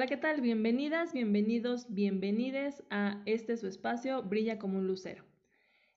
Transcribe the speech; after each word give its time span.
Hola, 0.00 0.08
¿qué 0.08 0.16
tal? 0.16 0.40
Bienvenidas, 0.40 1.12
bienvenidos, 1.12 1.84
bienvenides 1.90 2.82
a 2.88 3.20
este 3.26 3.58
su 3.58 3.66
espacio 3.66 4.22
Brilla 4.22 4.58
como 4.58 4.78
un 4.78 4.86
lucero. 4.86 5.26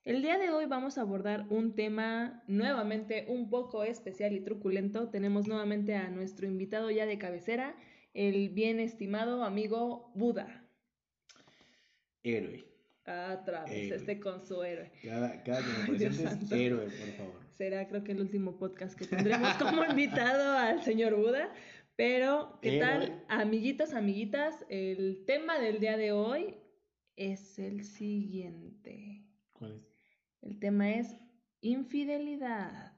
El 0.04 0.20
día 0.20 0.36
de 0.36 0.50
hoy 0.50 0.66
vamos 0.66 0.98
a 0.98 1.00
abordar 1.00 1.46
un 1.48 1.74
tema 1.74 2.44
nuevamente 2.46 3.24
un 3.28 3.48
poco 3.48 3.82
especial 3.82 4.34
y 4.34 4.40
truculento. 4.40 5.08
Tenemos 5.08 5.48
nuevamente 5.48 5.94
a 5.94 6.10
nuestro 6.10 6.46
invitado 6.46 6.90
ya 6.90 7.06
de 7.06 7.16
cabecera, 7.16 7.76
el 8.12 8.50
bien 8.50 8.78
estimado 8.78 9.42
amigo 9.42 10.12
Buda. 10.14 10.66
Héroe. 12.22 12.62
Vez, 13.06 13.38
Héroe. 13.46 13.96
este 13.96 14.20
con 14.20 14.46
su 14.46 14.62
héroe. 14.62 14.90
Cada, 15.02 15.42
cada 15.44 15.60
que 15.60 15.92
me 15.92 15.98
presentes, 15.98 16.52
héroe, 16.52 16.84
por 16.84 17.08
favor. 17.16 17.44
Será 17.54 17.86
creo 17.86 18.02
que 18.02 18.12
el 18.12 18.20
último 18.20 18.56
podcast 18.58 18.98
que 18.98 19.06
tendremos 19.06 19.54
como 19.54 19.82
invitado 19.84 20.58
al 20.58 20.82
señor 20.82 21.14
Buda. 21.14 21.50
Pero, 21.96 22.58
¿qué 22.60 22.80
tal? 22.80 23.24
Amiguitos, 23.28 23.94
amiguitas, 23.94 24.64
el 24.68 25.24
tema 25.26 25.60
del 25.60 25.78
día 25.78 25.96
de 25.96 26.10
hoy 26.10 26.56
es 27.16 27.58
el 27.60 27.84
siguiente. 27.84 29.22
¿Cuál 29.52 29.76
es? 29.76 29.94
El 30.42 30.58
tema 30.58 30.90
es 30.90 31.16
infidelidad. 31.60 32.92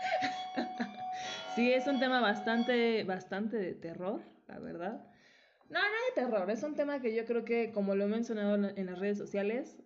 Sí, 1.54 1.70
es 1.70 1.86
un 1.86 1.98
tema 1.98 2.20
bastante, 2.20 3.04
bastante 3.04 3.58
de 3.58 3.74
terror, 3.74 4.22
la 4.48 4.58
verdad. 4.58 5.06
No, 5.68 5.80
no 5.80 5.84
de 5.84 6.14
terror, 6.14 6.50
es 6.50 6.62
un 6.62 6.74
tema 6.76 7.00
que 7.02 7.14
yo 7.14 7.26
creo 7.26 7.44
que, 7.44 7.72
como 7.72 7.94
lo 7.94 8.04
he 8.04 8.08
mencionado 8.08 8.54
en 8.54 8.78
en 8.78 8.86
las 8.86 8.98
redes 8.98 9.18
sociales, 9.18 9.78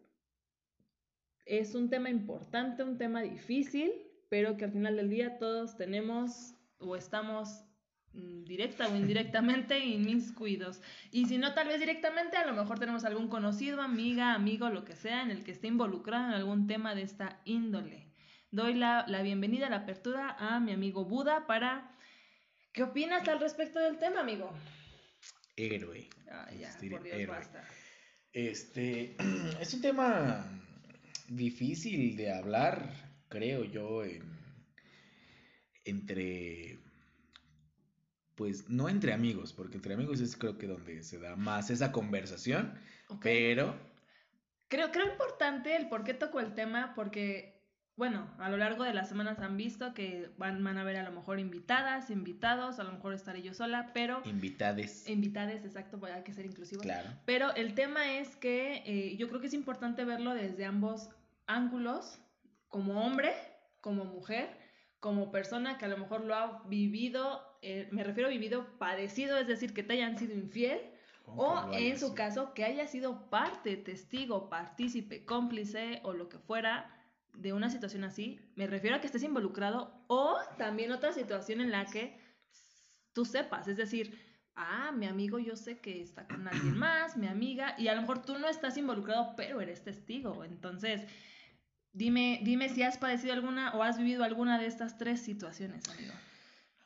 es 1.46 1.74
un 1.76 1.88
tema 1.88 2.10
importante, 2.10 2.82
un 2.82 2.98
tema 2.98 3.22
difícil, 3.22 3.92
pero 4.28 4.56
que 4.56 4.64
al 4.64 4.72
final 4.72 4.96
del 4.96 5.08
día 5.08 5.38
todos 5.38 5.76
tenemos 5.76 6.54
o 6.78 6.96
estamos 6.96 7.64
mm, 8.12 8.42
directa 8.44 8.88
o 8.88 8.96
indirectamente 8.96 9.78
inmiscuidos. 9.84 10.82
Y 11.12 11.26
si 11.26 11.38
no, 11.38 11.54
tal 11.54 11.68
vez 11.68 11.78
directamente, 11.78 12.36
a 12.36 12.44
lo 12.44 12.52
mejor 12.52 12.80
tenemos 12.80 13.04
algún 13.04 13.28
conocido, 13.28 13.80
amiga, 13.80 14.34
amigo, 14.34 14.68
lo 14.68 14.84
que 14.84 14.96
sea, 14.96 15.22
en 15.22 15.30
el 15.30 15.44
que 15.44 15.52
esté 15.52 15.68
involucrado 15.68 16.26
en 16.26 16.34
algún 16.34 16.66
tema 16.66 16.94
de 16.96 17.02
esta 17.02 17.40
índole. 17.44 18.08
Doy 18.50 18.74
la, 18.74 19.04
la 19.06 19.22
bienvenida, 19.22 19.70
la 19.70 19.76
apertura 19.78 20.36
a 20.38 20.60
mi 20.60 20.72
amigo 20.72 21.04
Buda 21.04 21.46
para... 21.46 21.92
¿Qué 22.72 22.82
opinas 22.82 23.26
al 23.28 23.40
respecto 23.40 23.78
del 23.78 23.98
tema, 23.98 24.20
amigo? 24.20 24.52
Héroe. 25.56 26.08
Ah, 26.30 26.50
ya, 26.52 26.68
Este, 26.68 26.90
por 26.90 27.02
Dios, 27.02 27.16
héroe. 27.16 27.36
basta. 27.36 27.64
Este 28.32 29.16
es 29.60 29.72
un 29.72 29.80
tema 29.80 30.44
difícil 31.28 32.16
de 32.16 32.32
hablar, 32.32 32.90
creo 33.28 33.64
yo, 33.64 34.04
en- 34.04 34.36
entre, 35.84 36.78
pues 38.34 38.68
no 38.68 38.88
entre 38.88 39.12
amigos, 39.12 39.52
porque 39.52 39.76
entre 39.76 39.94
amigos 39.94 40.20
es 40.20 40.36
creo 40.36 40.58
que 40.58 40.66
donde 40.66 41.02
se 41.02 41.18
da 41.18 41.36
más 41.36 41.70
esa 41.70 41.92
conversación, 41.92 42.74
pero 43.22 43.74
Creo, 44.68 44.90
creo 44.90 45.06
importante 45.12 45.76
el 45.76 45.88
por 45.88 46.02
qué 46.02 46.12
toco 46.12 46.40
el 46.40 46.52
tema, 46.54 46.92
porque, 46.96 47.62
bueno, 47.94 48.28
a 48.38 48.50
lo 48.50 48.56
largo 48.56 48.82
de 48.82 48.92
las 48.92 49.08
semanas 49.08 49.38
han 49.38 49.56
visto 49.56 49.94
que 49.94 50.28
van, 50.38 50.64
van 50.64 50.76
a 50.76 50.82
ver 50.82 50.96
a 50.96 51.04
lo 51.04 51.12
mejor 51.12 51.38
invitadas, 51.38 52.10
invitados, 52.10 52.80
a 52.80 52.82
lo 52.82 52.90
mejor 52.90 53.14
estaré 53.14 53.42
yo 53.42 53.54
sola, 53.54 53.92
pero 53.94 54.22
invitades, 54.24 55.08
invitades, 55.08 55.64
exacto, 55.64 56.00
pues 56.00 56.12
hay 56.12 56.24
que 56.24 56.32
ser 56.32 56.46
inclusivos. 56.46 56.82
claro. 56.82 57.08
Pero 57.24 57.54
el 57.54 57.74
tema 57.74 58.18
es 58.18 58.34
que 58.34 58.82
eh, 58.86 59.16
yo 59.18 59.28
creo 59.28 59.40
que 59.40 59.46
es 59.46 59.54
importante 59.54 60.04
verlo 60.04 60.34
desde 60.34 60.64
ambos 60.64 61.10
ángulos, 61.46 62.18
como 62.68 63.04
hombre, 63.04 63.32
como 63.80 64.04
mujer, 64.04 64.48
como 65.00 65.30
persona 65.30 65.78
que 65.78 65.84
a 65.84 65.88
lo 65.88 65.98
mejor 65.98 66.24
lo 66.24 66.34
ha 66.34 66.62
vivido, 66.66 67.42
eh, 67.62 67.88
me 67.92 68.04
refiero 68.04 68.28
a 68.28 68.32
vivido 68.32 68.78
padecido, 68.78 69.38
es 69.38 69.46
decir, 69.46 69.72
que 69.72 69.82
te 69.82 69.94
hayan 69.94 70.18
sido 70.18 70.34
infiel, 70.34 70.80
o 71.24 71.72
en 71.72 71.98
su 71.98 72.06
sido. 72.06 72.14
caso, 72.14 72.54
que 72.54 72.64
haya 72.64 72.86
sido 72.86 73.28
parte, 73.30 73.76
testigo, 73.76 74.48
partícipe, 74.48 75.24
cómplice 75.24 76.00
o 76.04 76.12
lo 76.12 76.28
que 76.28 76.38
fuera 76.38 76.92
de 77.34 77.52
una 77.52 77.68
situación 77.68 78.04
así, 78.04 78.40
me 78.54 78.66
refiero 78.66 78.96
a 78.96 79.00
que 79.00 79.06
estés 79.06 79.22
involucrado 79.22 80.04
o 80.06 80.38
también 80.56 80.92
otra 80.92 81.12
situación 81.12 81.60
en 81.60 81.70
la 81.70 81.84
que 81.86 82.18
tú 83.12 83.24
sepas, 83.24 83.68
es 83.68 83.76
decir, 83.76 84.18
ah, 84.56 84.90
mi 84.92 85.06
amigo 85.06 85.38
yo 85.38 85.56
sé 85.56 85.78
que 85.78 86.00
está 86.00 86.26
con 86.26 86.48
alguien 86.48 86.76
más, 86.76 87.16
mi 87.16 87.28
amiga, 87.28 87.74
y 87.78 87.88
a 87.88 87.94
lo 87.94 88.00
mejor 88.00 88.22
tú 88.22 88.38
no 88.38 88.48
estás 88.48 88.76
involucrado, 88.76 89.34
pero 89.36 89.60
eres 89.60 89.84
testigo. 89.84 90.44
Entonces, 90.44 91.06
dime, 91.96 92.40
dime 92.44 92.68
si 92.68 92.82
has 92.82 92.98
padecido 92.98 93.32
alguna 93.32 93.72
o 93.74 93.82
has 93.82 93.98
vivido 93.98 94.22
alguna 94.22 94.58
de 94.58 94.66
estas 94.66 94.98
tres 94.98 95.20
situaciones, 95.20 95.88
amigo. 95.88 96.12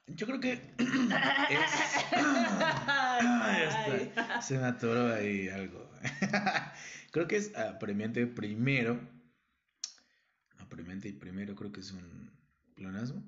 Yo 0.07 0.27
creo 0.27 0.41
que 0.41 0.53
es... 0.55 0.61
Se 4.47 4.59
me 4.59 4.65
atoró 4.65 5.15
ahí 5.15 5.49
algo. 5.49 5.89
creo 7.13 7.29
que 7.29 7.37
es 7.37 7.55
apremiante 7.57 8.27
primero. 8.27 9.01
Apremiante 10.59 11.09
y 11.09 11.13
primero 11.13 11.55
creo 11.55 11.71
que 11.71 11.81
es 11.81 11.93
un 11.93 12.31
pleonasmo. 12.75 13.23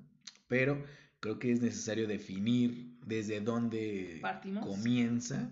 Pero 0.47 0.83
creo 1.19 1.39
que 1.39 1.51
es 1.51 1.61
necesario 1.61 2.07
definir 2.07 2.97
desde 3.05 3.39
dónde 3.39 4.19
Partimos. 4.21 4.65
comienza 4.65 5.51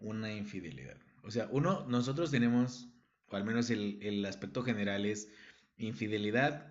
una 0.00 0.32
infidelidad. 0.32 0.96
O 1.22 1.30
sea, 1.30 1.48
uno, 1.50 1.86
nosotros 1.86 2.30
tenemos, 2.30 2.88
o 3.28 3.36
al 3.36 3.44
menos 3.44 3.70
el, 3.70 3.98
el 4.02 4.24
aspecto 4.26 4.62
general 4.62 5.06
es 5.06 5.28
infidelidad 5.78 6.66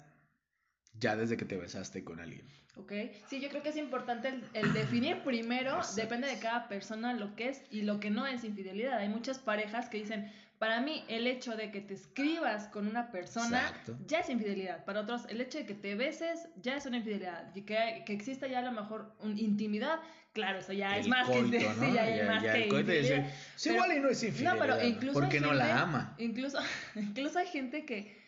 ya 0.93 1.15
desde 1.15 1.37
que 1.37 1.45
te 1.45 1.57
besaste 1.57 2.03
con 2.03 2.19
alguien. 2.19 2.47
¿Ok? 2.75 2.91
Sí, 3.27 3.39
yo 3.41 3.49
creo 3.49 3.61
que 3.63 3.69
es 3.69 3.77
importante 3.77 4.29
el, 4.29 4.43
el 4.53 4.73
definir 4.73 5.19
primero, 5.23 5.77
Exacto. 5.77 6.01
depende 6.01 6.27
de 6.27 6.39
cada 6.39 6.67
persona 6.67 7.13
lo 7.13 7.35
que 7.35 7.49
es 7.49 7.61
y 7.69 7.81
lo 7.83 7.99
que 7.99 8.09
no 8.09 8.25
es 8.27 8.43
infidelidad. 8.43 8.97
Hay 8.99 9.09
muchas 9.09 9.39
parejas 9.39 9.89
que 9.89 9.97
dicen, 9.97 10.31
para 10.57 10.79
mí 10.79 11.03
el 11.07 11.27
hecho 11.27 11.55
de 11.55 11.71
que 11.71 11.81
te 11.81 11.93
escribas 11.95 12.67
con 12.67 12.87
una 12.87 13.11
persona 13.11 13.61
Exacto. 13.61 13.97
ya 14.05 14.19
es 14.19 14.29
infidelidad. 14.29 14.85
Para 14.85 15.01
otros, 15.01 15.23
el 15.29 15.41
hecho 15.41 15.57
de 15.57 15.65
que 15.65 15.73
te 15.73 15.95
beses 15.95 16.47
ya 16.61 16.75
es 16.77 16.85
una 16.85 16.97
infidelidad. 16.97 17.53
Y 17.55 17.63
que, 17.63 18.03
que 18.05 18.13
exista 18.13 18.47
ya 18.47 18.59
a 18.59 18.61
lo 18.61 18.71
mejor 18.71 19.15
una 19.19 19.39
intimidad, 19.39 19.99
claro, 20.33 20.59
eso 20.59 20.71
ya 20.71 20.97
es 20.97 21.05
El 21.05 21.09
más 21.09 21.27
coito, 21.27 21.51
que, 21.51 21.59
¿no? 21.63 21.73
sí, 21.85 21.93
ya 21.93 22.07
es 22.09 22.27
más 22.27 22.43
que 22.43 22.63
el 22.63 22.69
coito 22.69 22.93
infidelidad. 22.93 23.33
"Sí, 23.55 23.69
Pero- 23.69 23.75
igual 23.85 23.97
y 23.97 23.99
no 24.01 24.09
es 24.09 24.23
infidelidad. 24.23 24.53
No, 24.53 24.59
pero 24.59 24.87
incluso 24.87 25.13
porque 25.19 25.37
hay 25.37 25.41
no 25.41 25.49
gente- 25.49 25.63
la 25.65 25.81
ama. 25.81 26.15
Incluso, 26.19 26.59
incluso 26.95 27.39
hay 27.39 27.47
gente 27.47 27.85
que 27.85 28.21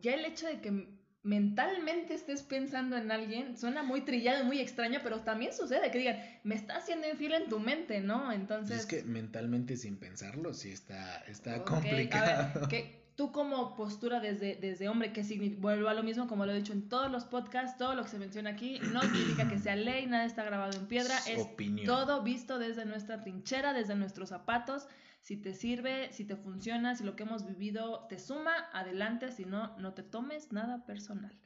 ya 0.00 0.14
el 0.14 0.24
hecho 0.24 0.46
de 0.46 0.60
que 0.60 0.96
mentalmente 1.22 2.14
estés 2.14 2.42
pensando 2.42 2.96
en 2.96 3.10
alguien 3.10 3.56
suena 3.58 3.82
muy 3.82 4.02
trillado 4.02 4.42
y 4.44 4.46
muy 4.46 4.60
extraño, 4.60 5.00
pero 5.02 5.20
también 5.20 5.52
sucede 5.52 5.90
que 5.90 5.98
digan, 5.98 6.18
me 6.44 6.54
está 6.54 6.76
haciendo 6.76 7.08
infiel 7.08 7.34
en 7.34 7.48
tu 7.48 7.58
mente, 7.58 8.00
¿no? 8.00 8.26
Pues 8.26 8.36
Entonces, 8.38 8.80
es 8.80 8.86
que 8.86 9.02
mentalmente 9.02 9.76
sin 9.76 9.96
pensarlo 9.96 10.54
sí 10.54 10.70
está, 10.70 11.18
está 11.26 11.56
ok, 11.56 11.64
complicado. 11.68 12.48
A 12.62 12.66
ver, 12.68 13.06
tú 13.16 13.32
como 13.32 13.74
postura 13.74 14.20
desde, 14.20 14.54
desde 14.56 14.88
hombre, 14.88 15.12
que 15.12 15.22
signi- 15.24 15.56
vuelvo 15.58 15.88
a 15.88 15.94
lo 15.94 16.02
mismo 16.04 16.28
como 16.28 16.46
lo 16.46 16.52
he 16.52 16.56
dicho 16.56 16.72
en 16.74 16.88
todos 16.88 17.10
los 17.10 17.24
podcasts, 17.24 17.76
todo 17.76 17.94
lo 17.94 18.04
que 18.04 18.10
se 18.10 18.18
menciona 18.18 18.50
aquí, 18.50 18.78
no 18.92 19.00
significa 19.02 19.48
que 19.48 19.58
sea 19.58 19.74
ley, 19.74 20.06
nada 20.06 20.26
está 20.26 20.44
grabado 20.44 20.78
en 20.78 20.86
piedra, 20.86 21.16
es 21.26 21.40
opinión. 21.40 21.86
todo 21.86 22.22
visto 22.22 22.58
desde 22.60 22.84
nuestra 22.84 23.20
trinchera, 23.22 23.72
desde 23.72 23.96
nuestros 23.96 24.28
zapatos. 24.28 24.86
Si 25.26 25.36
te 25.36 25.54
sirve, 25.54 26.12
si 26.12 26.24
te 26.24 26.36
funciona, 26.36 26.94
si 26.94 27.02
lo 27.02 27.16
que 27.16 27.24
hemos 27.24 27.44
vivido 27.44 28.06
te 28.08 28.16
suma, 28.16 28.70
adelante, 28.72 29.32
si 29.32 29.44
no, 29.44 29.76
no 29.76 29.92
te 29.92 30.04
tomes 30.04 30.52
nada 30.52 30.86
personal. 30.86 31.36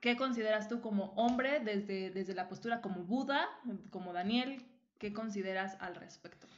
¿Qué 0.00 0.16
consideras 0.16 0.68
tú 0.68 0.80
como 0.80 1.12
hombre 1.12 1.60
desde, 1.60 2.10
desde 2.10 2.34
la 2.34 2.48
postura 2.48 2.80
como 2.80 3.04
Buda, 3.04 3.46
como 3.90 4.12
Daniel? 4.12 4.66
¿Qué 4.98 5.12
consideras 5.12 5.76
al 5.78 5.94
respecto? 5.94 6.48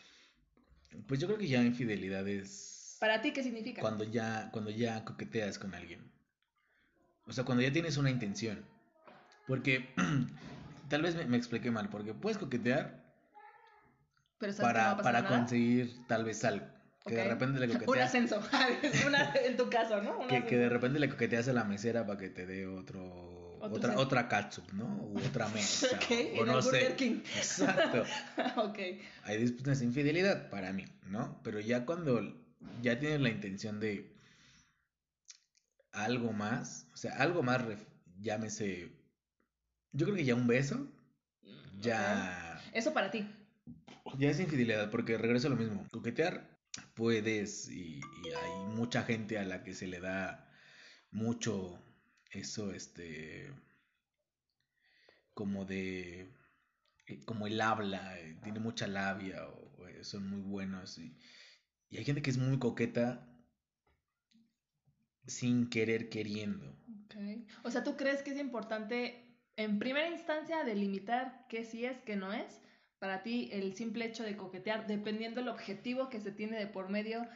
Pues 1.07 1.21
yo 1.21 1.27
creo 1.27 1.39
que 1.39 1.49
ya 1.49 1.63
infidelidad 1.63 2.27
es 2.27 2.97
Para 2.99 3.21
ti, 3.21 3.35
¿qué 3.35 3.43
significa? 3.43 3.83
cuando 3.83 4.05
ya, 4.05 4.49
cuando 4.53 4.71
ya 4.71 5.05
coqueteas 5.05 5.59
con 5.59 5.75
alguien. 5.75 6.11
O 7.27 7.33
sea, 7.35 7.45
cuando 7.45 7.63
ya 7.63 7.73
tienes 7.73 7.99
una 7.99 8.09
intención. 8.09 8.65
Porque 9.47 9.91
tal 10.89 11.03
vez 11.03 11.15
me, 11.15 11.27
me 11.27 11.37
expliqué 11.37 11.71
mal, 11.71 11.91
porque 11.91 12.15
puedes 12.15 12.39
coquetear 12.39 13.00
Pero 14.41 14.53
sabes 14.53 14.57
que 14.57 14.63
no 14.63 14.67
va 14.67 14.73
para, 14.73 14.91
a 14.91 14.97
pasar 14.97 15.13
para 15.13 15.23
nada. 15.23 15.39
conseguir 15.39 16.07
tal 16.09 16.25
vez 16.25 16.45
algo. 16.45 16.67
Que 17.07 17.15
de 17.15 17.29
repente 17.29 17.61
le 17.61 17.67
Un 17.73 17.79
coqueteas. 17.79 18.09
ascenso. 18.09 18.41
Una- 19.07 19.33
en 19.35 19.57
tu 19.57 19.71
caso, 19.71 20.03
¿no? 20.03 20.19
Un 20.19 20.29
Que, 20.29 20.45
que 20.45 20.57
de 20.57 20.69
repente 20.69 20.99
le 20.99 21.09
coqueteas 21.09 21.47
a 21.49 21.53
la 21.53 21.65
mesera 21.65 22.05
para 22.07 22.19
que 22.19 22.29
te 22.31 22.45
dé 22.47 22.67
otro, 22.67 23.59
Otro 23.61 23.77
otra, 23.77 23.97
otra 23.99 24.29
catsup, 24.29 24.73
¿no? 24.73 24.87
U 25.05 25.19
otra 25.19 25.49
mesa. 25.55 25.87
Ok, 25.95 26.11
o 26.11 26.41
en 26.41 26.47
no 26.47 26.57
el 26.59 26.63
sé. 26.63 26.95
King. 26.97 27.21
Exacto. 27.37 28.05
ok. 28.57 28.79
Ahí 29.25 29.39
disputas 29.39 29.81
infidelidad 29.83 30.51
para 30.51 30.73
mí, 30.73 30.85
¿no? 31.07 31.41
Pero 31.45 31.61
ya 31.61 31.85
cuando 31.87 32.21
ya 32.83 32.99
tienes 32.99 33.21
la 33.21 33.29
intención 33.31 33.79
de 33.81 34.15
algo 35.93 36.33
más, 36.33 36.87
o 36.95 36.97
sea, 36.97 37.17
algo 37.17 37.43
más, 37.43 37.63
llámese, 38.21 38.91
yo 39.93 40.07
creo 40.07 40.17
que 40.17 40.25
ya 40.25 40.35
un 40.35 40.47
beso, 40.47 40.87
ya, 41.81 42.57
Ok. 42.59 42.75
Eso 42.75 42.93
para 42.93 43.11
ti. 43.11 43.27
Ya 44.19 44.31
es 44.31 44.41
infidelidad, 44.41 44.91
porque 44.91 45.19
regreso 45.19 45.47
a 45.47 45.51
lo 45.51 45.57
mismo, 45.57 45.87
coquetear 45.91 46.59
puedes 46.95 47.69
y, 47.69 47.99
y 47.99 48.29
hay 48.29 48.75
mucha 48.75 49.03
gente 49.03 49.39
a 49.39 49.45
la 49.45 49.63
que 49.63 49.75
se 49.75 49.87
le 49.87 50.01
da 50.01 50.49
mucho 51.11 51.83
eso, 52.31 52.73
este, 52.73 53.53
como 55.35 55.65
de, 55.65 56.33
eh, 57.07 57.25
como 57.25 57.47
el 57.47 57.61
habla, 57.61 58.19
eh, 58.19 58.39
tiene 58.43 58.61
mucha 58.61 58.87
labia 58.87 59.49
o, 59.49 59.87
eh, 59.89 60.05
son 60.05 60.29
muy 60.29 60.41
buenos. 60.41 60.99
Y, 60.99 61.17
y 61.89 61.99
hay 61.99 62.05
gente 62.05 62.23
que 62.23 62.31
es 62.31 62.39
muy 62.39 62.59
coqueta 62.59 63.27
sin 65.27 65.69
querer 65.69 66.09
queriendo. 66.09 66.77
Okay. 67.07 67.47
O 67.65 67.71
sea, 67.71 67.85
¿tú 67.85 67.97
crees 67.97 68.23
que 68.23 68.31
es 68.31 68.39
importante 68.39 69.37
en 69.57 69.79
primera 69.79 70.09
instancia 70.09 70.65
delimitar 70.65 71.47
qué 71.49 71.65
sí 71.65 71.85
es, 71.85 72.01
qué 72.03 72.17
no 72.17 72.33
es? 72.33 72.61
Para 73.01 73.23
ti 73.23 73.49
el 73.51 73.75
simple 73.75 74.05
hecho 74.05 74.23
de 74.23 74.37
coquetear, 74.37 74.87
dependiendo 74.87 75.41
del 75.41 75.49
objetivo 75.49 76.11
que 76.11 76.21
se 76.21 76.33
tiene 76.33 76.59
de 76.59 76.67
por 76.67 76.91
medio, 76.91 77.27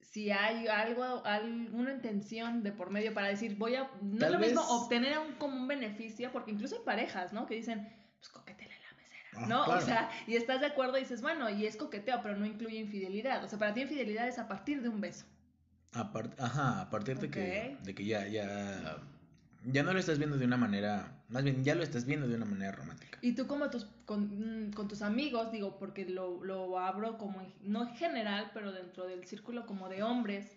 si 0.00 0.30
hay 0.30 0.66
algo, 0.68 1.22
alguna 1.26 1.92
intención 1.92 2.62
de 2.62 2.72
por 2.72 2.88
medio 2.88 3.12
para 3.12 3.28
decir, 3.28 3.56
voy 3.56 3.74
a, 3.74 3.90
no 4.00 4.24
es 4.24 4.32
lo 4.32 4.38
mismo 4.38 4.62
obtener 4.62 5.18
un, 5.18 5.34
como 5.34 5.54
un 5.54 5.68
beneficio, 5.68 6.32
porque 6.32 6.50
incluso 6.52 6.76
hay 6.76 6.80
parejas, 6.82 7.34
¿no? 7.34 7.46
Que 7.46 7.56
dicen, 7.56 7.86
pues 8.16 8.30
coquetele 8.30 8.70
la 8.70 8.96
mesera, 8.96 9.30
ah, 9.34 9.46
¿no? 9.46 9.64
O 9.66 9.80
sea, 9.82 10.08
y 10.26 10.36
estás 10.36 10.60
de 10.60 10.68
acuerdo 10.68 10.96
y 10.96 11.02
dices, 11.02 11.20
bueno, 11.20 11.50
y 11.50 11.66
es 11.66 11.76
coqueteo, 11.76 12.20
pero 12.22 12.34
no 12.34 12.46
incluye 12.46 12.78
infidelidad. 12.78 13.44
O 13.44 13.48
sea, 13.48 13.58
para 13.58 13.74
ti 13.74 13.82
infidelidad 13.82 14.26
es 14.26 14.38
a 14.38 14.48
partir 14.48 14.80
de 14.80 14.88
un 14.88 15.02
beso. 15.02 15.26
ajá, 15.92 16.80
a 16.80 16.88
partir 16.88 17.18
de 17.18 17.30
que, 17.30 17.76
de 17.82 17.94
que 17.94 18.04
ya, 18.06 18.26
ya 18.26 18.98
ya 19.66 19.82
no 19.82 19.92
lo 19.92 19.98
estás 19.98 20.18
viendo 20.18 20.36
de 20.36 20.44
una 20.44 20.56
manera, 20.56 21.22
más 21.28 21.42
bien 21.42 21.64
ya 21.64 21.74
lo 21.74 21.82
estás 21.82 22.06
viendo 22.06 22.28
de 22.28 22.36
una 22.36 22.44
manera 22.44 22.72
romántica. 22.72 23.18
Y 23.20 23.32
tú 23.32 23.46
como 23.46 23.68
tus, 23.70 23.86
con, 24.04 24.68
mm, 24.68 24.72
con 24.72 24.88
tus 24.88 25.02
amigos, 25.02 25.50
digo, 25.50 25.78
porque 25.78 26.06
lo, 26.06 26.42
lo 26.44 26.78
abro 26.78 27.18
como, 27.18 27.42
no 27.62 27.88
en 27.88 27.94
general, 27.96 28.50
pero 28.54 28.72
dentro 28.72 29.06
del 29.06 29.24
círculo 29.24 29.66
como 29.66 29.88
de 29.88 30.02
hombres, 30.02 30.56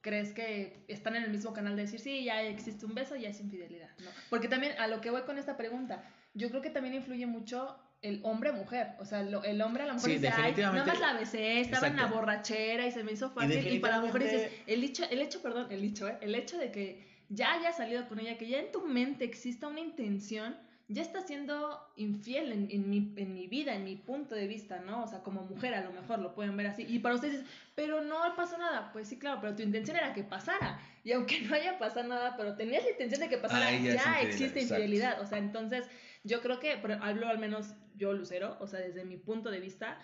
crees 0.00 0.32
que 0.32 0.84
están 0.86 1.16
en 1.16 1.24
el 1.24 1.30
mismo 1.30 1.52
canal 1.52 1.76
de 1.76 1.82
decir, 1.82 1.98
sí, 1.98 2.24
ya 2.24 2.42
existe 2.42 2.86
un 2.86 2.94
beso, 2.94 3.16
ya 3.16 3.30
es 3.30 3.40
infidelidad, 3.40 3.88
¿no? 3.98 4.10
Porque 4.30 4.48
también 4.48 4.78
a 4.78 4.86
lo 4.86 5.00
que 5.00 5.10
voy 5.10 5.22
con 5.22 5.38
esta 5.38 5.56
pregunta, 5.56 6.04
yo 6.34 6.50
creo 6.50 6.62
que 6.62 6.70
también 6.70 6.94
influye 6.94 7.26
mucho 7.26 7.76
el 8.02 8.20
hombre-mujer, 8.22 8.88
o 8.98 9.06
sea, 9.06 9.20
el 9.20 9.62
hombre 9.62 9.84
a 9.84 9.86
la 9.86 9.94
mujer 9.94 10.20
dice, 10.20 10.28
ay, 10.28 10.54
nada 10.58 10.84
más 10.84 11.00
la 11.00 11.14
besé, 11.14 11.60
estaba 11.60 11.86
en 11.86 11.96
la 11.96 12.06
borrachera 12.06 12.86
y 12.86 12.92
se 12.92 13.02
me 13.02 13.12
hizo 13.12 13.30
fácil, 13.30 13.66
y, 13.66 13.78
para 13.78 13.96
la 13.96 14.02
mujer 14.02 14.24
dices, 14.24 14.52
el 14.66 14.84
hecho, 14.84 15.04
el 15.10 15.22
hecho, 15.22 15.40
perdón, 15.40 15.68
el 15.70 15.82
hecho, 15.82 16.06
¿eh? 16.06 16.18
el 16.20 16.34
hecho 16.34 16.58
de 16.58 16.70
que 16.70 17.13
ya 17.34 17.54
haya 17.54 17.72
salido 17.72 18.08
con 18.08 18.20
ella, 18.20 18.38
que 18.38 18.48
ya 18.48 18.58
en 18.58 18.72
tu 18.72 18.82
mente 18.86 19.24
exista 19.24 19.68
una 19.68 19.80
intención, 19.80 20.56
ya 20.88 21.00
está 21.00 21.22
siendo 21.22 21.80
infiel 21.96 22.52
en, 22.52 22.68
en, 22.70 22.90
mi, 22.90 23.12
en 23.16 23.34
mi 23.34 23.46
vida, 23.46 23.74
en 23.74 23.84
mi 23.84 23.96
punto 23.96 24.34
de 24.34 24.46
vista, 24.46 24.80
¿no? 24.80 25.02
O 25.02 25.06
sea, 25.06 25.22
como 25.22 25.42
mujer 25.42 25.74
a 25.74 25.82
lo 25.82 25.92
mejor 25.92 26.18
lo 26.18 26.34
pueden 26.34 26.56
ver 26.56 26.66
así. 26.66 26.84
Y 26.86 26.98
para 26.98 27.14
ustedes, 27.14 27.42
pero 27.74 28.02
no 28.02 28.18
pasó 28.36 28.58
nada. 28.58 28.92
Pues 28.92 29.08
sí, 29.08 29.18
claro, 29.18 29.38
pero 29.40 29.56
tu 29.56 29.62
intención 29.62 29.96
era 29.96 30.12
que 30.12 30.24
pasara. 30.24 30.78
Y 31.02 31.12
aunque 31.12 31.40
no 31.42 31.54
haya 31.54 31.78
pasado 31.78 32.06
nada, 32.06 32.36
pero 32.36 32.54
tenías 32.54 32.84
la 32.84 32.90
intención 32.90 33.20
de 33.20 33.28
que 33.28 33.38
pasara, 33.38 33.70
ya, 33.78 34.20
existe 34.20 34.60
infidelidad. 34.60 35.20
O 35.22 35.26
sea, 35.26 35.38
entonces 35.38 35.88
yo 36.22 36.42
creo 36.42 36.60
que, 36.60 36.72
hablo 37.00 37.28
al 37.28 37.38
menos 37.38 37.74
yo, 37.94 38.12
Lucero, 38.12 38.56
o 38.60 38.66
sea, 38.66 38.80
desde 38.80 39.04
mi 39.04 39.16
punto 39.16 39.50
de 39.50 39.60
vista, 39.60 39.98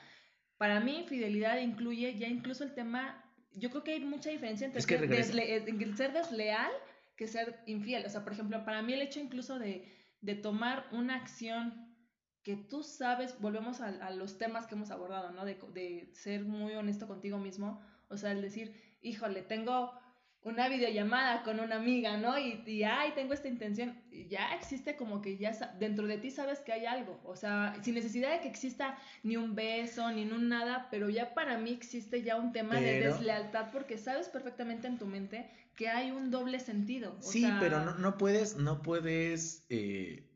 para 0.56 0.80
mí 0.80 0.98
infidelidad 0.98 1.58
incluye 1.58 2.16
ya 2.16 2.26
incluso 2.26 2.64
el 2.64 2.72
tema, 2.72 3.22
yo 3.52 3.70
creo 3.70 3.82
que 3.82 3.92
hay 3.92 4.00
mucha 4.00 4.30
diferencia 4.30 4.66
entre 4.66 4.80
el 4.80 5.96
ser 5.96 6.12
desleal 6.12 6.70
que 7.20 7.28
ser 7.28 7.62
infiel. 7.66 8.06
O 8.06 8.08
sea, 8.08 8.24
por 8.24 8.32
ejemplo, 8.32 8.64
para 8.64 8.80
mí 8.80 8.94
el 8.94 9.02
hecho 9.02 9.20
incluso 9.20 9.58
de, 9.58 9.86
de 10.22 10.34
tomar 10.36 10.88
una 10.90 11.16
acción 11.16 11.94
que 12.42 12.56
tú 12.56 12.82
sabes, 12.82 13.38
volvemos 13.42 13.82
a, 13.82 14.10
los 14.12 14.38
temas 14.38 14.66
que 14.66 14.74
hemos 14.74 14.90
abordado, 14.90 15.30
¿no? 15.30 15.44
De, 15.44 15.58
de, 15.74 16.08
ser 16.14 16.46
muy 16.46 16.72
honesto 16.72 17.06
contigo 17.06 17.36
mismo. 17.36 17.78
O 18.08 18.16
sea, 18.16 18.32
el 18.32 18.40
decir, 18.40 18.74
híjole, 19.02 19.42
tengo 19.42 19.92
una 20.42 20.68
videollamada 20.68 21.42
con 21.42 21.60
una 21.60 21.76
amiga, 21.76 22.16
¿no? 22.16 22.38
Y, 22.38 22.62
y 22.66 22.82
ay, 22.82 23.12
tengo 23.14 23.34
esta 23.34 23.48
intención. 23.48 24.00
Ya 24.28 24.54
existe 24.54 24.96
como 24.96 25.20
que 25.20 25.36
ya 25.36 25.52
dentro 25.78 26.06
de 26.06 26.16
ti 26.18 26.30
sabes 26.30 26.60
que 26.60 26.72
hay 26.72 26.86
algo. 26.86 27.20
O 27.24 27.36
sea, 27.36 27.76
sin 27.82 27.94
necesidad 27.94 28.30
de 28.30 28.40
que 28.40 28.48
exista 28.48 28.98
ni 29.22 29.36
un 29.36 29.54
beso, 29.54 30.10
ni 30.12 30.22
un 30.22 30.48
nada, 30.48 30.88
pero 30.90 31.10
ya 31.10 31.34
para 31.34 31.58
mí 31.58 31.70
existe 31.72 32.22
ya 32.22 32.36
un 32.36 32.52
tema 32.52 32.80
de 32.80 33.00
deslealtad 33.00 33.70
porque 33.70 33.98
sabes 33.98 34.28
perfectamente 34.28 34.86
en 34.86 34.98
tu 34.98 35.06
mente 35.06 35.50
que 35.76 35.88
hay 35.88 36.10
un 36.10 36.30
doble 36.30 36.60
sentido. 36.60 37.16
sí, 37.20 37.46
pero 37.60 37.84
no, 37.84 37.94
no 37.94 38.16
puedes, 38.16 38.56
no 38.56 38.82
puedes 38.82 39.66
eh, 39.68 40.29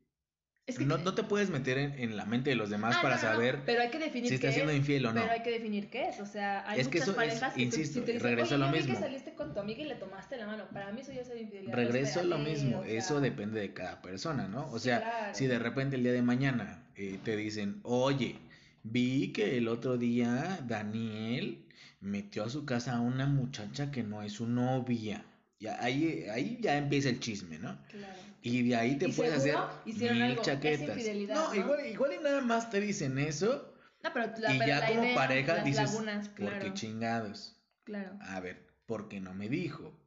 no, 0.80 0.96
no, 0.96 1.14
te 1.14 1.22
puedes 1.22 1.50
meter 1.50 1.76
en, 1.78 2.16
la 2.16 2.24
mente 2.24 2.50
de 2.50 2.56
los 2.56 2.70
demás 2.70 2.96
ah, 2.98 3.02
para 3.02 3.18
saber 3.18 3.60
pero 3.66 3.82
hay 3.82 3.90
que 3.90 3.98
definir 3.98 4.28
si 4.28 4.36
está 4.36 4.50
siendo 4.50 4.72
infiel 4.72 5.04
o 5.04 5.12
no. 5.12 5.20
Pero 5.20 5.32
hay 5.32 5.42
que 5.42 5.50
definir 5.50 5.90
qué 5.90 6.08
es. 6.08 6.20
O 6.20 6.26
sea, 6.26 6.68
hay 6.68 6.82
muchas 6.82 7.10
parejas 7.10 7.52
que 7.52 7.62
insisto, 7.62 8.02
te, 8.02 8.18
regreso 8.18 8.54
a 8.54 8.58
lo 8.58 8.68
mismo. 8.68 8.94
que 8.94 9.00
saliste 9.00 9.34
con 9.34 9.52
tu 9.52 9.60
amiga 9.60 9.82
y 9.82 9.88
le 9.88 9.96
tomaste 9.96 10.38
la 10.38 10.46
mano. 10.46 10.64
Para 10.72 10.90
mí 10.92 11.02
eso 11.02 11.12
ya 11.12 11.20
es 11.20 11.28
infidelidad. 11.28 11.74
Regreso 11.74 12.20
a 12.20 12.24
lo 12.24 12.38
mismo. 12.38 12.82
Eso 12.84 13.20
depende 13.20 13.60
de 13.60 13.74
cada 13.74 14.00
persona, 14.00 14.48
¿no? 14.48 14.70
O 14.70 14.78
sea, 14.78 15.32
si 15.34 15.46
de 15.46 15.58
repente 15.58 15.96
el 15.96 16.02
día 16.02 16.12
de 16.12 16.22
mañana 16.22 16.86
eh, 16.96 17.18
te 17.22 17.36
dicen, 17.36 17.80
oye, 17.82 18.38
vi 18.82 19.32
que 19.32 19.58
el 19.58 19.68
otro 19.68 19.98
día 19.98 20.60
Daniel 20.66 21.66
metió 22.00 22.44
a 22.44 22.48
su 22.48 22.64
casa 22.64 22.96
a 22.96 23.00
una 23.00 23.26
muchacha 23.26 23.90
que 23.90 24.02
no 24.02 24.22
es 24.22 24.32
su 24.32 24.46
novia. 24.46 25.26
Ya, 25.60 25.82
ahí, 25.82 26.26
ahí 26.32 26.58
ya 26.60 26.76
empieza 26.76 27.08
el 27.10 27.20
chisme, 27.20 27.58
¿no? 27.58 27.78
Claro. 27.88 28.33
Y 28.46 28.62
de 28.68 28.76
ahí 28.76 28.98
te 28.98 29.08
puedes 29.08 29.32
hacer 29.32 29.56
mil 29.86 30.38
chaquetas. 30.42 30.98
No, 31.28 31.54
Igual, 31.54 31.86
igual 31.86 32.12
y 32.12 32.22
nada 32.22 32.42
más 32.42 32.68
te 32.68 32.78
dicen 32.78 33.18
eso. 33.18 33.74
No, 34.02 34.12
pero 34.12 34.30
y 34.52 34.58
ya 34.58 34.86
como 34.86 35.14
pareja 35.14 35.64
dices, 35.64 35.98
¿por 36.36 36.58
qué 36.58 36.74
chingados? 36.74 37.58
Claro. 37.84 38.18
A 38.20 38.40
ver, 38.40 38.66
¿por 38.84 39.08
qué 39.08 39.18
no 39.18 39.32
me 39.32 39.48
dijo? 39.48 39.98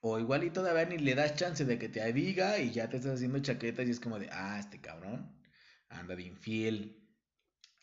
O 0.00 0.18
igual 0.18 0.42
y 0.42 0.50
todavía 0.50 0.86
ni 0.86 0.98
le 0.98 1.14
das 1.14 1.36
chance 1.36 1.64
de 1.64 1.78
que 1.78 1.88
te 1.88 2.12
diga 2.12 2.58
y 2.58 2.72
ya 2.72 2.88
te 2.88 2.96
estás 2.96 3.14
haciendo 3.14 3.38
chaquetas 3.38 3.86
y 3.86 3.92
es 3.92 4.00
como 4.00 4.18
de, 4.18 4.28
ah, 4.32 4.58
este 4.58 4.80
cabrón 4.80 5.32
anda 5.88 6.16
de 6.16 6.24
infiel. 6.24 7.00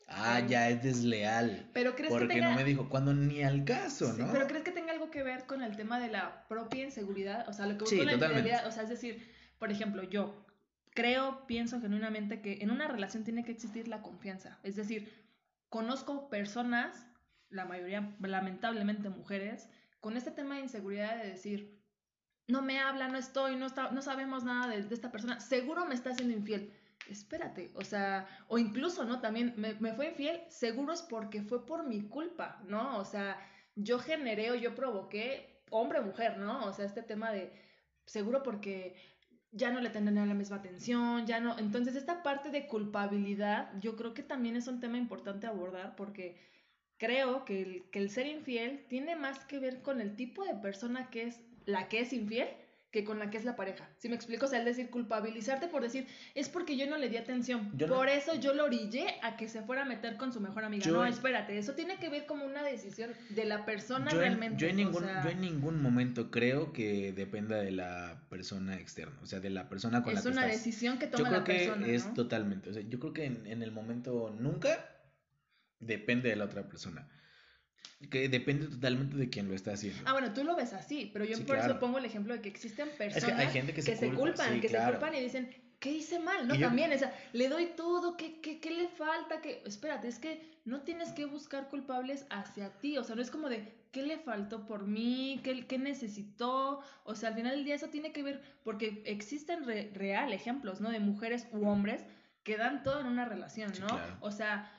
Ah, 0.09 0.42
ya 0.45 0.69
es 0.69 0.83
desleal. 0.83 1.69
Pero 1.74 1.95
crees 1.95 2.12
porque 2.12 2.27
que 2.27 2.42
no 2.42 2.54
me 2.54 2.66
dijo 2.66 2.89
cuando 2.89 3.13
ni 3.13 3.44
al 3.44 3.63
caso, 3.63 4.12
¿no? 4.12 4.30
Pero 4.33 4.45
crees 4.48 4.63
que 4.63 4.71
tenga 4.71 4.92
algo 4.92 5.09
que 5.09 5.24
ver 5.24 5.45
con 5.45 5.63
el 5.63 5.77
tema 5.77 6.01
de 6.01 6.09
la 6.09 6.45
propia 6.50 6.83
inseguridad, 6.83 7.48
o 7.48 7.54
sea, 7.54 7.66
lo 7.66 7.77
que 7.77 7.86
sí, 7.86 8.04
la 8.04 8.13
infidelidad, 8.13 8.68
o 8.68 8.71
sea, 8.74 8.83
es 8.83 8.89
decir, 8.89 9.32
por 9.63 9.71
ejemplo, 9.71 10.04
yo 10.04 10.45
creo, 10.89 11.48
pienso 11.48 11.80
genuinamente 11.80 12.42
que 12.42 12.57
en 12.63 12.69
una 12.69 12.86
relación 12.89 13.24
tiene 13.24 13.45
que 13.45 13.54
existir 13.54 13.88
la 13.88 14.01
confianza. 14.01 14.60
Es 14.62 14.75
decir, 14.75 15.10
conozco 15.69 16.30
personas, 16.30 17.07
la 17.50 17.63
mayoría 17.63 18.13
lamentablemente 18.19 19.07
mujeres, 19.07 19.69
con 20.01 20.18
este 20.18 20.31
tema 20.31 20.56
de 20.56 20.63
inseguridad 20.63 21.15
de 21.15 21.30
decir, 21.30 21.81
no 22.49 22.61
me 22.61 22.81
habla, 22.81 23.07
no 23.07 23.18
estoy, 23.18 23.56
no, 23.56 23.69
sabemos 24.02 24.44
nada 24.44 24.68
de, 24.68 24.94
esta 24.94 25.14
persona, 25.14 25.40
seguro 25.40 25.85
me 25.85 25.95
está 25.95 26.09
haciendo 26.09 26.35
infiel. 26.35 26.73
Espérate, 27.07 27.71
o 27.76 27.85
sea, 27.85 28.28
o 28.49 28.57
incluso, 28.57 29.06
¿no? 29.06 29.21
También 29.21 29.54
me, 29.56 29.76
me 29.76 29.94
fue 29.94 30.09
infiel, 30.09 30.42
seguro 30.49 30.92
es 30.92 31.04
porque 31.04 31.42
fue 31.42 31.66
por 31.66 31.87
mi 31.87 32.02
culpa, 32.09 32.61
¿no? 32.68 32.97
O 32.97 33.06
sea, 33.06 33.40
yo 33.76 33.97
generé 33.97 34.52
o 34.52 34.56
yo 34.56 34.76
provoqué, 34.76 35.64
hombre 35.69 36.02
mujer, 36.02 36.37
¿no? 36.37 36.66
O 36.66 36.73
sea, 36.73 36.83
este 36.83 37.02
tema 37.02 37.31
de, 37.31 37.54
seguro 38.06 38.44
porque 38.44 39.14
ya 39.54 39.72
no 39.72 39.80
le 39.80 39.90
tendrán 39.90 40.28
la 40.28 40.33
misma 40.33 40.57
atención, 40.57 41.26
ya 41.26 41.40
no. 41.40 41.57
Entonces, 41.60 41.95
esta 41.95 42.24
parte 42.24 42.50
de 42.50 42.68
culpabilidad, 42.68 43.72
yo 43.80 43.95
creo 43.95 44.14
que 44.14 44.24
también 44.24 44.56
es 44.56 44.68
un 44.68 44.80
tema 44.80 44.98
importante 44.98 45.48
abordar 45.48 45.95
porque 45.95 46.36
creo 46.98 47.45
que 47.45 47.62
el, 47.62 47.90
que 47.92 48.00
el 48.00 48.10
ser 48.10 48.28
infiel 48.28 48.86
tiene 48.90 49.16
más 49.16 49.45
que 49.45 49.60
ver 49.60 49.81
con 49.81 50.02
el 50.02 50.16
tipo 50.16 50.44
de 50.44 50.56
persona 50.56 51.10
que 51.10 51.24
es 51.24 51.40
la 51.66 51.88
que 51.88 52.00
es 52.00 52.14
infiel 52.14 52.48
que 52.94 53.04
con 53.04 53.18
la 53.18 53.31
que 53.31 53.40
es 53.40 53.44
la 53.44 53.56
pareja. 53.56 53.90
Si 53.97 54.07
me 54.07 54.14
explico, 54.14 54.45
o 54.45 54.47
sea, 54.47 54.59
el 54.59 54.66
decir 54.66 54.92
culpabilizarte 54.92 55.68
por 55.68 55.81
decir, 55.81 56.06
es 56.35 56.47
porque 56.47 56.78
yo 56.78 56.88
no 56.88 56.95
le 56.95 57.09
di 57.09 57.18
atención. 57.18 57.71
por 57.88 58.07
eso 58.07 58.35
yo 58.35 58.54
lo 58.54 58.66
orillé 58.66 59.16
a 59.23 59.35
que 59.35 59.50
se 59.50 59.64
fuera 59.64 59.81
a 59.81 59.85
meter 59.85 60.16
con 60.16 60.31
su 60.31 60.40
mejor 60.40 60.64
amiga. 60.64 60.85
no, 60.92 61.04
espérate, 61.04 61.57
eso 61.57 61.73
tiene 61.73 61.97
que 61.97 62.09
ver 62.09 62.28
como 62.28 62.45
una 62.45 62.62
decisión 62.62 63.09
de 63.30 63.45
la 63.45 63.66
persona 63.66 64.12
realmente. 64.12 64.62
yo, 64.62 64.68
en 64.68 64.76
ningún, 64.76 65.06
yo 65.23 65.30
en 65.31 65.42
ningún 65.42 65.81
momento 65.81 66.30
creo 66.30 66.71
que 66.71 67.12
dependa 67.14 67.57
de 67.57 67.71
la 67.71 68.21
persona 68.30 68.76
externa, 68.76 69.18
o 69.23 69.26
sea, 69.26 69.40
de 69.40 69.50
la 69.50 69.69
persona 69.69 70.04
con 70.04 70.14
la 70.14 70.21
que 70.21 70.30
Es 70.30 70.31
una 70.31 70.45
decisión 70.45 71.00
que 71.00 71.07
toma 71.07 71.31
la 71.31 71.44
persona. 71.44 71.66
Yo 71.66 71.73
creo 71.73 71.85
que 71.88 71.95
es 71.95 72.14
totalmente, 72.14 72.69
o 72.69 72.73
sea, 72.73 72.83
yo 72.83 73.00
creo 73.00 73.14
que 73.14 73.26
en, 73.26 73.47
en 73.47 73.64
el 73.64 73.71
momento 73.71 74.35
nunca 74.40 74.88
depende 75.80 76.30
de 76.30 76.35
la 76.35 76.45
otra 76.45 76.68
persona. 76.68 77.09
Que 78.10 78.30
depende 78.30 78.68
totalmente 78.68 79.18
de 79.18 79.30
quién 79.30 79.48
lo 79.48 79.56
está 79.56 79.74
haciendo. 79.74 80.02
Ah, 80.06 80.14
bueno, 80.14 80.33
tú 80.33 80.44
lo 80.44 80.56
ves 80.56 80.74
así, 80.74 81.10
pero 81.14 81.26
yo 81.26 81.44
por 81.45 81.57
eso 81.57 81.80
pongo 81.80 81.98
el 81.98 82.06
ejemplo 82.06 82.33
de 82.33 82.42
que 82.42 82.50
existen 82.50 82.90
personas 82.98 83.52
que, 83.52 83.81
se, 83.81 84.12
culpan, 84.12 84.62
que 84.62 84.69
se 84.69 84.78
culpan 84.78 85.16
y 85.16 85.22
dicen, 85.22 85.50
¿qué 85.80 85.92
hice 85.92 86.19
mal? 86.19 86.48
No, 86.48 86.57
también, 86.57 86.94
o 86.94 86.98
sea, 86.98 87.14
le 87.33 87.50
doy 87.50 87.68
todo, 87.76 88.16
¿qué, 88.16 88.40
qué, 88.42 88.60
qué 88.60 88.72
le 88.72 88.88
falta? 88.88 89.42
que 89.42 89.62
Espérate, 89.66 90.07
es 90.07 90.19
que 90.19 90.54
no 90.66 90.81
tienes 90.81 91.12
que 91.12 91.26
buscar 91.26 91.69
culpables 91.69 92.26
hacia 92.30 92.69
ti, 92.80 92.98
o 92.98 93.04
sea, 93.04 93.16
no 93.16 93.22
es 93.22 93.30
como 93.30 93.50
de, 93.50 93.74
¿qué 93.92 94.02
le 94.02 94.18
faltó 94.18 94.66
por 94.66 94.88
mí? 94.88 95.42
¿Qué, 95.44 95.66
qué 95.68 95.78
necesitó? 95.78 96.81
O 97.04 97.16
sea, 97.16 97.30
al 97.30 97.36
final 97.36 97.56
del 97.56 97.66
día 97.66 97.76
eso 97.76 97.90
tiene 97.90 98.12
que 98.12 98.24
ver, 98.24 98.42
porque 98.64 99.04
existen 99.06 99.66
real 99.94 100.31
ejemplos, 100.31 100.80
¿no? 100.80 100.90
De 100.90 101.00
mujeres 101.00 101.48
u 101.52 101.68
hombres 101.68 102.06
que 102.44 102.57
dan 102.57 102.83
todo 102.83 103.00
en 103.02 103.07
una 103.07 103.26
relación, 103.26 103.72
¿no? 103.80 103.88
O 104.22 104.31
sea 104.31 104.72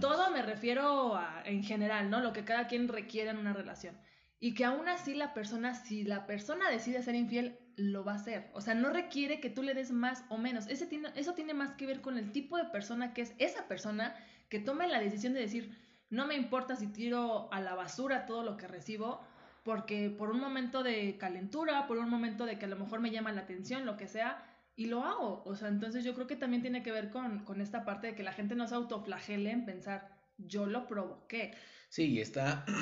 todo 0.00 0.30
me 0.30 0.42
refiero 0.42 1.18
en 1.44 1.62
general, 1.62 2.10
¿no? 2.10 2.20
Lo 2.20 2.32
que 2.32 2.44
cada 2.44 2.66
quien 2.66 2.88
requiere 2.88 3.30
en 3.30 3.38
una 3.38 3.52
relación. 3.52 3.96
y 4.44 4.54
que 4.54 4.64
aún 4.64 4.88
así 4.88 5.14
la 5.14 5.34
persona, 5.34 5.72
si 5.72 6.02
la 6.02 6.26
persona 6.26 6.68
decide 6.68 7.00
ser 7.00 7.14
infiel, 7.14 7.60
lo 7.76 8.04
va 8.04 8.14
a 8.14 8.16
hacer. 8.16 8.50
O 8.54 8.60
sea, 8.60 8.74
no 8.74 8.90
requiere 8.90 9.38
que 9.38 9.50
tú 9.50 9.62
le 9.62 9.72
des 9.72 9.92
más 9.92 10.24
o 10.30 10.36
menos. 10.36 10.66
Ese 10.66 10.86
tiene, 10.86 11.10
eso 11.14 11.34
tiene 11.34 11.54
más 11.54 11.74
que 11.74 11.86
ver 11.86 12.00
con 12.00 12.18
el 12.18 12.32
tipo 12.32 12.56
de 12.56 12.64
persona 12.64 13.14
que 13.14 13.22
es 13.22 13.34
esa 13.38 13.68
persona 13.68 14.16
que 14.48 14.58
tome 14.58 14.88
la 14.88 14.98
decisión 15.00 15.32
de 15.32 15.40
decir, 15.40 15.78
no 16.10 16.26
me 16.26 16.34
importa 16.34 16.74
si 16.74 16.88
tiro 16.88 17.52
a 17.52 17.60
la 17.60 17.76
basura 17.76 18.26
todo 18.26 18.42
lo 18.42 18.56
que 18.56 18.66
recibo, 18.66 19.20
porque 19.62 20.10
por 20.10 20.30
un 20.30 20.40
momento 20.40 20.82
de 20.82 21.16
calentura, 21.18 21.86
por 21.86 21.98
un 21.98 22.10
momento 22.10 22.44
de 22.44 22.58
que 22.58 22.64
a 22.64 22.68
lo 22.68 22.76
mejor 22.76 23.00
me 23.00 23.12
llama 23.12 23.30
la 23.32 23.42
atención, 23.42 23.86
lo 23.86 23.96
que 23.96 24.08
sea, 24.08 24.42
y 24.76 24.86
lo 24.86 25.04
hago. 25.04 25.42
O 25.44 25.54
sea, 25.54 25.68
entonces 25.68 26.04
yo 26.04 26.14
creo 26.14 26.26
que 26.26 26.36
también 26.36 26.62
tiene 26.62 26.82
que 26.82 26.92
ver 26.92 27.10
con, 27.10 27.44
con 27.44 27.60
esta 27.60 27.84
parte 27.84 28.08
de 28.08 28.14
que 28.14 28.22
la 28.22 28.32
gente 28.32 28.54
no 28.54 28.66
se 28.66 28.74
autoflagele 28.74 29.50
en 29.50 29.64
pensar, 29.64 30.22
yo 30.38 30.66
lo 30.66 30.86
provoqué. 30.86 31.54
Sí, 31.88 32.20
está. 32.20 32.64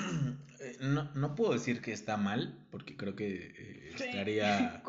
Eh, 0.62 0.76
no, 0.80 1.11
no 1.14 1.35
puedo 1.35 1.54
decir 1.54 1.80
que 1.80 1.90
está 1.90 2.18
mal, 2.18 2.66
porque 2.70 2.94
creo 2.94 3.16
que 3.16 3.54
eh, 3.56 3.94
estaría. 3.94 4.82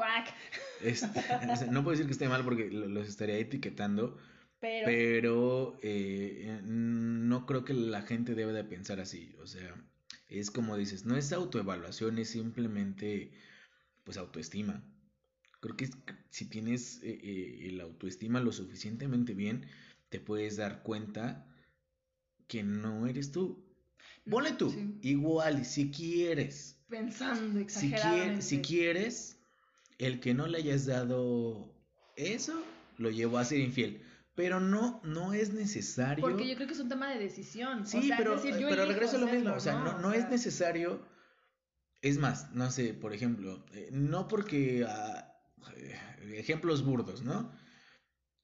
no 1.71 1.81
puedo 1.81 1.91
decir 1.91 2.07
que 2.07 2.11
esté 2.11 2.27
mal 2.27 2.43
porque 2.43 2.69
los 2.69 3.07
estaría 3.07 3.37
etiquetando. 3.37 4.17
Pero, 4.59 4.85
pero 4.85 5.79
eh, 5.81 6.59
no 6.65 7.45
creo 7.45 7.63
que 7.63 7.73
la 7.73 8.01
gente 8.01 8.35
debe 8.35 8.51
de 8.51 8.65
pensar 8.65 8.99
así. 8.99 9.33
O 9.39 9.47
sea, 9.47 9.73
es 10.27 10.51
como 10.51 10.75
dices, 10.75 11.05
no 11.05 11.15
es 11.15 11.31
autoevaluación, 11.31 12.17
es 12.19 12.31
simplemente 12.31 13.31
pues 14.03 14.17
autoestima. 14.17 14.83
Creo 15.61 15.77
que 15.77 15.89
si 16.29 16.45
tienes 16.45 16.99
el 17.03 17.79
autoestima 17.79 18.41
lo 18.41 18.51
suficientemente 18.51 19.33
bien, 19.33 19.65
te 20.09 20.19
puedes 20.19 20.57
dar 20.57 20.83
cuenta 20.83 21.47
que 22.47 22.63
no 22.63 23.07
eres 23.07 23.31
tú. 23.31 23.63
Ponle 24.29 24.51
tú, 24.51 24.73
igual, 25.01 25.65
si 25.65 25.89
quieres. 25.89 26.77
Pensando 26.89 27.59
exageradamente. 27.59 28.41
Si, 28.41 28.61
quieres, 28.61 29.39
el 29.97 30.19
que 30.19 30.33
no 30.33 30.47
le 30.47 30.57
hayas 30.57 30.85
dado 30.85 31.73
eso, 32.17 32.61
lo 32.97 33.09
llevó 33.09 33.37
a 33.37 33.45
ser 33.45 33.59
infiel. 33.59 34.01
Pero 34.35 34.59
no, 34.59 34.99
no 35.03 35.33
es 35.33 35.53
necesario. 35.53 36.21
Porque 36.21 36.47
yo 36.47 36.55
creo 36.55 36.67
que 36.67 36.73
es 36.73 36.79
un 36.79 36.89
tema 36.89 37.09
de 37.09 37.19
decisión. 37.19 37.85
Sí, 37.87 38.11
pero, 38.17 38.41
pero 38.41 38.85
regreso 38.85 39.17
a 39.17 39.19
lo 39.19 39.27
mismo. 39.27 39.53
O 39.53 39.59
sea, 39.59 39.75
no, 40.01 40.11
es 40.11 40.29
necesario. 40.29 41.05
Es 42.01 42.17
más, 42.17 42.51
no 42.51 42.69
sé, 42.71 42.93
por 42.93 43.13
ejemplo, 43.13 43.63
eh, 43.73 43.89
no 43.91 44.27
porque. 44.27 44.85
Ah, 44.87 45.27
eh, 45.27 45.30
ejemplos 46.33 46.83
burdos, 46.83 47.23
¿no? 47.23 47.51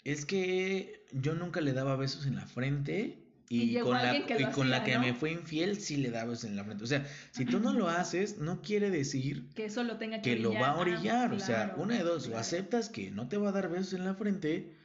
Es 0.04 0.26
que 0.26 1.06
yo 1.12 1.36
nunca 1.36 1.62
le 1.62 1.74
daba 1.74 1.96
besos 1.96 2.26
en 2.26 2.36
la 2.36 2.48
frente 2.48 3.28
y, 3.50 3.80
con 3.80 3.94
la, 3.94 4.18
y 4.18 4.46
con 4.54 4.70
la 4.70 4.84
que 4.84 5.00
me 5.00 5.14
fue 5.14 5.32
infiel 5.32 5.80
sí 5.80 5.98
le 5.98 6.12
dabas 6.12 6.44
en 6.44 6.56
la 6.56 6.66
frente. 6.66 6.84
O 6.84 6.88
sea, 6.88 7.06
si 7.32 7.46
tú 7.46 7.60
no 7.60 7.74
lo 7.74 7.88
haces, 7.90 8.40
no 8.40 8.62
quiere 8.62 8.90
decir 8.90 9.50
que 9.56 9.66
eso 9.66 9.84
lo 9.84 9.98
tenga 9.98 10.22
que, 10.22 10.38
lo 10.38 10.54
va 10.54 10.72
a 10.72 10.78
orillar. 10.78 11.34
o 11.34 11.40
sea, 11.40 11.76
una 11.78 11.96
de 11.96 12.04
dos, 12.04 12.28
o 12.28 12.38
aceptas 12.38 12.90
que 12.90 13.12
no 13.12 13.28
te 13.28 13.38
va 13.38 13.50
a 13.50 13.54
dar 13.54 13.70
besos 13.70 13.94
en 13.94 14.06
la 14.06 14.16
frente 14.16 14.78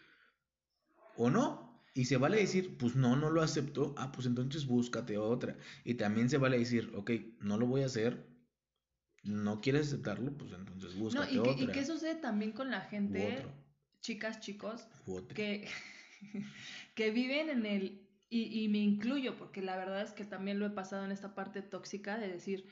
o 1.16 1.30
no. 1.30 1.72
Y 1.94 2.06
se 2.06 2.16
vale 2.16 2.38
decir, 2.38 2.78
pues 2.78 2.96
no, 2.96 3.16
no 3.16 3.30
lo 3.30 3.42
acepto. 3.42 3.94
Ah, 3.98 4.12
pues 4.12 4.26
entonces 4.26 4.66
búscate 4.66 5.18
otra. 5.18 5.56
Y 5.84 5.94
también 5.94 6.30
se 6.30 6.38
vale 6.38 6.58
decir, 6.58 6.90
ok, 6.94 7.10
no 7.40 7.58
lo 7.58 7.66
voy 7.66 7.82
a 7.82 7.86
hacer. 7.86 8.31
No 9.24 9.60
quieres 9.60 9.88
aceptarlo, 9.88 10.32
pues 10.32 10.52
entonces 10.52 10.96
búscate 10.96 11.34
no, 11.34 11.44
y 11.46 11.62
¿Y 11.62 11.66
qué 11.68 11.84
sucede 11.84 12.16
también 12.16 12.52
con 12.52 12.70
la 12.70 12.80
gente, 12.80 13.46
chicas, 14.00 14.40
chicos, 14.40 14.88
que, 15.34 15.68
que 16.94 17.10
viven 17.10 17.48
en 17.50 17.66
el 17.66 18.02
y, 18.34 18.66
me 18.68 18.78
incluyo, 18.78 19.36
porque 19.36 19.60
la 19.60 19.76
verdad 19.76 20.00
es 20.00 20.12
que 20.12 20.24
también 20.24 20.58
lo 20.58 20.64
he 20.64 20.70
pasado 20.70 21.04
en 21.04 21.12
esta 21.12 21.34
parte 21.34 21.60
tóxica 21.60 22.16
de 22.16 22.28
decir, 22.28 22.66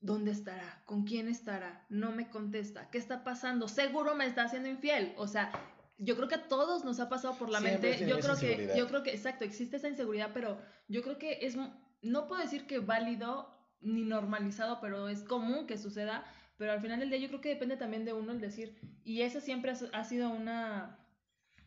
¿dónde 0.00 0.30
estará? 0.30 0.80
¿Con 0.84 1.02
quién 1.02 1.26
estará? 1.26 1.84
No 1.88 2.12
me 2.12 2.30
contesta. 2.30 2.88
¿Qué 2.88 2.98
está 2.98 3.24
pasando? 3.24 3.66
Seguro 3.66 4.14
me 4.14 4.26
está 4.26 4.44
haciendo 4.44 4.68
infiel. 4.68 5.12
O 5.16 5.26
sea, 5.26 5.50
yo 5.98 6.14
creo 6.14 6.28
que 6.28 6.36
a 6.36 6.46
todos 6.46 6.84
nos 6.84 7.00
ha 7.00 7.08
pasado 7.08 7.36
por 7.36 7.50
la 7.50 7.58
mente. 7.58 8.06
Yo 8.06 8.20
creo 8.20 8.36
que, 8.36 8.72
yo 8.76 8.86
creo 8.86 9.02
que, 9.02 9.10
exacto, 9.10 9.44
existe 9.44 9.78
esa 9.78 9.88
inseguridad, 9.88 10.30
pero 10.32 10.60
yo 10.86 11.02
creo 11.02 11.18
que 11.18 11.40
es, 11.42 11.56
no 12.02 12.28
puedo 12.28 12.40
decir 12.40 12.68
que 12.68 12.78
válido 12.78 13.53
ni 13.84 14.02
normalizado, 14.02 14.80
pero 14.80 15.08
es 15.08 15.22
común 15.22 15.66
que 15.66 15.78
suceda. 15.78 16.24
Pero 16.56 16.72
al 16.72 16.80
final 16.80 17.00
del 17.00 17.10
día 17.10 17.18
yo 17.18 17.28
creo 17.28 17.40
que 17.40 17.48
depende 17.48 17.76
también 17.76 18.04
de 18.04 18.12
uno 18.12 18.32
el 18.32 18.40
decir, 18.40 18.78
y 19.04 19.22
esa 19.22 19.40
siempre 19.40 19.72
ha 19.92 20.04
sido 20.04 20.30
una, 20.30 20.98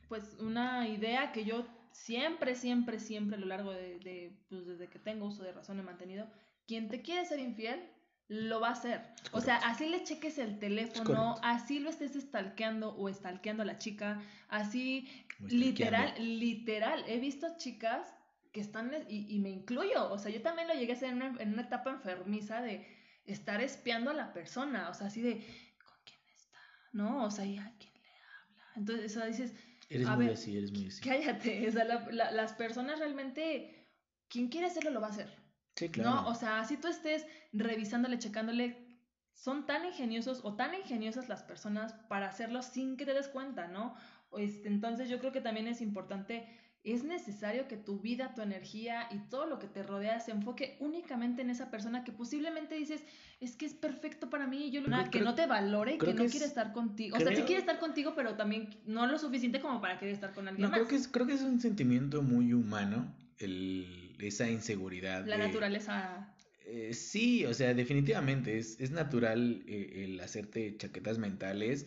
pues 0.07 0.37
una 0.39 0.87
idea 0.87 1.31
que 1.31 1.43
yo 1.43 1.67
siempre, 1.91 2.55
siempre, 2.55 2.99
siempre 2.99 3.35
a 3.35 3.39
lo 3.39 3.47
largo 3.47 3.71
de, 3.71 4.37
pues 4.49 4.65
desde 4.65 4.87
que 4.87 4.99
tengo 4.99 5.25
uso 5.25 5.43
de 5.43 5.51
razón 5.51 5.79
he 5.79 5.83
mantenido, 5.83 6.27
quien 6.67 6.89
te 6.89 7.01
quiere 7.01 7.25
ser 7.25 7.39
infiel, 7.39 7.81
lo 8.29 8.59
va 8.59 8.69
a 8.69 8.73
hacer. 8.73 9.01
O 9.31 9.41
sea, 9.41 9.57
así 9.57 9.87
le 9.87 10.03
cheques 10.03 10.37
el 10.37 10.59
teléfono, 10.59 11.35
así 11.43 11.79
lo 11.79 11.89
estés 11.89 12.13
stalkeando 12.13 12.95
o 12.97 13.11
stalkeando 13.11 13.63
a 13.63 13.65
la 13.65 13.77
chica, 13.77 14.21
así 14.49 15.07
literal, 15.39 16.13
literal. 16.17 17.03
He 17.07 17.19
visto 17.19 17.47
chicas 17.57 18.16
que 18.57 18.61
están, 18.61 18.91
y, 19.07 19.37
me 19.37 19.51
incluyo, 19.51 20.11
o 20.11 20.17
sea, 20.17 20.31
yo 20.31 20.41
también 20.41 20.67
lo 20.67 20.73
llegué 20.73 20.93
a 20.93 20.95
hacer 20.95 21.09
en 21.09 21.17
una, 21.17 21.39
en 21.39 21.53
una 21.53 21.61
etapa 21.61 21.91
enfermiza 21.91 22.59
de 22.59 22.87
estar 23.25 23.61
espiando 23.61 24.09
a 24.09 24.15
la 24.15 24.33
persona, 24.33 24.89
o 24.89 24.95
sea, 24.95 25.07
así 25.07 25.21
de, 25.21 25.45
¿con 25.77 25.95
quién 26.03 26.19
está? 26.35 26.57
¿No? 26.91 27.23
O 27.23 27.29
sea, 27.29 27.45
¿y 27.45 27.59
a 27.59 27.71
quién 27.77 27.93
le 27.93 28.09
habla? 28.09 28.63
Entonces, 28.75 29.15
o 29.15 29.19
sea, 29.19 29.27
dices, 29.27 29.53
Eres 29.89 30.09
muy 30.09 30.29
así, 30.29 30.57
eres 30.57 30.71
muy 30.71 30.87
así. 30.87 31.01
Cállate, 31.01 31.67
o 31.67 31.71
sea, 31.71 31.85
las 31.85 32.53
personas 32.53 32.97
realmente, 32.97 33.87
quien 34.27 34.47
quiere 34.47 34.65
hacerlo 34.65 34.89
lo 34.89 35.01
va 35.01 35.07
a 35.07 35.11
hacer. 35.11 35.31
Sí, 35.75 35.89
claro. 35.89 36.09
¿no? 36.09 36.27
O 36.29 36.33
sea, 36.33 36.65
si 36.65 36.77
tú 36.77 36.87
estés 36.87 37.27
revisándole, 37.53 38.17
checándole, 38.17 38.87
son 39.35 39.67
tan 39.67 39.85
ingeniosos 39.85 40.41
o 40.43 40.55
tan 40.55 40.73
ingeniosas 40.73 41.29
las 41.29 41.43
personas 41.43 41.93
para 42.09 42.27
hacerlo 42.27 42.63
sin 42.63 42.97
que 42.97 43.05
te 43.05 43.13
des 43.13 43.27
cuenta, 43.27 43.67
¿no? 43.67 43.95
Este, 44.35 44.67
entonces 44.67 45.09
yo 45.09 45.19
creo 45.19 45.31
que 45.31 45.41
también 45.41 45.67
es 45.67 45.79
importante 45.79 46.66
es 46.93 47.03
necesario 47.03 47.67
que 47.67 47.75
tu 47.75 47.99
vida, 47.99 48.33
tu 48.33 48.41
energía 48.41 49.07
y 49.11 49.17
todo 49.29 49.45
lo 49.45 49.59
que 49.59 49.67
te 49.67 49.83
rodea 49.83 50.21
se 50.21 50.31
enfoque 50.31 50.77
únicamente 50.79 51.41
en 51.41 51.49
esa 51.49 51.69
persona 51.69 52.05
que 52.05 52.13
posiblemente 52.13 52.75
dices, 52.75 53.03
es 53.41 53.57
que 53.57 53.65
es 53.65 53.73
perfecto 53.73 54.29
para 54.29 54.47
mí, 54.47 54.67
y 54.67 54.71
yo 54.71 54.81
lo 54.81 55.11
que 55.11 55.19
no 55.19 55.35
te 55.35 55.47
valore, 55.47 55.97
que 55.97 56.13
no 56.13 56.25
quiere 56.25 56.45
estar 56.45 56.71
contigo. 56.71 57.17
o 57.17 57.19
sea, 57.19 57.35
sí 57.35 57.41
quiere 57.41 57.59
estar 57.59 57.79
contigo, 57.79 58.13
pero 58.15 58.35
también 58.35 58.69
no 58.85 59.05
lo 59.05 59.19
suficiente 59.19 59.59
como 59.59 59.81
para 59.81 59.99
querer 59.99 60.13
estar 60.13 60.33
con 60.33 60.47
alguien 60.47 60.63
no, 60.63 60.69
más. 60.69 60.79
Creo 60.79 60.87
que, 60.87 60.95
es, 60.95 61.07
creo 61.09 61.27
que 61.27 61.33
es 61.33 61.41
un 61.41 61.59
sentimiento 61.59 62.21
muy 62.21 62.53
humano, 62.53 63.13
el, 63.39 64.15
esa 64.19 64.49
inseguridad. 64.49 65.25
La 65.25 65.37
naturaleza. 65.37 66.33
Eh, 66.65 66.93
sí, 66.93 67.45
o 67.45 67.53
sea, 67.53 67.73
definitivamente 67.73 68.57
es, 68.57 68.79
es 68.79 68.91
natural 68.91 69.63
eh, 69.67 70.05
el 70.05 70.19
hacerte 70.21 70.77
chaquetas 70.77 71.17
mentales 71.17 71.85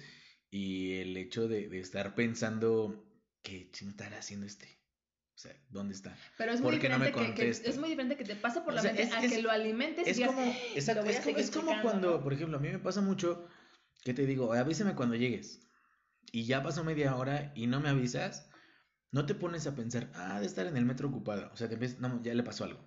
y 0.51 0.93
el 0.95 1.17
hecho 1.17 1.49
de, 1.49 1.69
de 1.69 1.81
estar 1.81 2.15
pensando 2.15 3.07
que 3.43 3.71
no 3.83 3.91
estará 3.91 4.19
haciendo 4.19 4.47
este 4.47 4.80
sea, 5.41 5.57
¿dónde 5.71 5.95
está? 5.95 6.15
Pero 6.37 6.53
es 6.53 6.61
muy, 6.61 6.73
diferente 6.73 7.13
que, 7.35 7.49
es 7.49 7.79
muy 7.79 7.89
diferente 7.89 8.17
que 8.17 8.25
te 8.25 8.37
pase 8.37 8.61
por 8.61 8.75
la 8.75 8.83
mente 8.83 9.11
a 9.13 9.21
que 9.21 9.41
lo 9.41 9.51
alimentes 9.51 10.07
es 10.07 10.27
como, 10.27 10.43
es, 10.75 11.51
como 11.51 11.83
cuando, 11.83 12.23
por 12.23 12.35
ejemplo, 12.35 12.59
a 12.59 12.61
mí 12.61 12.69
me 12.69 12.79
pasa 12.79 13.01
mucho 13.01 13.49
que 14.05 14.13
te 14.13 14.27
digo, 14.27 14.53
avísame 14.53 14.95
cuando 14.95 15.17
llegues. 15.17 15.67
Y 16.33 16.45
ya 16.45 16.63
pasó 16.63 16.85
media 16.85 17.17
hora 17.17 17.53
y 17.55 17.67
no 17.67 17.81
me 17.81 17.89
avisas, 17.89 18.49
no 19.13 19.25
te 19.25 19.35
pones 19.35 19.67
a 19.67 19.75
pensar, 19.75 20.11
ah, 20.15 20.41
de 20.41 20.47
estar 20.47 20.67
en 20.67 20.77
el 20.77 20.85
metro 20.85 21.09
ocupado. 21.09 21.51
O 21.53 21.57
sea, 21.57 21.69
te 21.69 21.75
empiezas, 21.75 22.01
no, 22.01 22.23
ya 22.23 22.35
le 22.35 22.43
pasó 22.43 22.65
algo. 22.65 22.81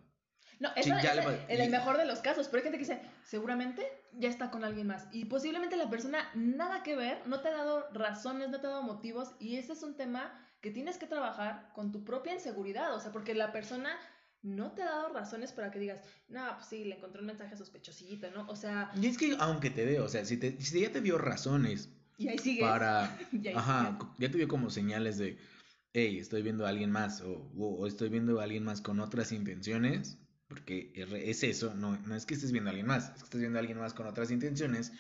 No, 0.60 0.70
eso 0.76 0.96
es 0.96 1.50
en 1.50 1.62
el 1.62 1.72
mejor 1.72 1.98
de 1.98 2.06
los 2.06 2.20
casos, 2.20 2.48
pero 2.48 2.60
hay 2.60 2.64
gente 2.72 2.78
que 2.78 2.86
dice, 2.86 3.02
seguramente 3.26 3.86
ya 4.14 4.30
está 4.30 4.52
con 4.52 4.64
alguien 4.64 4.88
más. 4.88 5.08
Y 5.12 5.26
posiblemente 5.26 5.76
la 5.76 5.90
persona 5.90 6.30
nada 6.36 6.84
que 6.84 6.96
ver, 6.96 7.26
no 7.26 7.42
te 7.42 7.50
ha 7.50 7.54
dado 7.54 7.90
razones, 7.94 8.50
no 8.50 8.62
te 8.62 8.68
ha 8.68 8.70
dado 8.70 8.84
motivos, 8.84 9.34
y 9.40 9.58
ese 9.58 9.74
es 9.74 9.82
un 9.82 9.98
tema 9.98 10.40
que 10.64 10.72
tienes 10.72 10.98
que 10.98 11.08
trabajar 11.08 11.70
con 11.76 11.92
tu 11.92 12.06
propia 12.06 12.34
inseguridad, 12.34 12.96
o 12.96 13.00
sea, 13.02 13.12
porque 13.12 13.36
la 13.36 13.52
persona 13.52 14.00
no 14.42 14.72
te 14.72 14.82
ha 14.82 14.86
dado 14.86 15.10
razones 15.10 15.52
para 15.52 15.70
que 15.70 15.78
digas, 15.78 16.02
no, 16.30 16.42
pues 16.56 16.68
sí, 16.68 16.86
le 16.86 16.96
encontré 16.96 17.20
un 17.20 17.28
mensaje 17.28 17.58
sospechosito, 17.58 18.32
¿no? 18.32 18.48
O 18.48 18.56
sea... 18.56 18.90
Y 18.96 19.08
es 19.08 19.18
que 19.18 19.36
aunque 19.40 19.70
te 19.70 19.86
dé, 19.86 20.00
o 20.00 20.08
sea, 20.08 20.24
si, 20.24 20.38
te, 20.38 20.60
si 20.62 20.80
ya 20.80 20.90
te 20.90 21.02
dio 21.02 21.18
razones 21.18 21.90
y 22.18 22.30
ahí 22.30 22.40
sigues. 22.40 22.64
para... 22.64 23.20
ajá, 23.56 24.00
ya 24.18 24.32
te 24.32 24.38
dio 24.38 24.48
como 24.48 24.70
señales 24.70 25.18
de, 25.18 25.38
hey, 25.92 26.18
estoy 26.18 26.42
viendo 26.42 26.66
a 26.66 26.70
alguien 26.70 26.92
más 26.92 27.20
o, 27.20 27.52
o, 27.58 27.86
estoy 27.86 28.08
viendo 28.08 28.40
a 28.40 28.44
alguien 28.44 28.64
más 28.64 28.80
con 28.80 29.02
otras 29.02 29.34
intenciones, 29.34 30.18
porque 30.48 30.94
es 30.96 31.44
eso, 31.44 31.76
no, 31.76 31.98
no 32.06 32.16
es 32.16 32.26
que 32.26 32.36
estés 32.36 32.54
viendo 32.54 32.70
a 32.70 32.72
alguien 32.72 32.88
más, 32.88 33.10
es 33.10 33.16
que 33.16 33.26
estés 33.26 33.42
viendo 33.42 33.60
a 33.60 33.62
alguien 33.62 33.80
más 33.80 33.94
con 33.94 34.08
otras 34.08 34.32
intenciones, 34.32 34.94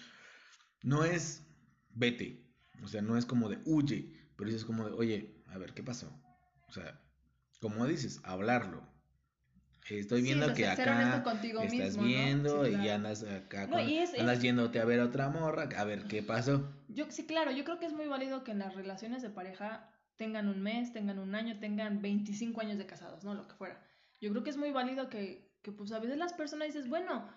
no 0.81 1.05
es 1.05 1.45
vete, 1.89 2.45
o 2.83 2.87
sea, 2.89 3.01
no 3.01 3.17
es 3.17 3.25
como 3.25 3.47
de 3.47 3.59
huye, 3.63 4.11
pero 4.35 4.49
es 4.49 4.65
como 4.65 4.85
de, 4.85 4.91
oye, 4.91 5.32
a 5.53 5.57
ver, 5.57 5.73
¿qué 5.73 5.83
pasó? 5.83 6.11
O 6.67 6.71
sea, 6.71 6.99
como 7.61 7.85
dices, 7.85 8.19
hablarlo. 8.23 8.81
Estoy 9.89 10.21
viendo 10.21 10.53
que 10.53 10.67
acá 10.67 11.23
estás 11.63 11.97
viendo 11.97 12.67
y 12.67 12.89
andas 12.89 13.23
acá 13.23 13.63
andas 13.63 14.41
yéndote 14.41 14.79
a 14.79 14.85
ver 14.85 15.01
a 15.01 15.05
otra 15.05 15.29
morra, 15.29 15.67
a 15.77 15.83
ver 15.83 16.05
qué 16.07 16.23
pasó. 16.23 16.73
Yo 16.87 17.05
sí, 17.09 17.25
claro, 17.25 17.51
yo 17.51 17.65
creo 17.65 17.79
que 17.79 17.85
es 17.85 17.93
muy 17.93 18.07
válido 18.07 18.43
que 18.43 18.51
en 18.51 18.59
las 18.59 18.75
relaciones 18.75 19.21
de 19.21 19.29
pareja 19.29 19.89
tengan 20.15 20.47
un 20.47 20.61
mes, 20.61 20.93
tengan 20.93 21.19
un 21.19 21.35
año, 21.35 21.59
tengan 21.59 22.01
25 22.01 22.61
años 22.61 22.77
de 22.77 22.85
casados, 22.85 23.23
¿no? 23.25 23.33
Lo 23.33 23.47
que 23.47 23.55
fuera. 23.55 23.83
Yo 24.21 24.31
creo 24.31 24.43
que 24.43 24.51
es 24.51 24.57
muy 24.57 24.71
válido 24.71 25.09
que, 25.09 25.51
que 25.61 25.73
pues 25.73 25.91
a 25.91 25.99
veces 25.99 26.17
las 26.17 26.33
personas 26.33 26.67
dices, 26.67 26.87
bueno, 26.87 27.27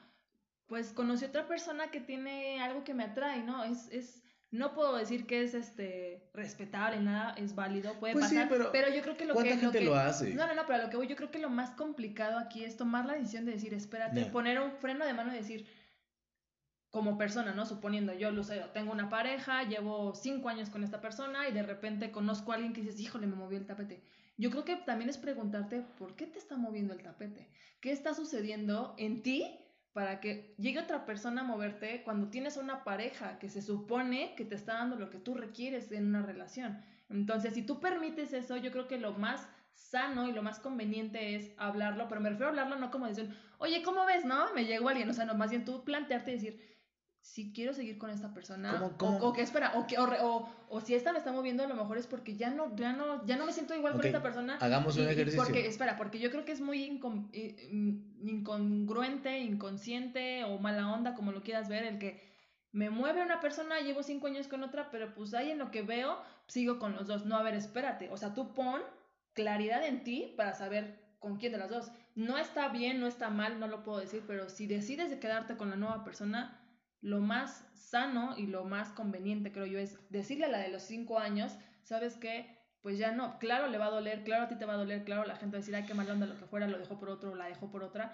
pues 0.66 0.92
conocí 0.92 1.24
otra 1.24 1.48
persona 1.48 1.90
que 1.90 2.00
tiene 2.00 2.60
algo 2.62 2.84
que 2.84 2.94
me 2.94 3.04
atrae, 3.04 3.42
¿no? 3.42 3.64
Es, 3.64 3.88
es, 3.90 4.22
no 4.50 4.74
puedo 4.74 4.96
decir 4.96 5.26
que 5.26 5.42
es 5.42 5.54
este 5.54 6.30
respetable, 6.32 7.00
nada, 7.00 7.34
es 7.34 7.54
válido, 7.54 7.94
puede 7.98 8.12
Pues 8.14 8.28
sí, 8.28 8.36
pasar, 8.36 8.70
pero 8.72 8.88
yo 8.94 9.02
creo 9.02 9.16
que 9.16 9.24
lo 9.26 9.34
¿cuánta 9.34 9.54
que, 9.54 9.58
gente 9.58 9.78
que- 9.80 9.84
lo 9.84 9.94
hace? 9.96 10.34
No, 10.34 10.46
no, 10.46 10.54
no, 10.54 10.62
pero 10.66 10.80
a 10.80 10.82
lo 10.84 10.90
que 10.90 10.96
voy, 10.96 11.08
yo 11.08 11.16
creo 11.16 11.30
que 11.30 11.38
lo 11.38 11.50
más 11.50 11.70
complicado 11.72 12.38
aquí 12.38 12.64
es 12.64 12.76
tomar 12.76 13.04
la 13.06 13.14
decisión 13.14 13.44
de 13.44 13.52
decir, 13.52 13.74
espérate, 13.74 14.20
Ya. 14.24 14.30
poner 14.30 14.60
un 14.60 14.72
freno 14.72 15.04
de 15.04 15.12
mano 15.14 15.32
y 15.32 15.36
decir, 15.38 15.66
como 16.90 17.18
persona, 17.18 17.52
¿no? 17.52 17.66
Suponiendo 17.66 18.14
yo, 18.14 18.30
Lucero, 18.30 18.70
tengo 18.70 18.92
una 18.92 19.10
pareja, 19.10 19.64
llevo 19.64 20.14
cinco 20.14 20.48
años 20.48 20.70
con 20.70 20.82
esta 20.82 21.00
persona 21.00 21.46
y 21.48 21.52
de 21.52 21.62
repente 21.62 22.10
conozco 22.10 22.52
a 22.52 22.54
alguien 22.54 22.72
que 22.72 22.80
dices, 22.80 23.00
híjole, 23.00 23.26
me 23.26 23.36
movió 23.36 23.58
el 23.58 23.66
tapete. 23.66 24.02
Yo 24.38 24.50
creo 24.50 24.64
que 24.64 24.76
también 24.76 25.10
es 25.10 25.18
preguntarte, 25.18 25.82
¿por 25.98 26.14
qué 26.14 26.26
te 26.26 26.38
está 26.38 26.56
moviendo 26.56 26.94
el 26.94 27.02
tapete? 27.02 27.48
¿Qué 27.80 27.90
está 27.92 28.14
sucediendo 28.14 28.94
en 28.98 29.22
ti 29.22 29.58
para 29.96 30.20
que 30.20 30.54
llegue 30.58 30.78
otra 30.78 31.06
persona 31.06 31.40
a 31.40 31.44
moverte 31.44 32.02
cuando 32.04 32.28
tienes 32.28 32.58
una 32.58 32.84
pareja 32.84 33.38
que 33.38 33.48
se 33.48 33.62
supone 33.62 34.34
que 34.36 34.44
te 34.44 34.54
está 34.54 34.74
dando 34.74 34.96
lo 34.96 35.08
que 35.08 35.16
tú 35.16 35.32
requieres 35.32 35.90
en 35.90 36.08
una 36.08 36.20
relación? 36.20 36.82
Entonces, 37.08 37.54
si 37.54 37.62
tú 37.62 37.80
permites 37.80 38.34
eso, 38.34 38.58
yo 38.58 38.70
creo 38.72 38.88
que 38.88 38.98
lo 38.98 39.14
más 39.14 39.48
sano 39.72 40.28
y 40.28 40.32
lo 40.32 40.42
más 40.42 40.58
conveniente 40.58 41.34
es 41.34 41.50
hablarlo, 41.56 42.08
pero 42.08 42.20
me 42.20 42.28
refiero 42.28 42.48
a 42.48 42.50
hablarlo 42.50 42.76
no 42.76 42.90
como 42.90 43.06
decir, 43.06 43.34
oye, 43.56 43.82
¿cómo 43.82 44.04
ves, 44.04 44.26
no? 44.26 44.52
Me 44.52 44.66
llegó 44.66 44.90
alguien, 44.90 45.08
o 45.08 45.14
sea, 45.14 45.24
no, 45.24 45.34
más 45.34 45.48
bien 45.48 45.64
tú 45.64 45.82
plantearte 45.82 46.32
y 46.32 46.34
decir, 46.34 46.75
si 47.26 47.52
quiero 47.52 47.74
seguir 47.74 47.98
con 47.98 48.10
esta 48.10 48.32
persona, 48.32 48.78
¿Cómo- 48.78 48.96
cómo? 48.96 49.18
O, 49.18 49.28
o 49.28 49.32
que 49.32 49.42
espera, 49.42 49.72
o, 49.74 49.86
que, 49.86 49.98
o, 49.98 50.04
o, 50.04 50.48
o 50.70 50.80
si 50.80 50.94
esta 50.94 51.12
me 51.12 51.18
está 51.18 51.32
moviendo, 51.32 51.64
a 51.64 51.66
lo 51.66 51.74
mejor 51.74 51.98
es 51.98 52.06
porque 52.06 52.36
ya 52.36 52.50
no, 52.50 52.74
ya 52.76 52.92
no, 52.92 53.26
ya 53.26 53.36
no 53.36 53.44
me 53.46 53.52
siento 53.52 53.74
igual 53.74 53.94
con 53.94 54.04
esta 54.06 54.22
persona. 54.22 54.56
Hagamos 54.60 54.96
Y- 54.96 55.00
un 55.00 55.08
ejercicio. 55.08 55.42
porque, 55.42 55.66
espera, 55.66 55.96
porque 55.96 56.18
yo 56.20 56.30
creo 56.30 56.44
que 56.44 56.52
es 56.52 56.60
muy 56.60 56.88
incon- 56.88 57.28
incongruente, 58.22 59.38
inconsciente 59.40 60.44
o 60.44 60.58
mala 60.58 60.92
onda, 60.92 61.14
como 61.14 61.32
lo 61.32 61.42
quieras 61.42 61.68
ver, 61.68 61.84
el 61.84 61.98
que 61.98 62.22
me 62.72 62.90
mueve 62.90 63.22
una 63.22 63.40
persona, 63.40 63.80
llevo 63.80 64.02
cinco 64.02 64.26
años 64.28 64.48
con 64.48 64.62
otra, 64.62 64.90
pero 64.90 65.14
pues 65.14 65.34
ahí 65.34 65.50
en 65.50 65.58
lo 65.58 65.70
que 65.70 65.82
veo, 65.82 66.18
sigo 66.46 66.78
con 66.78 66.94
los 66.94 67.06
dos. 67.06 67.24
No, 67.26 67.36
a 67.36 67.42
ver, 67.42 67.54
espérate. 67.54 68.08
O 68.10 68.16
sea, 68.16 68.34
tú 68.34 68.54
pon 68.54 68.80
claridad 69.32 69.84
en 69.84 70.04
ti 70.04 70.32
para 70.36 70.54
saber 70.54 71.00
con 71.18 71.38
quién 71.38 71.52
de 71.52 71.58
las 71.58 71.70
dos. 71.70 71.90
No 72.14 72.38
está 72.38 72.68
bien, 72.68 73.00
no 73.00 73.06
está 73.06 73.30
mal, 73.30 73.58
no 73.60 73.66
lo 73.66 73.82
puedo 73.82 73.98
decir, 73.98 74.22
pero 74.26 74.48
si 74.48 74.66
decides 74.66 75.10
de 75.10 75.18
quedarte 75.18 75.56
con 75.56 75.70
la 75.70 75.76
nueva 75.76 76.04
persona, 76.04 76.60
lo 77.06 77.20
más 77.20 77.64
sano 77.74 78.34
y 78.36 78.46
lo 78.48 78.64
más 78.64 78.88
conveniente, 78.90 79.52
creo 79.52 79.66
yo, 79.66 79.78
es 79.78 79.96
decirle 80.10 80.46
a 80.46 80.48
la 80.48 80.58
de 80.58 80.70
los 80.70 80.82
cinco 80.82 81.18
años, 81.20 81.52
¿sabes 81.84 82.14
qué? 82.16 82.58
Pues 82.82 82.98
ya 82.98 83.12
no, 83.12 83.38
claro 83.38 83.68
le 83.68 83.78
va 83.78 83.86
a 83.86 83.90
doler, 83.90 84.24
claro 84.24 84.44
a 84.44 84.48
ti 84.48 84.56
te 84.56 84.64
va 84.64 84.74
a 84.74 84.76
doler, 84.84 85.04
claro 85.04 85.24
la 85.24 85.36
gente 85.36 85.54
va 85.54 85.58
a 85.58 85.62
decir, 85.62 85.76
ay, 85.76 85.84
qué 85.86 85.94
mal 85.94 86.10
onda 86.10 86.26
lo 86.26 86.36
que 86.36 86.46
fuera, 86.46 86.66
lo 86.66 86.78
dejó 86.78 86.98
por 86.98 87.08
otro, 87.10 87.34
la 87.36 87.46
dejó 87.46 87.70
por 87.70 87.82
otra, 87.84 88.04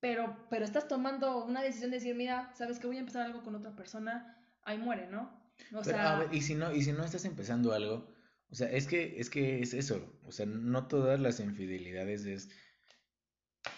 pero, 0.00 0.34
pero 0.50 0.64
estás 0.64 0.88
tomando 0.88 1.44
una 1.44 1.62
decisión 1.62 1.90
de 1.90 1.98
decir, 1.98 2.14
mira, 2.14 2.50
¿sabes 2.54 2.78
que 2.78 2.86
Voy 2.86 2.96
a 2.96 3.00
empezar 3.00 3.26
algo 3.26 3.42
con 3.42 3.54
otra 3.54 3.76
persona, 3.76 4.36
ahí 4.64 4.78
muere, 4.78 5.08
¿no? 5.08 5.30
O 5.74 5.84
Pero, 5.84 5.98
sea, 5.98 6.16
a 6.16 6.18
ver, 6.20 6.34
y 6.34 6.40
si 6.40 6.54
no, 6.54 6.72
y 6.74 6.82
si 6.82 6.92
no 6.92 7.04
estás 7.04 7.24
empezando 7.26 7.72
algo, 7.74 8.08
o 8.50 8.54
sea, 8.54 8.70
es 8.70 8.86
que, 8.86 9.20
es 9.20 9.28
que 9.28 9.60
es 9.60 9.74
eso, 9.74 10.18
o 10.24 10.32
sea, 10.32 10.46
no 10.46 10.86
todas 10.88 11.20
las 11.20 11.38
infidelidades 11.40 12.24
es 12.24 12.48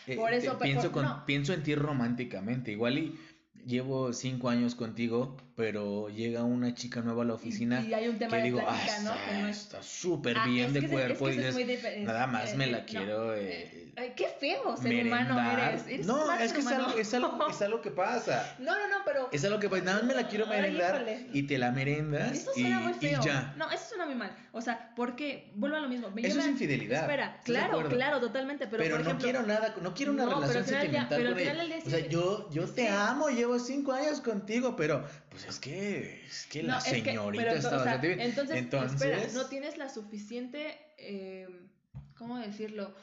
eh, 0.07 0.17
Por 0.17 0.33
eso, 0.33 0.59
pe- 0.59 0.65
pienso 0.65 0.93
por- 0.93 1.03
con, 1.03 1.05
no. 1.05 1.27
pienso 1.27 1.53
en 1.53 1.63
ti 1.63 1.75
románticamente, 1.75 2.73
igual 2.73 2.99
y 2.99 3.19
llevo 3.67 4.13
cinco 4.13 4.49
años 4.49 4.75
contigo, 4.75 5.37
pero 5.57 6.09
llega 6.09 6.43
una 6.43 6.75
chica 6.75 7.01
nueva 7.01 7.23
a 7.23 7.27
la 7.27 7.33
y- 7.33 7.37
oficina 7.37 7.81
y, 7.81 7.95
hay 7.95 8.09
un 8.09 8.19
tema 8.19 8.31
que 8.33 8.37
de 8.39 8.43
digo, 8.45 8.61
ah, 8.61 8.73
plática, 8.75 9.01
¿no? 9.03 9.13
Que 9.31 9.43
no 9.43 9.49
es- 9.49 9.59
está 9.61 9.83
súper 9.83 10.37
Ah, 10.39 10.47
bien 10.47 10.67
es 10.69 10.73
de 10.75 10.81
que 10.81 10.89
cuerpo 10.89 11.29
es 11.29 11.35
y 11.37 11.39
que 11.39 11.49
es 11.49 11.55
dices, 11.57 11.67
muy 11.67 11.77
dife- 11.77 12.05
nada 12.05 12.27
más 12.27 12.53
eh, 12.53 12.57
me 12.57 12.65
eh, 12.65 12.71
la 12.71 12.79
no. 12.81 12.87
quiero 12.87 13.35
eh, 13.37 13.81
Ay, 13.97 14.13
qué 14.17 14.27
feo 14.41 14.77
ser 14.77 15.07
humano 15.07 15.35
merendar. 15.37 15.69
eres. 15.71 15.87
Eres 15.87 16.07
no, 16.07 16.33
es 16.35 16.53
que 16.53 16.59
es 16.61 16.67
algo, 16.67 16.83
humano. 16.87 16.99
es, 17.01 17.15
algo, 17.15 17.49
es 17.49 17.63
algo 17.63 17.81
que 17.81 17.91
pasa. 17.93 18.57
No, 18.59 18.73
no, 18.73 18.89
no, 18.89 19.05
pero 19.05 19.29
Es 19.31 19.45
algo 19.45 19.61
que 19.61 19.69
pasa, 19.69 19.85
nada 19.85 19.99
más 19.99 20.07
me 20.07 20.15
la 20.15 20.27
quiero 20.27 20.47
Ay, 20.47 20.61
merendar 20.63 20.95
híjole. 20.97 21.27
y 21.33 21.43
te 21.45 21.59
la 21.59 21.71
merendas 21.71 22.33
Eso 22.33 22.51
y, 22.57 22.61
suena 22.63 22.81
muy 22.81 22.93
y 22.93 22.95
feo. 22.95 23.21
ya. 23.23 23.55
No, 23.57 23.71
eso 23.71 23.85
suena 23.91 24.07
muy 24.07 24.17
mal. 24.17 24.37
O 24.51 24.61
sea, 24.61 24.93
porque 24.97 25.53
vuelvo 25.55 25.77
a 25.77 25.81
lo 25.81 25.89
mismo. 25.89 26.11
Me 26.11 26.23
Eso 26.23 26.31
es 26.31 26.35
llevan- 26.45 26.51
infidelidad. 26.51 27.03
Espera, 27.03 27.25
¿estás 27.27 27.45
de 27.45 27.53
claro, 27.53 27.89
claro, 27.89 28.21
totalmente. 28.21 28.67
Pero, 28.67 28.83
Pero, 28.83 28.97
por 28.97 29.05
no 29.05 29.11
ejemplo, 29.11 29.25
quiero 29.25 29.47
nada, 29.47 29.75
no 29.81 29.95
quiero 29.95 30.13
una 30.13 30.25
No, 30.25 30.41
relación 30.41 30.65
sentimental 30.65 31.09
pero 31.11 31.29
al 31.29 31.35
con 31.35 31.43
día 31.69 31.79
O 31.87 31.91
sea, 31.91 32.09
yo, 32.09 32.51
yo 32.51 32.65
te 32.69 32.89
amo, 32.89 33.29
llevo 33.29 33.59
cinco 33.61 33.93
años 33.93 34.21
contigo, 34.21 34.75
pero 34.77 35.05
pues 35.35 35.47
es 35.49 35.59
que, 35.59 36.25
es 36.25 36.47
que 36.47 36.63
no, 36.63 36.69
la 36.69 36.79
es 36.79 36.85
que- 36.85 37.03
señorita 37.03 37.45
pero, 37.45 37.57
está 37.57 37.69
o 37.69 37.71
sea, 37.71 37.79
bastante 37.79 38.07
bien. 38.07 38.21
Entonces, 38.21 38.57
Entonces, 38.57 39.03
espera, 39.03 39.33
no 39.35 39.47
tienes 39.49 39.77
la 39.77 39.89
suficiente, 39.89 40.79
eh, 40.97 41.49
¿cómo 42.17 42.39
decirlo? 42.39 42.95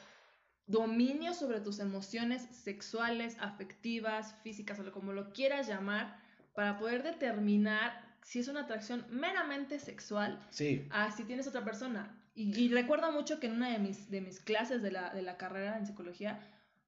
Dominio 0.66 1.34
sobre 1.34 1.60
tus 1.60 1.78
emociones 1.80 2.42
sexuales, 2.64 3.36
afectivas, 3.40 4.34
físicas 4.42 4.78
o 4.78 4.82
lo- 4.84 4.92
como 4.92 5.12
lo 5.12 5.32
quieras 5.32 5.66
llamar, 5.68 6.16
para 6.54 6.78
poder 6.78 7.02
determinar 7.02 7.92
si 8.22 8.38
es 8.38 8.48
una 8.48 8.60
atracción 8.62 9.04
meramente 9.10 9.78
sexual 9.78 10.40
sí, 10.50 10.86
a 10.90 11.10
si 11.10 11.24
tienes 11.24 11.46
otra 11.46 11.64
persona. 11.64 12.16
Y, 12.34 12.58
y 12.58 12.68
recuerdo 12.72 13.12
mucho 13.12 13.40
que 13.40 13.46
en 13.48 13.54
una 13.54 13.70
de 13.70 13.78
mis, 13.78 14.08
de 14.10 14.20
mis 14.22 14.40
clases 14.40 14.80
de 14.82 14.90
la, 14.92 15.10
de 15.12 15.20
la 15.22 15.36
carrera 15.36 15.76
en 15.76 15.86
psicología, 15.86 16.40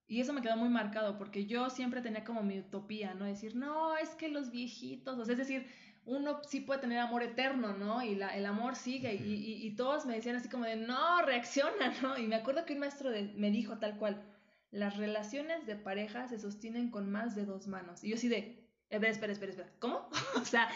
y 0.06 0.20
eso 0.20 0.32
me 0.32 0.42
quedó 0.42 0.56
muy 0.56 0.68
marcado, 0.68 1.16
porque 1.18 1.46
yo 1.46 1.70
siempre 1.70 2.02
tenía 2.02 2.24
como 2.24 2.42
mi 2.42 2.58
utopía, 2.58 3.14
¿no? 3.14 3.24
Decir, 3.24 3.56
no, 3.56 3.96
es 3.96 4.10
que 4.10 4.28
los 4.28 4.50
viejitos, 4.50 5.18
o 5.18 5.24
sea, 5.24 5.32
es 5.32 5.38
decir, 5.38 5.66
uno 6.04 6.40
sí 6.46 6.60
puede 6.60 6.80
tener 6.80 6.98
amor 6.98 7.22
eterno, 7.22 7.72
¿no? 7.74 8.02
Y 8.02 8.14
la, 8.14 8.36
el 8.36 8.44
amor 8.46 8.76
sigue, 8.76 9.14
y, 9.14 9.34
y, 9.34 9.66
y 9.66 9.76
todos 9.76 10.04
me 10.06 10.14
decían 10.14 10.36
así 10.36 10.48
como 10.48 10.64
de, 10.64 10.76
no, 10.76 11.22
reacciona, 11.22 11.92
¿no? 12.02 12.18
Y 12.18 12.26
me 12.26 12.36
acuerdo 12.36 12.64
que 12.66 12.74
un 12.74 12.80
maestro 12.80 13.10
de- 13.10 13.32
me 13.36 13.50
dijo 13.50 13.78
tal 13.78 13.96
cual, 13.98 14.22
las 14.70 14.96
relaciones 14.96 15.66
de 15.66 15.76
pareja 15.76 16.28
se 16.28 16.38
sostienen 16.38 16.90
con 16.90 17.10
más 17.10 17.34
de 17.34 17.44
dos 17.46 17.66
manos. 17.68 18.02
Y 18.04 18.10
yo 18.10 18.16
así 18.16 18.28
de, 18.28 18.68
espera, 18.90 19.10
espera, 19.12 19.32
espera, 19.32 19.50
espera, 19.52 19.72
¿cómo? 19.78 20.08
o 20.36 20.44
sea, 20.44 20.68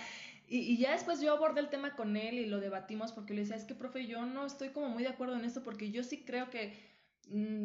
y, 0.46 0.58
y 0.60 0.78
ya 0.78 0.92
después 0.92 1.20
yo 1.20 1.32
abordé 1.32 1.60
el 1.60 1.68
tema 1.68 1.94
con 1.96 2.16
él 2.16 2.38
y 2.38 2.46
lo 2.46 2.60
debatimos 2.60 3.12
porque 3.12 3.34
le 3.34 3.42
decía, 3.42 3.56
es 3.56 3.64
que, 3.64 3.74
profe, 3.74 4.06
yo 4.06 4.24
no 4.26 4.46
estoy 4.46 4.70
como 4.70 4.88
muy 4.88 5.02
de 5.02 5.10
acuerdo 5.10 5.36
en 5.36 5.44
esto 5.44 5.62
porque 5.62 5.90
yo 5.90 6.02
sí 6.02 6.24
creo 6.24 6.48
que 6.50 6.78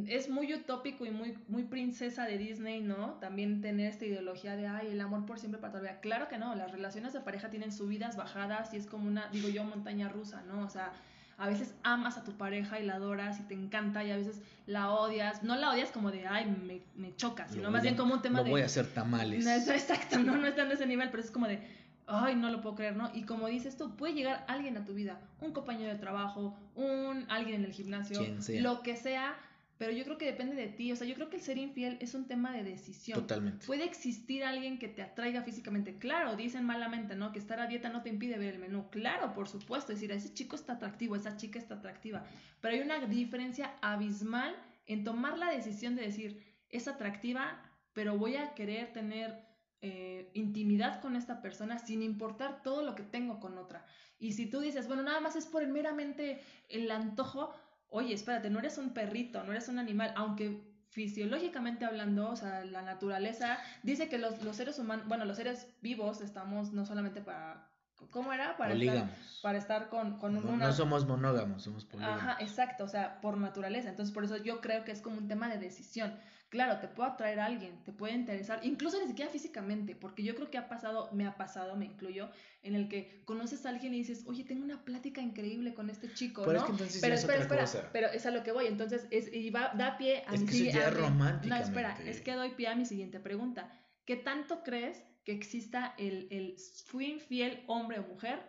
es 0.07 0.29
muy 0.29 0.53
utópico 0.53 1.05
y 1.05 1.11
muy, 1.11 1.37
muy 1.47 1.63
princesa 1.63 2.25
de 2.25 2.37
Disney, 2.37 2.81
¿no? 2.81 3.13
También 3.21 3.61
tener 3.61 3.87
esta 3.87 4.05
ideología 4.05 4.55
de, 4.57 4.67
ay, 4.67 4.87
el 4.91 4.99
amor 5.01 5.25
por 5.25 5.39
siempre 5.39 5.59
para 5.61 5.71
toda 5.73 5.83
la 5.83 5.89
vida. 5.91 6.01
Claro 6.01 6.27
que 6.27 6.37
no, 6.37 6.53
las 6.55 6.71
relaciones 6.71 7.13
de 7.13 7.21
pareja 7.21 7.49
tienen 7.49 7.71
subidas, 7.71 8.17
bajadas 8.17 8.73
y 8.73 8.77
es 8.77 8.87
como 8.87 9.07
una, 9.07 9.27
digo 9.29 9.47
yo, 9.49 9.63
montaña 9.63 10.09
rusa, 10.09 10.41
¿no? 10.43 10.65
O 10.65 10.69
sea, 10.69 10.91
a 11.37 11.47
veces 11.47 11.73
amas 11.83 12.17
a 12.17 12.23
tu 12.23 12.33
pareja 12.33 12.79
y 12.79 12.85
la 12.85 12.95
adoras 12.95 13.39
y 13.39 13.43
te 13.43 13.53
encanta 13.53 14.03
y 14.03 14.11
a 14.11 14.17
veces 14.17 14.41
la 14.67 14.91
odias. 14.91 15.43
No 15.43 15.55
la 15.55 15.71
odias 15.71 15.91
como 15.91 16.11
de, 16.11 16.27
ay, 16.27 16.45
me, 16.45 16.81
me 16.95 17.15
choca, 17.15 17.47
sino 17.47 17.63
lo 17.63 17.71
más 17.71 17.79
a- 17.79 17.83
bien 17.83 17.95
como 17.95 18.13
un 18.15 18.21
tema 18.21 18.39
lo 18.39 18.43
de... 18.45 18.51
voy 18.51 18.61
a 18.61 18.65
hacer 18.65 18.87
tamales. 18.87 19.45
No, 19.45 19.51
exacto, 19.51 20.19
no, 20.19 20.35
no 20.37 20.45
está 20.47 20.63
en 20.63 20.71
ese 20.73 20.85
nivel, 20.85 21.09
pero 21.09 21.23
es 21.23 21.31
como 21.31 21.47
de, 21.47 21.59
ay, 22.05 22.35
no 22.35 22.49
lo 22.51 22.61
puedo 22.61 22.75
creer, 22.75 22.97
¿no? 22.97 23.09
Y 23.15 23.23
como 23.23 23.47
dices 23.47 23.77
tú, 23.77 23.95
puede 23.95 24.13
llegar 24.13 24.43
alguien 24.49 24.75
a 24.77 24.83
tu 24.83 24.93
vida, 24.93 25.21
un 25.39 25.53
compañero 25.53 25.91
de 25.91 25.97
trabajo, 25.99 26.55
un 26.75 27.25
alguien 27.29 27.61
en 27.61 27.65
el 27.65 27.71
gimnasio, 27.71 28.19
lo 28.61 28.81
que 28.83 28.95
sea, 28.97 29.33
pero 29.83 29.97
yo 29.97 30.05
creo 30.05 30.17
que 30.17 30.25
depende 30.25 30.55
de 30.55 30.69
ti, 30.69 30.93
o 30.93 30.95
sea, 30.95 31.05
yo 31.05 31.13
creo 31.13 31.29
que 31.29 31.35
el 31.35 31.41
ser 31.41 31.57
infiel 31.57 31.97
es 31.99 32.13
un 32.13 32.25
tema 32.25 32.53
de 32.53 32.63
decisión. 32.63 33.19
Totalmente. 33.19 33.65
Puede 33.67 33.83
existir 33.83 34.45
alguien 34.45 34.79
que 34.79 34.87
te 34.87 35.01
atraiga 35.01 35.43
físicamente. 35.43 35.97
Claro, 35.97 36.37
dicen 36.37 36.63
malamente, 36.63 37.17
¿no? 37.17 37.33
Que 37.33 37.39
estar 37.39 37.59
a 37.59 37.67
dieta 37.67 37.89
no 37.89 38.01
te 38.01 38.07
impide 38.07 38.37
ver 38.37 38.53
el 38.53 38.61
menú. 38.61 38.89
Claro, 38.91 39.33
por 39.33 39.49
supuesto. 39.49 39.91
Es 39.91 39.99
decir, 39.99 40.15
ese 40.15 40.33
chico 40.33 40.55
está 40.55 40.73
atractivo, 40.73 41.17
esa 41.17 41.35
chica 41.35 41.59
está 41.59 41.75
atractiva. 41.75 42.23
Pero 42.61 42.75
hay 42.75 42.79
una 42.79 43.05
diferencia 43.07 43.73
abismal 43.81 44.55
en 44.85 45.03
tomar 45.03 45.37
la 45.37 45.51
decisión 45.51 45.97
de 45.97 46.03
decir, 46.03 46.41
es 46.69 46.87
atractiva, 46.87 47.69
pero 47.91 48.17
voy 48.17 48.37
a 48.37 48.53
querer 48.53 48.93
tener 48.93 49.37
eh, 49.81 50.31
intimidad 50.33 51.01
con 51.01 51.17
esta 51.17 51.41
persona 51.41 51.77
sin 51.77 52.03
importar 52.03 52.61
todo 52.63 52.83
lo 52.83 52.95
que 52.95 53.03
tengo 53.03 53.41
con 53.41 53.57
otra. 53.57 53.85
Y 54.17 54.31
si 54.31 54.45
tú 54.49 54.61
dices, 54.61 54.87
bueno, 54.87 55.03
nada 55.03 55.19
más 55.19 55.35
es 55.35 55.45
por 55.45 55.67
meramente 55.67 56.39
el 56.69 56.89
antojo, 56.89 57.53
oye, 57.93 58.13
espérate, 58.13 58.49
no 58.49 58.59
eres 58.59 58.77
un 58.77 58.89
perrito, 58.93 59.43
no 59.43 59.51
eres 59.51 59.69
un 59.69 59.79
animal, 59.79 60.13
aunque 60.15 60.61
fisiológicamente 60.89 61.85
hablando, 61.85 62.29
o 62.29 62.35
sea, 62.35 62.65
la 62.65 62.81
naturaleza 62.81 63.57
dice 63.83 64.09
que 64.09 64.17
los, 64.17 64.43
los 64.43 64.55
seres 64.55 64.77
humanos, 64.79 65.07
bueno, 65.07 65.25
los 65.25 65.37
seres 65.37 65.67
vivos 65.81 66.21
estamos 66.21 66.73
no 66.73 66.85
solamente 66.85 67.21
para, 67.21 67.67
¿cómo 68.09 68.33
era? 68.33 68.57
Para 68.57 68.73
estar, 68.73 68.87
Polígamos. 68.87 69.39
para 69.41 69.57
estar 69.57 69.89
con, 69.89 70.17
con 70.17 70.37
una... 70.37 70.67
no 70.67 70.73
somos 70.73 71.05
monógamos, 71.07 71.63
somos 71.63 71.85
polígamos. 71.85 72.21
Ajá, 72.21 72.37
exacto, 72.39 72.83
o 72.83 72.87
sea, 72.87 73.21
por 73.21 73.37
naturaleza. 73.37 73.89
Entonces, 73.89 74.13
por 74.13 74.23
eso 74.23 74.37
yo 74.37 74.59
creo 74.59 74.83
que 74.83 74.91
es 74.91 75.01
como 75.01 75.17
un 75.17 75.27
tema 75.27 75.47
de 75.47 75.59
decisión. 75.59 76.13
Claro, 76.53 76.79
te 76.79 76.87
puede 76.87 77.09
atraer 77.09 77.39
a 77.39 77.45
alguien, 77.47 77.83
te 77.83 77.91
puede 77.91 78.13
interesar, 78.13 78.59
incluso 78.61 78.99
ni 79.01 79.07
siquiera 79.07 79.31
físicamente, 79.31 79.95
porque 79.95 80.21
yo 80.21 80.35
creo 80.35 80.51
que 80.51 80.59
ha 80.59 80.69
pasado, 80.69 81.09
me 81.11 81.25
ha 81.25 81.35
pasado, 81.35 81.75
me 81.75 81.85
incluyo, 81.85 82.29
en 82.61 82.75
el 82.75 82.89
que 82.89 83.23
conoces 83.25 83.65
a 83.65 83.69
alguien 83.69 83.91
y 83.95 83.97
dices, 83.97 84.23
oye, 84.27 84.43
tengo 84.43 84.63
una 84.63 84.85
plática 84.85 85.19
increíble 85.19 85.73
con 85.73 85.89
este 85.89 86.13
chico, 86.13 86.43
Pero 86.45 86.53
¿no? 86.53 86.59
es 86.59 86.65
que 86.65 86.71
entonces 86.73 87.01
pero 87.01 87.15
espera, 87.15 87.41
espera, 87.41 87.61
cosa. 87.61 87.89
pero 87.91 88.07
es 88.09 88.27
a 88.27 88.29
lo 88.29 88.43
que 88.43 88.51
voy. 88.51 88.67
Entonces, 88.67 89.07
es, 89.09 89.33
y 89.33 89.49
va, 89.49 89.73
da 89.75 89.97
pie 89.97 90.23
a 90.27 90.35
Es 90.35 90.41
mi 90.41 90.45
que 90.47 90.53
eso 90.55 90.63
sigui- 90.65 90.73
ya 90.73 90.85
a 90.85 90.89
es 90.89 90.95
mi- 90.95 91.49
No, 91.49 91.55
espera, 91.55 91.97
es 92.05 92.21
que 92.21 92.33
doy 92.33 92.51
pie 92.51 92.67
a 92.67 92.75
mi 92.75 92.85
siguiente 92.85 93.19
pregunta. 93.19 93.71
¿Qué 94.05 94.15
tanto 94.15 94.61
crees 94.61 95.03
que 95.25 95.31
exista 95.31 95.95
el, 95.97 96.27
el 96.29 96.55
fui 96.85 97.05
infiel 97.13 97.63
hombre 97.65 97.97
o 97.97 98.03
mujer? 98.03 98.43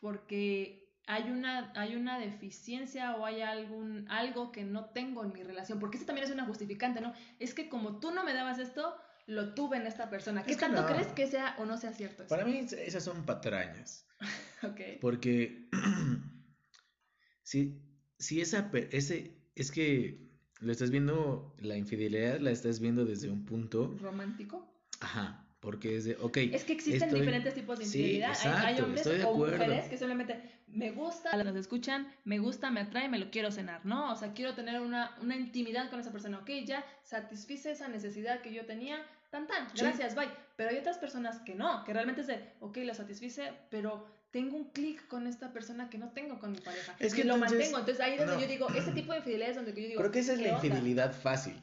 Porque 0.00 0.79
hay 1.10 1.28
una, 1.28 1.72
hay 1.74 1.96
una 1.96 2.20
deficiencia 2.20 3.16
o 3.16 3.26
hay 3.26 3.42
algún, 3.42 4.06
algo 4.08 4.52
que 4.52 4.62
no 4.62 4.84
tengo 4.90 5.24
en 5.24 5.32
mi 5.32 5.42
relación. 5.42 5.80
Porque 5.80 5.96
eso 5.96 6.06
también 6.06 6.24
es 6.24 6.32
una 6.32 6.44
justificante, 6.44 7.00
¿no? 7.00 7.12
Es 7.40 7.52
que 7.52 7.68
como 7.68 7.98
tú 7.98 8.12
no 8.12 8.22
me 8.22 8.32
dabas 8.32 8.60
esto, 8.60 8.94
lo 9.26 9.54
tuve 9.54 9.78
en 9.78 9.86
esta 9.88 10.08
persona. 10.08 10.44
¿Qué 10.44 10.52
Es 10.52 10.56
que 10.56 10.66
tanto 10.66 10.82
no. 10.82 10.86
crees 10.86 11.08
que 11.08 11.26
sea 11.26 11.56
o 11.58 11.64
no 11.64 11.78
sea 11.78 11.92
cierto 11.92 12.22
eso? 12.22 12.28
Para 12.28 12.44
mí 12.44 12.58
esas 12.58 13.02
son 13.04 13.24
patrañas. 13.26 14.06
Ok. 14.62 14.78
Porque 15.00 15.70
si, 17.42 17.82
si 18.18 18.42
esa, 18.42 18.70
ese, 18.90 19.34
es 19.54 19.70
que 19.72 20.30
lo 20.60 20.70
estás 20.70 20.90
viendo, 20.90 21.56
la 21.58 21.78
infidelidad 21.78 22.38
la 22.40 22.50
estás 22.50 22.78
viendo 22.78 23.06
desde 23.06 23.30
un 23.30 23.46
punto, 23.46 23.96
¿Romántico? 23.98 24.70
ajá, 25.00 25.46
porque 25.60 25.96
es 25.96 26.04
de, 26.04 26.16
ok, 26.20 26.36
Es 26.38 26.64
que 26.64 26.72
existen 26.72 27.02
estoy- 27.08 27.20
diferentes 27.20 27.54
tipos 27.54 27.78
de 27.78 27.84
sí, 27.84 27.98
infidelidad. 27.98 28.30
hay, 28.30 28.48
hay 28.48 28.52
exacto, 28.78 28.84
hombres 28.84 29.24
o 29.26 29.34
mujeres 29.34 29.88
que 29.88 29.98
simplemente 29.98 30.40
me 30.68 30.90
gusta, 30.90 31.36
nos 31.42 31.56
escuchan, 31.56 32.10
me 32.24 32.38
gusta, 32.38 32.70
me 32.70 32.80
atrae, 32.80 33.08
me 33.08 33.18
lo 33.18 33.30
quiero 33.30 33.50
cenar, 33.50 33.84
¿no? 33.84 34.12
O 34.12 34.16
sea, 34.16 34.32
quiero 34.32 34.54
tener 34.54 34.80
una, 34.80 35.16
una 35.20 35.36
intimidad 35.36 35.90
con 35.90 36.00
esa 36.00 36.12
persona. 36.12 36.38
Ok, 36.38 36.50
ya 36.64 36.84
satisfice 37.02 37.72
esa 37.72 37.88
necesidad 37.88 38.40
que 38.40 38.54
yo 38.54 38.64
tenía, 38.64 39.04
tan 39.30 39.46
tan, 39.46 39.68
Sí. 39.70 39.82
gracias, 39.82 40.14
bye. 40.14 40.28
Pero 40.56 40.70
hay 40.70 40.78
otras 40.78 40.96
personas 40.98 41.40
que 41.40 41.54
no, 41.54 41.84
que 41.84 41.92
realmente 41.92 42.22
es 42.22 42.26
de, 42.26 42.40
ok, 42.60 42.78
lo 42.78 42.94
satisfice, 42.94 43.52
pero 43.70 44.06
tengo 44.30 44.56
un 44.56 44.70
clic 44.70 45.06
con 45.08 45.26
esta 45.26 45.52
persona 45.52 45.90
que 45.90 45.98
no 45.98 46.10
tengo 46.12 46.38
con 46.38 46.52
mi 46.52 46.58
pareja. 46.60 46.94
Es 47.00 47.14
que 47.14 47.20
y 47.22 47.24
lo 47.24 47.34
entonces- 47.34 47.58
mantengo. 47.58 47.78
Entonces 47.80 48.00
ahí 48.02 48.12
es 48.12 48.18
donde 48.20 48.34
no. 48.36 48.40
yo 48.40 48.46
digo, 48.46 48.68
ese 48.70 48.92
tipo 48.92 49.12
de 49.12 49.18
infidelidad 49.18 49.50
es 49.50 49.56
donde 49.56 49.72
yo 49.72 49.88
digo, 49.88 49.98
creo 50.00 50.10
que 50.12 50.20
esa 50.20 50.32
es 50.34 50.38
¿qué 50.38 50.44
la 50.46 50.54
onda? 50.54 50.66
infidelidad 50.66 51.12
fácil. 51.12 51.60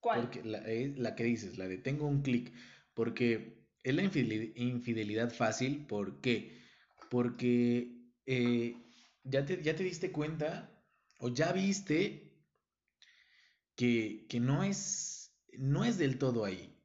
¿Cuál? 0.00 0.20
Porque 0.20 0.42
la, 0.44 0.58
es 0.58 0.98
la 0.98 1.14
que 1.16 1.24
dices, 1.24 1.58
la 1.58 1.66
de 1.66 1.78
tengo 1.78 2.06
un 2.06 2.22
clic. 2.22 2.52
Porque 2.94 3.66
es 3.82 3.94
la 3.94 4.02
infideli- 4.02 4.52
infidelidad 4.56 5.32
fácil. 5.32 5.86
¿Por 5.86 6.20
qué? 6.20 6.62
Porque 7.10 7.96
eh, 8.26 8.74
ya, 9.24 9.44
te, 9.44 9.62
ya 9.62 9.74
te 9.76 9.84
diste 9.84 10.12
cuenta 10.12 10.70
o 11.18 11.28
ya 11.28 11.52
viste 11.52 12.32
que, 13.76 14.26
que 14.28 14.38
no, 14.40 14.62
es, 14.62 15.32
no 15.58 15.84
es 15.84 15.98
del 15.98 16.18
todo 16.18 16.44
ahí. 16.44 16.76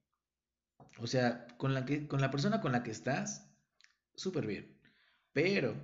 O 0.99 1.07
sea, 1.07 1.47
con 1.57 1.73
la, 1.73 1.85
que, 1.85 2.07
con 2.07 2.21
la 2.21 2.31
persona 2.31 2.61
con 2.61 2.71
la 2.71 2.83
que 2.83 2.91
estás, 2.91 3.49
súper 4.15 4.47
bien. 4.47 4.79
Pero 5.33 5.75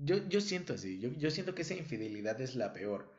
yo, 0.00 0.28
yo 0.28 0.40
siento 0.42 0.74
así, 0.74 1.00
yo, 1.00 1.10
yo 1.12 1.30
siento 1.30 1.54
que 1.54 1.62
esa 1.62 1.74
infidelidad 1.76 2.40
es 2.40 2.56
la 2.56 2.72
peor. 2.72 3.12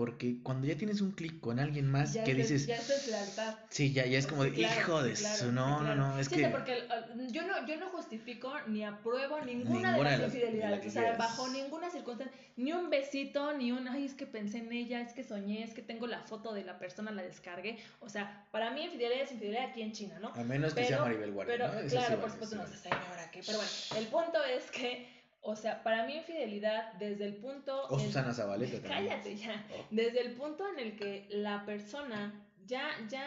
Porque 0.00 0.36
cuando 0.42 0.66
ya 0.66 0.76
tienes 0.78 1.02
un 1.02 1.10
clic 1.12 1.40
con 1.40 1.60
alguien 1.60 1.86
más 1.86 2.14
Ya 2.14 2.24
que 2.24 2.30
es- 2.30 2.36
dices, 2.38 2.66
Ya 2.66 2.76
es 2.76 2.88
deslealtad. 2.88 3.54
sí, 3.68 3.92
ya, 3.92 4.06
ya 4.06 4.18
es 4.18 4.26
como 4.26 4.44
de, 4.44 4.54
claro, 4.54 4.80
hijo 4.80 5.02
de 5.02 5.12
claro, 5.12 5.36
su, 5.36 5.52
no, 5.52 5.78
claro. 5.80 5.94
no, 5.94 6.08
no, 6.14 6.18
es 6.18 6.26
Sí, 6.28 6.36
que... 6.36 6.48
porque 6.48 6.72
uh, 6.88 7.30
yo 7.30 7.46
no, 7.46 7.66
yo 7.66 7.76
no 7.76 7.90
justifico 7.90 8.50
ni 8.68 8.82
apruebo 8.82 9.42
ninguna, 9.42 9.90
Ninguna 9.90 10.12
de 10.12 10.16
las 10.16 10.20
las- 10.22 10.32
de 10.32 10.38
infidelidades. 10.38 10.86
o 10.86 10.90
sea, 10.90 11.16
bajo 11.18 11.48
ninguna 11.48 11.90
circunstancia, 11.90 12.34
ni 12.56 12.72
un 12.72 12.88
besito, 12.88 13.52
ni 13.52 13.72
un, 13.72 13.88
ay, 13.88 14.06
es 14.06 14.14
que 14.14 14.24
pensé 14.26 14.56
en 14.60 14.72
ella, 14.72 15.02
es 15.02 15.12
que 15.12 15.22
soñé, 15.22 15.64
es 15.64 15.74
que 15.74 15.82
tengo 15.82 16.06
la 16.06 16.22
foto 16.22 16.54
de 16.54 16.64
la 16.64 16.78
persona, 16.78 17.10
la 17.10 17.20
descargué. 17.22 17.76
O 18.00 18.08
sea, 18.08 18.46
para 18.52 18.70
mí 18.70 18.82
infidelidad 18.84 19.24
es 19.24 19.32
infidelidad 19.32 19.66
aquí 19.68 19.82
en 19.82 19.92
China, 19.92 20.18
¿no? 20.18 20.28
A 20.34 20.42
menos 20.44 20.72
que 20.72 20.80
sea 20.86 20.96
Pero- 20.96 21.02
Maribel 21.08 21.32
Guardia, 21.32 21.54
Pero, 21.58 21.72
¿no? 21.74 21.78
Eso 21.78 21.88
sí 21.90 21.96
claro, 21.96 22.08
vale, 22.08 22.20
por 22.22 22.30
supuesto, 22.30 22.56
sí 22.56 22.56
no 22.56 22.62
vale. 22.62 22.76
sé, 22.78 22.82
señora, 22.84 23.30
que, 23.30 23.40
pero 23.44 23.58
bueno, 23.58 23.72
el 23.98 24.06
punto 24.06 24.38
es 24.46 24.70
que, 24.70 25.19
o 25.42 25.56
sea, 25.56 25.82
para 25.82 26.06
mí 26.06 26.16
infidelidad 26.16 26.92
desde 26.94 27.24
el 27.26 27.36
punto... 27.36 27.86
O 27.88 27.98
en- 27.98 28.06
Susana 28.06 28.32
Zabaleta 28.32 28.72
también. 28.82 29.08
Cállate 29.08 29.36
ya. 29.36 29.66
Oh. 29.74 29.86
Desde 29.90 30.20
el 30.20 30.34
punto 30.34 30.68
en 30.68 30.78
el 30.78 30.96
que 30.96 31.26
la 31.30 31.64
persona 31.64 32.46
ya, 32.66 32.90
ya, 33.08 33.26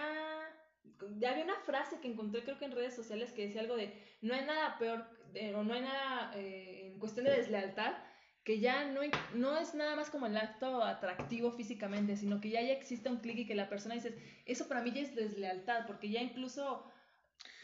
ya 1.17 1.31
había 1.31 1.43
una 1.43 1.59
frase 1.65 1.99
que 1.99 2.07
encontré 2.07 2.43
creo 2.43 2.57
que 2.59 2.65
en 2.65 2.71
redes 2.71 2.95
sociales 2.95 3.31
que 3.33 3.47
decía 3.47 3.61
algo 3.61 3.75
de 3.75 3.93
no 4.21 4.33
hay 4.33 4.45
nada 4.45 4.77
peor 4.77 5.05
eh, 5.33 5.53
o 5.55 5.63
no 5.63 5.73
hay 5.73 5.81
nada 5.81 6.31
eh, 6.35 6.91
en 6.93 6.99
cuestión 6.99 7.25
de 7.25 7.31
deslealtad 7.37 7.93
que 8.43 8.59
ya 8.59 8.85
no, 8.85 9.01
no 9.35 9.57
es 9.57 9.73
nada 9.73 9.95
más 9.95 10.09
como 10.09 10.25
el 10.27 10.35
acto 10.35 10.83
atractivo 10.83 11.51
físicamente, 11.51 12.17
sino 12.17 12.41
que 12.41 12.49
ya, 12.49 12.61
ya 12.61 12.73
existe 12.73 13.09
un 13.09 13.17
clic 13.19 13.37
y 13.39 13.47
que 13.47 13.55
la 13.55 13.69
persona 13.69 13.95
dice, 13.95 14.17
eso 14.45 14.67
para 14.67 14.81
mí 14.81 14.91
ya 14.91 14.99
es 15.01 15.15
deslealtad, 15.15 15.87
porque 15.87 16.09
ya 16.09 16.21
incluso, 16.21 16.85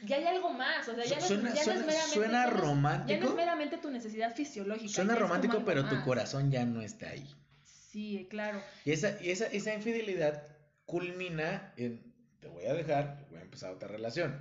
ya 0.06 0.18
hay 0.18 0.26
algo 0.26 0.52
más, 0.52 0.88
o 0.88 0.96
sea, 0.96 1.04
ya 1.06 1.16
no, 1.18 1.22
es- 1.22 1.28
Suena, 1.28 1.50
ya 1.54 1.56
no 1.56 1.64
suena, 1.64 1.80
es 1.80 1.86
meramente, 1.86 2.14
suena 2.14 2.32
ya 2.32 2.40
no 2.40 2.48
es- 2.48 2.54
ya 2.54 2.56
no 2.56 2.62
romántico, 2.62 3.28
es 3.30 3.36
meramente 3.36 3.78
tu 3.78 3.90
necesidad 3.92 4.36
fisiológica. 4.36 4.94
suena 4.94 5.14
ya 5.14 5.20
romántico, 5.20 5.64
pero 5.66 5.86
tu 5.88 6.02
corazón 6.04 6.52
ya 6.52 6.66
no 6.66 6.82
está 6.82 7.10
ahí. 7.10 7.28
Sí, 7.64 8.28
claro. 8.30 8.62
Y 8.86 8.92
esa, 8.92 9.18
y 9.22 9.32
esa, 9.32 9.48
esa 9.48 9.74
infidelidad 9.74 10.44
culmina 10.86 11.74
en, 11.78 12.14
te 12.40 12.48
voy 12.48 12.66
a 12.66 12.74
dejar, 12.74 13.26
voy 13.30 13.40
a 13.40 13.42
empezar 13.42 13.72
otra 13.72 13.88
relación. 13.88 14.40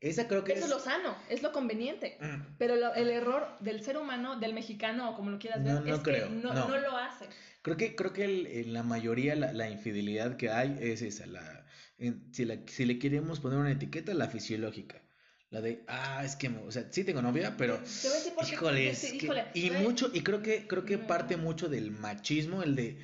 Esa 0.00 0.28
creo 0.28 0.44
que 0.44 0.52
Eso 0.52 0.66
es... 0.66 0.66
es 0.66 0.70
lo 0.70 0.80
sano, 0.80 1.16
es 1.30 1.42
lo 1.42 1.50
conveniente. 1.52 2.18
Mm, 2.20 2.56
Pero 2.58 2.76
lo- 2.76 2.94
el 2.94 3.08
error 3.08 3.56
del 3.60 3.82
ser 3.82 3.96
humano, 3.96 4.38
del 4.38 4.52
mexicano 4.52 5.10
o 5.10 5.14
como 5.16 5.30
lo 5.30 5.38
quieras 5.38 5.64
ver, 5.64 5.72
No, 5.74 5.80
no 5.80 5.94
es 5.94 6.00
creo, 6.02 6.28
que 6.28 6.34
no, 6.34 6.52
no. 6.52 6.68
no 6.68 6.76
lo 6.78 6.96
hace. 6.98 7.26
Creo 7.62 7.78
que, 7.78 7.96
creo 7.96 8.12
que 8.12 8.24
el- 8.26 8.46
en 8.46 8.72
la 8.74 8.82
mayoría 8.82 9.34
la, 9.34 9.52
la 9.54 9.70
infidelidad 9.70 10.36
que 10.36 10.50
hay 10.50 10.76
es 10.78 11.00
esa, 11.00 11.24
la, 11.26 11.63
en- 11.98 12.32
si, 12.32 12.44
la- 12.44 12.58
si 12.66 12.84
le 12.84 12.98
queremos 12.98 13.40
poner 13.40 13.58
una 13.58 13.70
etiqueta, 13.72 14.14
la 14.14 14.28
fisiológica. 14.28 15.00
La 15.50 15.60
de, 15.60 15.84
ah, 15.86 16.22
es 16.24 16.34
que, 16.34 16.48
o 16.48 16.70
sea, 16.72 16.88
sí 16.90 17.04
tengo 17.04 17.22
novia, 17.22 17.54
pero, 17.56 17.74
Te 17.76 18.08
voy 18.08 18.16
a 18.16 18.18
decir 18.18 18.34
por 18.34 18.44
qué- 18.44 18.52
híjole, 18.54 18.94
sí, 18.94 19.06
es 19.06 19.12
que- 19.12 19.18
híjole, 19.26 19.44
y 19.54 19.70
mucho, 19.70 20.10
y 20.12 20.22
creo 20.22 20.42
que, 20.42 20.66
creo 20.66 20.84
que 20.84 20.96
No. 20.96 21.06
parte 21.06 21.36
mucho 21.36 21.68
del 21.68 21.92
machismo, 21.92 22.62
el 22.64 22.74
de, 22.74 22.98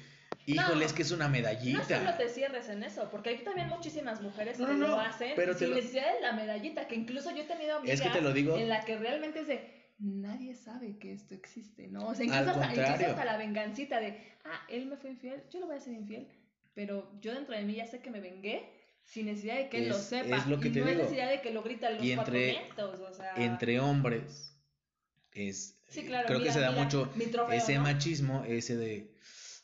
híjole, 0.47 0.81
No. 0.81 0.87
es 0.87 0.93
que 0.93 1.03
es 1.03 1.13
una 1.13 1.27
No 1.27 1.33
medallita. 1.33 1.99
solo 1.99 2.17
te 2.17 2.29
cierres 2.29 2.69
en 2.69 2.83
eso, 2.83 3.09
porque 3.13 3.31
hay 3.31 3.45
también 3.45 3.69
muchísimas 3.69 4.21
mujeres 4.21 4.59
No, 4.59 4.67
que 4.67 4.73
no, 4.73 4.79
lo 4.81 4.89
no, 4.89 5.01
hacen 5.01 5.35
pero 5.37 5.55
sin 5.57 5.71
lo- 5.71 5.77
necesidad 5.77 6.13
de 6.15 6.21
la 6.23 6.33
medallita, 6.33 6.89
que 6.89 6.97
incluso 6.97 7.31
yo 7.31 7.43
he 7.43 7.47
tenido 7.47 7.77
amigas 7.77 8.01
Es 8.01 8.03
que 8.05 8.11
te 8.11 8.21
lo 8.21 8.33
digo, 8.33 8.57
en 8.57 8.69
la 8.69 8.85
que 8.85 8.97
realmente 8.99 9.41
es 9.41 9.47
de 9.47 9.61
nadie 10.01 10.55
sabe 10.55 10.99
que 10.99 11.13
esto 11.13 11.35
existe, 11.35 11.87
¿no? 11.87 12.09
O 12.09 12.15
sea, 12.17 12.25
incluso, 12.25 12.51
hasta, 12.51 12.75
incluso 12.75 13.11
hasta 13.11 13.25
la 13.25 13.37
vengancita 13.37 14.01
de, 14.01 14.19
ah, 14.45 14.67
él 14.69 14.87
me 14.87 14.97
fue 14.97 15.11
infiel, 15.11 15.45
yo 15.53 15.61
lo 15.61 15.67
voy 15.67 15.77
a 15.77 15.81
ser 15.81 15.93
infiel, 15.93 16.27
pero 16.75 17.13
yo 17.21 17.33
dentro 17.33 17.55
de 17.55 17.63
mí 17.63 17.75
ya 17.77 17.87
sé 17.87 18.01
que 18.01 18.11
me 18.11 18.19
vengué 18.21 18.80
sin 19.13 19.27
necesidad 19.27 19.57
de 19.57 19.69
que 19.69 19.79
él 19.79 19.89
lo 19.89 19.97
Es- 19.97 20.05
sepa. 20.05 20.37
es 20.37 20.47
lo 20.47 20.61
que 20.61 20.69
y 20.69 20.73
te 20.73 20.81
no 20.81 20.87
hay 20.87 20.93
digo. 20.93 21.03
necesidad 21.05 21.31
de 21.31 21.41
que 21.41 21.51
lo 21.51 21.63
grita 21.63 21.89
a 21.89 21.91
los 21.91 22.05
Y 22.05 22.15
cuatro 22.15 22.35
entre- 22.37 22.51
vientos, 22.61 23.01
o 23.01 23.13
sea... 23.15 23.35
entre 23.37 23.81
hombres, 23.81 24.57
es, 25.33 25.77
Sí, 25.89 26.05
claro, 26.05 26.27
creo 26.29 26.39
que 26.39 26.43
mira, 26.45 26.55
se 26.55 26.61
da 26.61 26.71
mira, 26.71 26.85
mucho 26.85 27.11
trofeo, 27.33 27.51
ese 27.51 27.75
¿no? 27.75 27.83
machismo, 27.83 28.45
ese 28.45 28.77
de, 28.77 29.11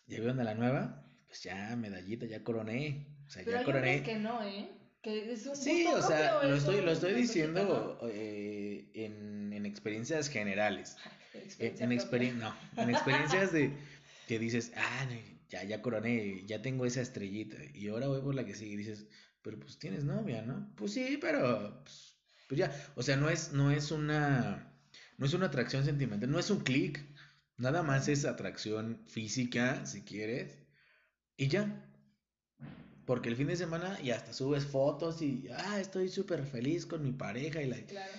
¿ya 0.09 0.19
vieron 0.19 0.41
a 0.41 0.45
la 0.45 0.55
nueva? 0.55 1.05
Pues 1.29 1.43
ya, 1.45 1.77
medallita, 1.77 2.27
ya 2.27 2.43
coroné. 2.43 3.07
O 3.27 3.31
sea, 3.31 3.43
Pero 3.45 3.53
ya 3.57 3.59
hay 3.61 3.65
coroné. 3.65 4.03
que 4.03 4.17
no, 4.17 4.43
¿eh? 4.45 4.69
Que 5.03 5.33
es 5.33 5.47
un 5.47 5.55
Sí, 5.57 5.87
o 5.87 6.03
sea, 6.03 6.43
lo 6.43 6.55
es 6.55 6.59
estoy, 6.61 6.81
lo 6.81 6.91
estoy 6.91 7.15
diciendo 7.15 8.01
eh, 8.11 8.91
en, 8.95 9.53
en 9.53 9.67
experiencias 9.67 10.29
generales. 10.29 10.97
En, 11.35 11.43
Experiencia 11.43 11.85
en, 11.85 11.91
propia. 11.99 12.31
experien- 12.33 12.35
no, 12.39 12.83
en 12.83 12.91
experiencias 12.91 13.53
de 13.53 13.71
que 14.27 14.39
dices, 14.41 14.73
ah, 14.77 15.07
ya, 15.49 15.63
ya 15.63 15.81
coroné, 15.83 16.43
ya 16.47 16.61
tengo 16.63 16.87
esa 16.87 17.01
estrellita. 17.03 17.57
Y 17.73 17.87
ahora 17.89 18.09
voy 18.09 18.21
por 18.23 18.35
la 18.35 18.45
que 18.45 18.55
sigue 18.57 18.73
y 18.73 18.77
dices, 18.79 19.07
pero 19.47 19.61
pues 19.61 19.79
tienes 19.79 20.03
novia, 20.03 20.43
¿no? 20.43 20.73
Pues 20.75 20.93
sí, 20.93 21.19
pero 21.21 21.81
pues, 21.85 22.17
pues 22.49 22.59
ya. 22.59 22.73
O 22.97 23.03
sea, 23.05 23.17
no 23.17 23.31
es, 23.31 23.53
no 23.53 23.71
es 23.71 23.93
una, 23.93 24.73
no 25.19 25.25
es 25.27 25.35
una 25.35 25.47
atracción 25.47 25.85
sentimental, 25.85 26.29
no 26.29 26.41
es 26.41 26.51
un 26.51 26.59
clic. 26.65 27.01
Nada 27.57 27.85
más 27.85 28.09
es 28.09 28.25
atracción 28.25 29.05
física, 29.07 29.87
si 29.87 30.03
quieres. 30.03 30.59
Y 31.37 31.47
ya. 31.47 31.89
Porque 33.05 33.29
el 33.29 33.37
fin 33.37 33.47
de 33.47 33.55
semana 33.57 33.97
y 34.03 34.11
hasta 34.11 34.33
subes 34.33 34.67
fotos 34.67 35.23
y, 35.23 35.47
ah, 35.57 35.79
estoy 35.81 36.09
súper 36.09 36.43
feliz 36.45 36.87
con 36.87 37.05
mi 37.05 37.13
pareja 37.13 37.63
y 37.63 37.67
la... 37.69 37.77
Claro. 37.77 38.13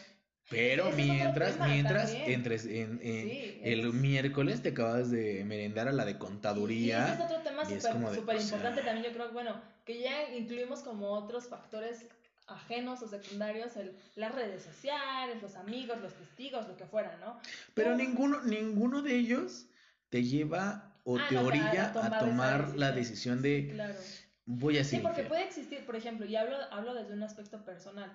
Pero 0.49 0.91
mientras, 0.93 1.55
tema 1.55 1.67
mientras 1.67 2.13
entres 2.13 2.65
en, 2.65 3.01
en- 3.03 3.29
Sí, 3.29 3.59
el 3.65 3.87
es- 3.89 3.93
miércoles 3.93 4.61
te 4.63 4.69
acabas 4.69 5.11
de 5.11 5.43
merendar 5.43 5.89
a 5.89 5.91
la 5.91 6.05
de 6.05 6.11
Y 6.11 6.13
ese 6.13 6.23
es 6.23 6.29
contaduría. 6.29 7.19
otro 7.21 7.41
tema 7.41 7.63
y 7.69 7.73
es 7.73 7.83
súper 7.83 8.37
o 8.37 8.39
sea- 8.39 8.41
importante 8.41 8.81
también, 8.81 9.07
yo 9.07 9.13
creo, 9.13 9.33
bueno, 9.33 9.61
que 9.87 9.99
ya 9.99 10.35
incluimos 10.35 10.81
como 10.81 11.11
otros 11.13 11.47
factores 11.47 12.05
ajenos 12.45 13.01
o 13.01 13.07
secundarios, 13.07 13.75
el, 13.77 13.97
las 14.15 14.35
redes 14.35 14.63
sociales, 14.63 15.41
los 15.41 15.55
amigos, 15.55 15.99
los 16.01 16.13
testigos, 16.13 16.67
lo 16.67 16.77
que 16.77 16.85
fuera, 16.85 17.17
¿no? 17.17 17.39
Pero 17.73 17.95
ninguno, 17.95 18.41
ninguno 18.43 19.01
de 19.01 19.15
ellos 19.15 19.67
te 20.09 20.23
lleva 20.23 20.93
o 21.05 21.17
Ah, 21.17 21.25
te 21.29 21.35
no, 21.35 21.45
orilla 21.45 21.93
a 22.03 22.19
tomar 22.19 22.75
la 22.75 22.91
decisión. 22.91 23.41
de 23.41 23.69
Claro. 23.71 23.95
voy 24.45 24.77
a 24.77 24.83
Sí, 24.83 24.97
ser 24.97 25.03
porque 25.03 25.23
puede 25.23 25.43
existir, 25.43 25.85
por 25.85 25.95
ejemplo, 25.95 26.25
y 26.25 26.35
hablo, 26.35 26.57
hablo 26.71 26.93
desde 26.93 27.13
un 27.13 27.23
aspecto 27.23 27.63
personal, 27.63 28.11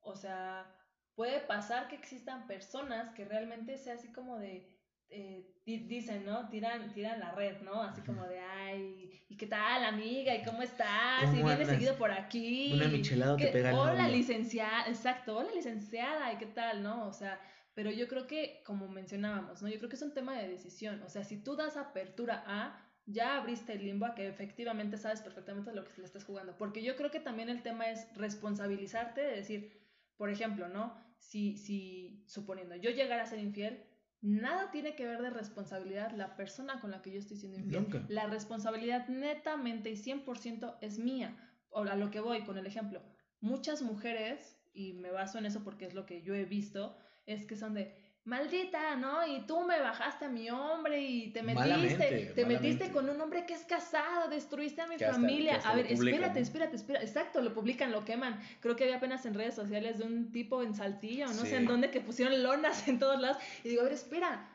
o 0.00 0.14
sea, 0.16 0.74
puede 1.16 1.40
pasar 1.40 1.88
que 1.88 1.96
existan 1.96 2.46
personas 2.46 3.10
que 3.14 3.26
realmente 3.26 3.76
sea 3.76 3.94
así 3.94 4.08
como 4.08 4.38
de, 4.38 4.79
eh, 5.10 5.44
di- 5.64 5.78
dicen, 5.86 6.24
¿no? 6.24 6.48
Tiran, 6.48 6.92
tiran 6.92 7.20
la 7.20 7.32
red, 7.32 7.60
¿no? 7.62 7.82
Así 7.82 8.00
como 8.02 8.24
de, 8.26 8.38
ay, 8.38 9.10
¿y 9.28 9.36
qué 9.36 9.46
tal, 9.46 9.84
amiga? 9.84 10.34
¿Y 10.34 10.42
cómo 10.42 10.62
estás? 10.62 11.24
¿Cómo 11.24 11.40
y 11.40 11.42
vienes 11.42 11.68
seguido 11.68 11.96
por 11.96 12.10
aquí. 12.12 12.72
Una 12.74 12.88
michelada 12.88 13.36
te 13.36 13.48
pega 13.48 13.74
Hola, 13.74 14.02
novio". 14.04 14.16
licenciada, 14.16 14.86
exacto, 14.88 15.36
hola, 15.36 15.50
licenciada, 15.54 16.32
¿y 16.32 16.36
qué 16.38 16.46
tal, 16.46 16.82
no? 16.82 17.06
O 17.08 17.12
sea, 17.12 17.40
pero 17.74 17.90
yo 17.90 18.08
creo 18.08 18.26
que, 18.26 18.62
como 18.64 18.88
mencionábamos, 18.88 19.62
¿no? 19.62 19.68
Yo 19.68 19.78
creo 19.78 19.88
que 19.88 19.96
es 19.96 20.02
un 20.02 20.14
tema 20.14 20.36
de 20.38 20.48
decisión. 20.48 21.02
O 21.02 21.08
sea, 21.08 21.24
si 21.24 21.42
tú 21.42 21.56
das 21.56 21.76
apertura 21.76 22.42
a, 22.46 22.86
ya 23.06 23.36
abriste 23.36 23.72
el 23.72 23.84
limbo 23.84 24.06
a 24.06 24.14
que 24.14 24.28
efectivamente 24.28 24.96
sabes 24.98 25.20
perfectamente 25.20 25.72
lo 25.72 25.84
que 25.84 25.92
le 26.00 26.04
estás 26.04 26.24
jugando. 26.24 26.56
Porque 26.56 26.82
yo 26.82 26.96
creo 26.96 27.10
que 27.10 27.20
también 27.20 27.48
el 27.48 27.62
tema 27.62 27.88
es 27.90 28.06
responsabilizarte 28.16 29.20
de 29.20 29.36
decir, 29.36 29.80
por 30.16 30.30
ejemplo, 30.30 30.68
¿no? 30.68 30.94
Si, 31.18 31.56
si 31.56 32.24
suponiendo 32.26 32.74
yo 32.76 32.90
llegara 32.90 33.22
a 33.22 33.26
ser 33.26 33.38
infiel, 33.38 33.82
nada 34.22 34.70
tiene 34.70 34.94
que 34.94 35.06
ver 35.06 35.22
de 35.22 35.30
responsabilidad 35.30 36.12
la 36.12 36.36
persona 36.36 36.80
con 36.80 36.90
la 36.90 37.02
que 37.02 37.12
yo 37.12 37.18
estoy 37.18 37.36
siendo 37.36 37.58
infiel. 37.58 37.82
Nunca. 37.82 38.04
La 38.08 38.26
responsabilidad 38.26 39.08
netamente 39.08 39.90
y 39.90 39.96
100% 39.96 40.78
es 40.80 40.98
mía. 40.98 41.36
O 41.70 41.82
a 41.82 41.96
lo 41.96 42.10
que 42.10 42.20
voy 42.20 42.42
con 42.44 42.58
el 42.58 42.66
ejemplo. 42.66 43.02
muchas 43.40 43.80
mujeres, 43.80 44.58
y 44.74 44.92
me 44.94 45.10
baso 45.10 45.38
en 45.38 45.46
eso 45.46 45.64
porque 45.64 45.86
es 45.86 45.94
lo 45.94 46.04
que 46.04 46.22
yo 46.22 46.34
he 46.34 46.44
visto, 46.44 46.96
es 47.26 47.46
que 47.46 47.56
son 47.56 47.74
de, 47.74 47.96
maldita, 48.30 48.94
¿no? 48.94 49.26
Y 49.26 49.40
tú 49.40 49.60
me 49.64 49.80
bajaste 49.80 50.26
a 50.26 50.28
mi 50.28 50.48
hombre 50.50 51.02
y 51.02 51.32
te 51.32 51.42
metiste, 51.42 52.32
te 52.32 52.46
metiste 52.46 52.92
con 52.92 53.10
un 53.10 53.20
hombre 53.20 53.44
que 53.44 53.54
es 53.54 53.64
casado, 53.64 54.30
destruiste 54.30 54.80
a 54.80 54.86
mi 54.86 54.96
familia. 54.98 55.60
a 55.64 55.74
ver, 55.74 55.90
espérate, 55.90 56.38
espérate, 56.38 56.76
espérate. 56.76 57.04
Exacto, 57.04 57.42
lo 57.42 57.52
publican, 57.52 57.90
lo 57.90 58.04
queman. 58.04 58.40
Creo 58.60 58.76
que 58.76 58.84
había 58.84 58.98
apenas 58.98 59.26
en 59.26 59.34
redes 59.34 59.56
sociales 59.56 59.98
de 59.98 60.04
un 60.04 60.30
tipo 60.30 60.62
en 60.62 60.74
Saltillo, 60.74 61.26
no 61.26 61.44
sé 61.44 61.56
en 61.56 61.66
dónde, 61.66 61.90
que 61.90 62.00
pusieron 62.00 62.40
lonas 62.40 62.86
en 62.86 63.00
todos 63.00 63.20
lados. 63.20 63.36
Y 63.64 63.70
digo, 63.70 63.80
a 63.80 63.84
ver, 63.84 63.94
espera. 63.94 64.48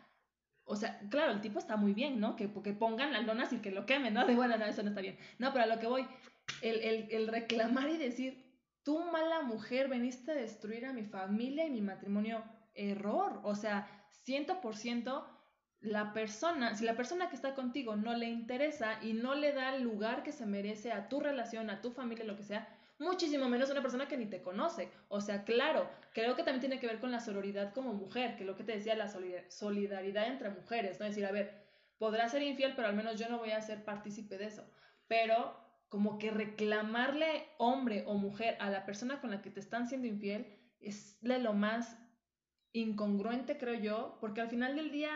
O 0.64 0.78
sea, 0.78 0.98
claro, 1.10 1.34
el 1.34 1.42
tipo 1.42 1.60
está 1.60 1.76
muy 1.76 1.94
bien, 1.94 2.20
¿no? 2.22 2.38
Que, 2.38 2.50
que 2.64 2.74
pongan 2.74 3.12
las 3.12 3.26
lonas 3.26 3.52
y 3.52 3.58
que 3.58 3.72
lo 3.72 3.86
quemen, 3.86 4.14
¿no? 4.14 4.26
De 4.26 4.36
bueno, 4.36 4.58
no, 4.58 4.66
eso 4.66 4.84
no 4.84 4.90
está 4.90 5.02
bien. 5.02 5.18
No, 5.38 5.52
pero 5.52 5.66
a 5.66 5.68
lo 5.68 5.80
que 5.80 5.88
voy, 5.88 6.08
el, 6.62 6.80
el, 6.80 7.08
el 7.12 7.28
reclamar 7.28 7.90
y 7.90 7.98
decir, 7.98 8.42
tú 8.84 9.04
mala 9.12 9.42
mujer, 9.42 9.90
veniste 9.90 10.32
a 10.32 10.36
destruir 10.36 10.86
a 10.86 10.94
mi 10.94 11.04
familia 11.04 11.66
y 11.66 11.72
mi 11.72 11.82
matrimonio 11.82 12.42
error. 12.76 13.40
O 13.44 13.56
sea, 13.56 13.88
ciento 14.24 14.62
por 14.62 14.76
ciento, 14.76 15.28
la 15.80 16.14
persona, 16.14 16.76
si 16.76 16.86
la 16.86 16.96
persona 16.96 17.30
que 17.30 17.36
está 17.36 17.54
contigo 17.54 17.96
no 17.96 18.16
le 18.16 18.28
interesa 18.28 19.00
y 19.02 19.14
no 19.14 19.36
le 19.36 19.54
da 19.54 19.76
el 19.76 19.84
lugar 19.84 20.24
que 20.24 20.32
se 20.32 20.46
merece 20.46 20.92
a 20.92 21.10
tu 21.10 21.20
relación, 21.20 21.70
a 21.70 21.82
tu 21.82 21.92
familia, 21.92 22.26
lo 22.26 22.36
que 22.36 22.44
sea, 22.44 22.68
muchísimo 22.98 23.50
menos 23.50 23.70
una 23.70 23.82
persona 23.82 24.08
que 24.08 24.18
ni 24.18 24.26
te 24.26 24.42
conoce. 24.42 24.90
O 25.10 25.22
sea, 25.22 25.44
claro, 25.44 25.90
creo 26.14 26.36
que 26.36 26.44
también 26.44 26.62
tiene 26.62 26.80
que 26.80 26.88
ver 26.88 27.00
con 27.00 27.12
la 27.12 27.20
sororidad 27.20 27.74
como 27.74 27.94
mujer, 27.94 28.36
que 28.36 28.46
lo 28.46 28.56
que 28.56 28.64
te 28.64 28.74
decía, 28.74 28.96
la 28.96 29.10
solidaridad 29.50 30.28
entre 30.28 30.50
mujeres, 30.50 31.00
¿no? 31.00 31.06
decir, 31.06 31.26
a 31.26 31.32
ver, 31.32 31.66
podrá 31.98 32.28
ser 32.30 32.42
infiel, 32.42 32.74
pero 32.76 32.88
al 32.88 32.96
menos 32.96 33.20
yo 33.20 33.30
no 33.30 33.38
voy 33.38 33.52
a 33.52 33.62
ser 33.62 33.84
partícipe 33.84 34.38
de 34.38 34.46
eso. 34.46 34.64
Pero 35.08 35.56
como 35.90 36.18
que 36.18 36.32
reclamarle 36.32 37.48
hombre 37.58 38.04
o 38.08 38.16
mujer 38.16 38.58
a 38.60 38.70
la 38.70 38.86
persona 38.86 39.22
con 39.22 39.32
la 39.32 39.42
que 39.42 39.52
te 39.52 39.60
están 39.60 39.88
siendo 39.88 40.08
infiel 40.08 40.60
es 40.80 41.18
de 41.22 41.40
lo 41.40 41.54
más 41.54 41.98
incongruente, 42.76 43.58
creo 43.58 43.76
yo, 43.76 44.18
porque 44.20 44.42
al 44.42 44.50
final 44.50 44.76
del 44.76 44.92
día 44.92 45.12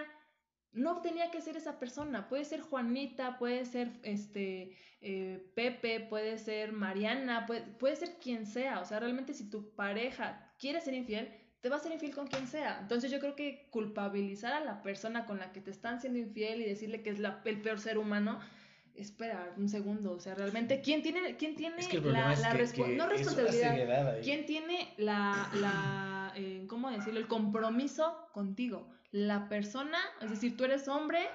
no 0.72 1.02
tenía 1.02 1.32
que 1.32 1.42
ser 1.42 1.58
esa 1.58 1.80
persona. 1.80 2.30
Puede 2.30 2.46
ser 2.46 2.62
Juanita, 2.62 3.38
puede 3.38 3.66
ser 3.66 3.92
este 4.04 4.78
eh, 5.02 5.52
Pepe, 5.56 6.00
puede 6.00 6.38
ser 6.38 6.72
Mariana, 6.72 7.46
puede, 7.46 7.62
puede 7.62 7.96
ser 7.96 8.18
quien 8.22 8.46
sea. 8.46 8.80
O 8.80 8.86
sea, 8.86 9.00
realmente 9.00 9.34
si 9.34 9.50
tu 9.50 9.76
pareja 9.76 10.54
quiere 10.60 10.80
ser 10.82 10.94
infiel, 10.94 11.30
te 11.62 11.70
va 11.70 11.76
a 11.78 11.80
ser 11.80 11.92
infiel 11.92 12.14
con 12.14 12.28
quien 12.28 12.48
sea. 12.48 12.80
Entonces 12.82 13.12
yo 13.12 13.20
creo 13.20 13.36
que 13.36 13.68
culpabilizar 13.72 14.54
a 14.54 14.62
la 14.62 14.82
persona 14.82 15.26
con 15.26 15.40
la 15.40 15.52
que 15.52 15.62
te 15.62 15.72
están 15.72 16.00
siendo 16.00 16.20
infiel 16.20 16.62
y 16.62 16.66
decirle 16.66 17.02
que 17.02 17.10
es 17.10 17.20
la, 17.20 17.42
el 17.46 17.62
peor 17.62 17.80
ser 17.80 17.98
humano, 17.98 18.40
espera 18.96 19.54
un 19.58 19.70
segundo, 19.70 20.14
o 20.14 20.20
sea, 20.20 20.36
realmente, 20.36 20.82
¿quién 20.82 21.02
tiene, 21.02 21.36
quién 21.38 21.56
tiene 21.56 21.82
la, 22.04 22.36
la 22.36 22.54
no 22.54 23.08
responsabilidad? 23.08 24.20
¿Quién 24.22 24.46
tiene 24.46 24.94
la, 24.98 25.50
la 25.56 26.19
eh, 26.40 26.68
¿cómo 26.68 26.90
decirlo? 26.90 27.20
El 27.20 27.28
compromiso 27.28 28.28
contigo. 28.34 28.90
La 29.12 29.50
persona, 29.50 29.98
es 30.22 30.30
decir, 30.30 30.56
tú 30.56 30.66
eres 30.66 30.88
hombre 30.88 31.28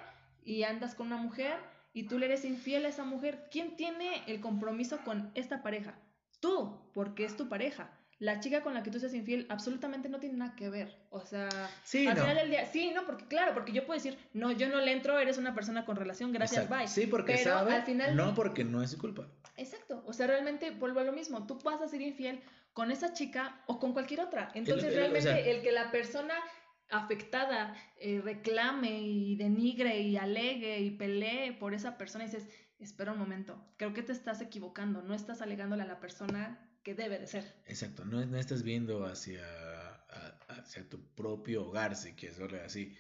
y 0.45 0.63
andas 0.63 0.95
con 0.95 1.09
una 1.09 1.17
mujer 1.17 1.57
y 1.93 2.05
tú 2.05 2.19
le 2.19 2.27
eres 2.27 2.45
infiel 2.45 2.87
a 2.87 2.89
esa 2.89 3.05
mujer. 3.05 3.49
¿Quién 3.51 3.77
tiene 3.77 4.23
el 4.27 4.41
compromiso 4.41 4.99
con 5.05 5.31
esta 5.35 5.63
pareja? 5.63 5.99
Tú, 6.41 6.79
porque 6.93 7.25
es 7.25 7.37
tu 7.37 7.49
pareja 7.49 7.91
la 8.19 8.41
chica 8.41 8.63
con 8.63 8.75
la 8.75 8.83
que 8.83 8.91
tú 8.91 8.99
seas 8.99 9.15
infiel 9.15 9.47
absolutamente 9.49 10.09
no 10.09 10.19
tiene 10.19 10.39
nada 10.39 10.55
que 10.55 10.71
ver. 10.71 10.97
O 11.11 11.21
sea, 11.21 11.49
sí, 11.83 12.07
al 12.07 12.17
final 12.17 12.37
del 12.37 12.51
día, 12.51 12.67
sí, 12.67 12.93
no, 12.95 13.05
porque 13.05 13.27
claro, 13.27 13.55
porque 13.55 13.73
yo 13.73 13.85
puedo 13.87 13.99
decir, 13.99 14.19
no, 14.33 14.53
yo 14.53 14.69
no 14.69 14.81
le 14.81 14.93
entro, 14.93 15.19
eres 15.19 15.39
una 15.39 15.55
persona 15.55 15.85
con 15.85 15.97
relación, 15.97 16.33
gracias, 16.33 16.69
bye. 16.69 16.89
Sí, 16.89 17.07
porque 17.07 17.35
Pero 17.35 17.59
sabe, 17.59 17.75
al 17.75 17.83
final, 17.83 18.17
no 18.17 18.35
porque 18.35 18.65
no 18.65 18.83
es 18.83 18.93
su 18.93 18.99
culpa. 18.99 19.29
Exacto, 19.57 20.03
o 20.07 20.13
sea, 20.13 20.27
realmente 20.27 20.71
vuelvo 20.71 21.01
a 21.01 21.05
lo 21.05 21.13
mismo, 21.13 21.47
tú 21.47 21.59
vas 21.63 21.81
a 21.81 21.89
ser 21.89 22.01
infiel 22.03 22.41
con 22.75 22.91
esa 22.91 23.13
chica 23.13 23.63
o 23.67 23.79
con 23.79 23.93
cualquier 23.93 24.21
otra. 24.21 24.51
Entonces, 24.55 24.95
realmente 24.95 25.51
el 25.51 25.63
que 25.63 25.73
la 25.73 25.91
persona 25.91 26.35
afectada 26.91 27.75
eh, 27.99 28.21
reclame 28.23 29.01
y 29.01 29.37
denigre 29.37 30.01
y 30.01 30.17
alegue 30.17 30.81
y 30.81 30.91
pelee 30.91 31.53
por 31.53 31.73
esa 31.73 31.97
persona 31.97 32.25
y 32.25 32.27
dices, 32.27 32.49
espera 32.79 33.13
un 33.13 33.19
momento, 33.19 33.73
creo 33.79 33.95
que 33.95 34.03
te 34.03 34.13
estás 34.13 34.41
equivocando, 34.41 35.03
no 35.03 35.15
estás 35.15 35.41
alegándole 35.41 35.85
a 35.85 35.87
la 35.87 36.01
persona 36.01 36.69
que 36.83 36.95
debe 36.95 37.19
de 37.19 37.27
ser. 37.27 37.63
Exacto, 37.67 38.05
no, 38.05 38.25
no 38.27 38.37
estás 38.37 38.63
viendo 38.63 39.07
hacia, 39.07 39.43
hacia 40.49 40.87
tu 40.89 41.01
propio 41.15 41.67
hogar, 41.67 41.97
si 41.97 42.13
quieres 42.13 42.39
verlo 42.39 42.59
así. 42.63 42.95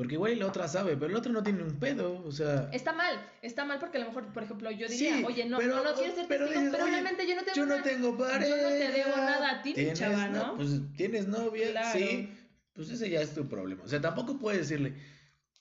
Porque 0.00 0.14
igual 0.14 0.38
la 0.38 0.46
otra 0.46 0.66
sabe, 0.66 0.96
pero 0.96 1.12
la 1.12 1.18
otra 1.18 1.30
no 1.30 1.42
tiene 1.42 1.62
un 1.62 1.78
pedo, 1.78 2.24
o 2.24 2.32
sea... 2.32 2.70
Está 2.72 2.94
mal, 2.94 3.20
está 3.42 3.66
mal 3.66 3.78
porque 3.78 3.98
a 3.98 4.00
lo 4.00 4.06
mejor, 4.06 4.32
por 4.32 4.42
ejemplo, 4.44 4.70
yo 4.70 4.88
diría, 4.88 5.20
oye, 5.26 5.44
no, 5.44 5.60
no, 5.60 5.84
no 5.84 5.94
quieres 5.94 6.14
ser 6.14 6.26
pero 6.26 6.48
testigo, 6.48 6.72
pero 6.72 6.86
realmente 6.86 7.26
yo 7.28 7.34
no 7.34 7.42
tengo 7.42 7.54
Yo 7.54 7.66
no 7.66 7.82
tengo 7.82 8.16
pareja. 8.16 8.48
Yo 8.48 8.62
no 8.62 8.68
te 8.70 8.92
debo 8.92 9.16
nada 9.18 9.50
a 9.50 9.62
ti, 9.62 9.74
chava, 9.92 10.28
¿no? 10.28 10.56
Pues 10.56 10.80
tienes 10.96 11.28
novia, 11.28 11.92
sí, 11.92 12.32
pues 12.72 12.88
ese 12.88 13.10
ya 13.10 13.20
es 13.20 13.34
tu 13.34 13.46
problema. 13.46 13.84
O 13.84 13.88
sea, 13.88 14.00
tampoco 14.00 14.38
puedes 14.38 14.70
decirle... 14.70 14.96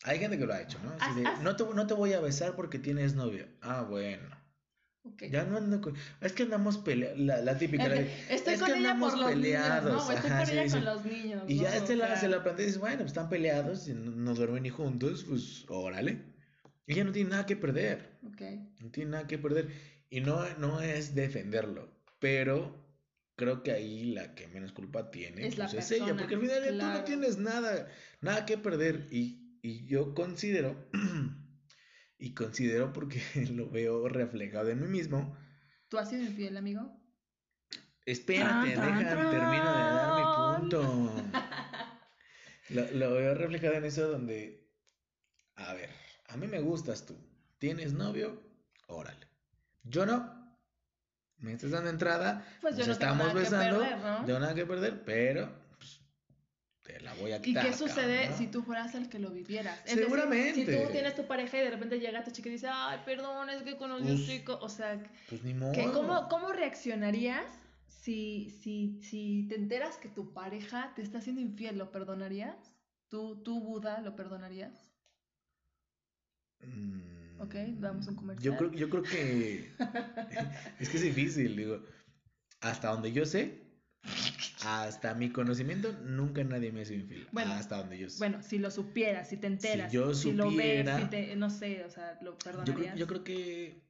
Hay 0.05 0.19
gente 0.19 0.37
que 0.37 0.45
lo 0.45 0.53
ha 0.53 0.61
hecho, 0.61 0.79
¿no? 0.85 0.93
Así 1.01 1.19
de, 1.19 1.29
no, 1.43 1.57
te, 1.57 1.65
no 1.65 1.85
te 1.85 1.93
voy 1.93 2.13
a 2.13 2.21
besar 2.21 2.55
porque 2.55 2.79
tienes 2.79 3.15
novia. 3.15 3.49
Ah, 3.59 3.81
bueno. 3.81 4.38
Ya 5.31 5.43
no 5.43 5.57
ando 5.57 5.81
con... 5.81 5.95
Es 6.21 6.33
que 6.33 6.43
andamos 6.43 6.77
peleados, 6.77 7.17
la, 7.19 7.57
típica. 7.57 7.85
Estoy 8.29 8.55
es 8.55 8.59
con 8.59 8.71
que 8.71 8.79
ella 8.79 8.91
andamos 8.91 9.11
por 9.11 9.21
los 9.21 9.31
peleados. 9.31 9.83
Niños, 9.83 10.07
no, 10.07 10.13
estoy 10.13 10.31
con 10.31 10.49
ella 10.49 10.71
con 10.71 10.85
los 10.85 11.05
niños. 11.05 11.43
Y 11.47 11.59
ya 11.59 11.75
este 11.75 11.95
la, 11.95 12.19
se 12.19 12.27
la 12.27 12.43
plantea 12.43 12.63
y 12.63 12.67
dice, 12.67 12.79
bueno, 12.79 12.97
pues 12.97 13.07
están 13.07 13.29
peleados 13.29 13.87
y 13.87 13.93
no, 13.93 14.33
duermen 14.33 14.63
ni 14.63 14.69
juntos, 14.69 15.25
pues 15.27 15.65
órale. 15.69 16.23
Ella 16.85 17.03
no 17.03 17.11
tiene 17.11 17.29
nada 17.29 17.45
que 17.45 17.55
perder. 17.55 18.17
Okay. 18.33 18.73
No 18.79 18.91
tiene 18.91 19.11
nada 19.11 19.27
que 19.27 19.37
perder. 19.37 19.69
Y 20.09 20.21
no, 20.21 20.43
no 20.57 20.81
es 20.81 21.15
defenderlo, 21.15 21.89
pero 22.19 22.75
creo 23.35 23.63
que 23.63 23.71
ahí 23.71 24.11
la 24.11 24.35
que 24.35 24.47
menos 24.47 24.73
culpa 24.73 25.11
tiene 25.11 25.47
es, 25.47 25.55
pues 25.55 25.73
es 25.73 25.91
ella, 25.91 26.15
porque 26.17 26.35
al 26.35 26.41
final 26.41 26.77
tú 26.77 26.85
no 26.85 27.03
tienes 27.03 27.37
nada, 27.37 27.87
nada 28.21 28.45
que 28.45 28.57
perder. 28.57 29.07
Y, 29.11 29.59
y 29.61 29.85
yo 29.85 30.13
considero 30.13 30.89
y 32.19 32.33
considero 32.33 32.93
porque 32.93 33.21
lo 33.51 33.69
veo 33.69 34.07
reflejado 34.09 34.69
en 34.69 34.81
mí 34.81 34.87
mismo. 34.87 35.35
¿Tú 35.87 35.97
has 35.97 36.09
sido 36.09 36.23
infiel, 36.23 36.57
amigo? 36.57 36.95
Espérate, 38.05 38.69
déjame, 38.69 39.05
termino 39.05 39.77
de 39.77 39.83
dar 39.83 40.59
mi 40.59 40.59
punto. 40.59 41.13
lo, 42.69 42.91
lo 42.91 43.13
veo 43.13 43.33
reflejado 43.35 43.75
en 43.75 43.85
eso 43.85 44.09
donde, 44.09 44.67
a 45.55 45.73
ver, 45.73 45.89
a 46.27 46.37
mí 46.37 46.47
me 46.47 46.59
gustas 46.59 47.05
tú. 47.05 47.15
¿Tienes 47.57 47.93
novio? 47.93 48.41
Órale. 48.87 49.27
Yo 49.83 50.05
no. 50.05 50.37
Me 51.37 51.53
estás 51.53 51.71
dando 51.71 51.89
entrada. 51.89 52.45
Pues 52.61 52.77
nos 52.77 52.87
estamos 52.87 53.33
besando. 53.33 53.79
Perder, 53.79 53.99
¿no? 53.99 54.27
Yo 54.27 54.39
nada 54.39 54.55
que 54.55 54.65
perder, 54.65 55.03
pero 55.05 55.49
la 57.01 57.13
voy 57.15 57.31
a 57.31 57.37
¿Y 57.37 57.53
qué 57.53 57.73
sucede 57.73 58.31
si 58.37 58.47
tú 58.47 58.63
fueras 58.63 58.95
el 58.95 59.09
que 59.09 59.19
lo 59.19 59.29
vivieras? 59.31 59.79
Seguramente. 59.85 60.53
si 60.53 60.65
tú 60.65 60.91
tienes 60.91 61.15
tu 61.15 61.25
pareja 61.25 61.57
y 61.57 61.61
de 61.61 61.71
repente 61.71 61.99
llega 61.99 62.23
tu 62.23 62.31
chica 62.31 62.49
y 62.49 62.53
dice, 62.53 62.67
ay, 62.71 62.99
perdón, 63.05 63.49
es 63.49 63.61
que 63.63 63.77
conocí 63.77 64.07
a 64.07 64.11
un 64.11 64.17
pues, 64.17 64.27
chico. 64.27 64.57
O 64.61 64.69
sea, 64.69 65.01
pues 65.29 65.43
ni 65.43 65.53
modo. 65.53 65.73
¿cómo, 65.93 66.27
¿cómo, 66.29 66.51
reaccionarías 66.51 67.45
si, 67.87 68.49
si, 68.61 68.99
si 69.01 69.45
te 69.47 69.55
enteras 69.55 69.97
que 69.97 70.09
tu 70.09 70.33
pareja 70.33 70.93
te 70.95 71.01
está 71.01 71.19
haciendo 71.19 71.41
infiel? 71.41 71.77
¿Lo 71.77 71.91
perdonarías? 71.91 72.73
¿Tú, 73.09 73.41
tú 73.43 73.61
Buda, 73.61 74.01
lo 74.01 74.15
perdonarías? 74.15 74.91
Mm, 76.61 77.41
ok, 77.41 77.55
damos 77.79 78.07
un 78.07 78.15
comercial. 78.15 78.53
Yo 78.53 78.57
creo, 78.57 78.71
yo 78.73 78.89
creo 78.89 79.03
que 79.03 79.73
es 80.79 80.89
que 80.89 80.97
es 80.97 81.03
difícil, 81.03 81.55
digo. 81.55 81.81
Hasta 82.61 82.89
donde 82.89 83.11
yo 83.11 83.25
sé, 83.25 83.69
hasta 84.61 85.13
mi 85.13 85.29
conocimiento, 85.29 85.91
nunca 86.03 86.43
nadie 86.43 86.71
me 86.71 86.81
ha 86.81 86.85
sido 86.85 87.01
infiel. 87.01 87.27
Bueno, 87.31 87.53
hasta 87.53 87.77
donde 87.77 87.97
yo 87.97 88.09
sé. 88.09 88.17
Bueno, 88.19 88.41
si 88.43 88.57
lo 88.57 88.71
supieras, 88.71 89.29
si 89.29 89.37
te 89.37 89.47
enteras, 89.47 89.91
si, 89.91 89.97
yo 89.97 90.13
si 90.13 90.33
lo 90.33 90.53
ves, 90.53 90.87
si 90.99 91.05
te, 91.05 91.35
no 91.35 91.49
sé, 91.49 91.83
o 91.85 91.89
sea, 91.89 92.17
lo 92.21 92.37
perdonarías. 92.37 92.97
Yo 92.97 93.07
creo, 93.07 93.23
que, 93.23 93.81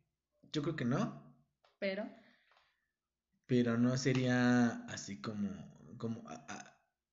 yo 0.51 0.61
creo 0.61 0.75
que 0.75 0.85
no. 0.85 1.23
Pero. 1.79 2.07
Pero 3.47 3.77
no 3.77 3.97
sería 3.97 4.85
así 4.85 5.19
como, 5.21 5.49
como, 5.97 6.23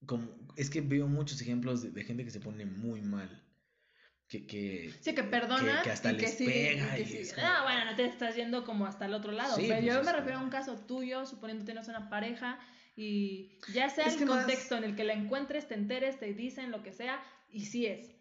como, 0.04 0.28
es 0.56 0.68
que 0.68 0.82
veo 0.82 1.08
muchos 1.08 1.40
ejemplos 1.40 1.94
de, 1.94 2.04
gente 2.04 2.24
que 2.24 2.30
se 2.30 2.40
pone 2.40 2.66
muy 2.66 3.00
mal. 3.00 3.42
Que, 4.28 4.44
que, 4.44 4.92
sí, 5.00 5.14
que 5.14 5.22
perdona 5.22 5.82
que, 5.82 5.90
hasta 5.92 6.12
les 6.12 6.34
pega. 6.34 6.98
y 6.98 7.28
Ah, 7.38 7.60
bueno, 7.62 7.84
no 7.84 7.96
te 7.96 8.04
estás 8.04 8.34
yendo 8.34 8.64
como 8.64 8.84
hasta 8.84 9.06
el 9.06 9.14
otro 9.14 9.30
lado. 9.30 9.56
pero 9.56 9.68
pues 9.68 9.84
yo 9.84 10.02
me 10.02 10.12
refiero 10.12 10.40
a 10.40 10.42
un 10.42 10.50
caso 10.50 10.76
tuyo, 10.76 11.24
suponiendo 11.24 11.62
que 11.62 11.72
tienes 11.72 11.88
una 11.88 12.10
pareja 12.10 12.58
y 12.96 13.58
ya 13.74 13.90
sea 13.90 14.06
el 14.06 14.26
contexto 14.26 14.74
en 14.76 14.84
el 14.84 14.96
que 14.96 15.04
la 15.04 15.12
encuentres, 15.12 15.68
te 15.68 15.74
enteres, 15.74 16.18
te 16.18 16.32
dicen 16.32 16.70
lo 16.70 16.82
que 16.82 16.92
sea, 16.92 17.22
y 17.50 17.66
sí 17.66 17.84
es. 17.84 18.16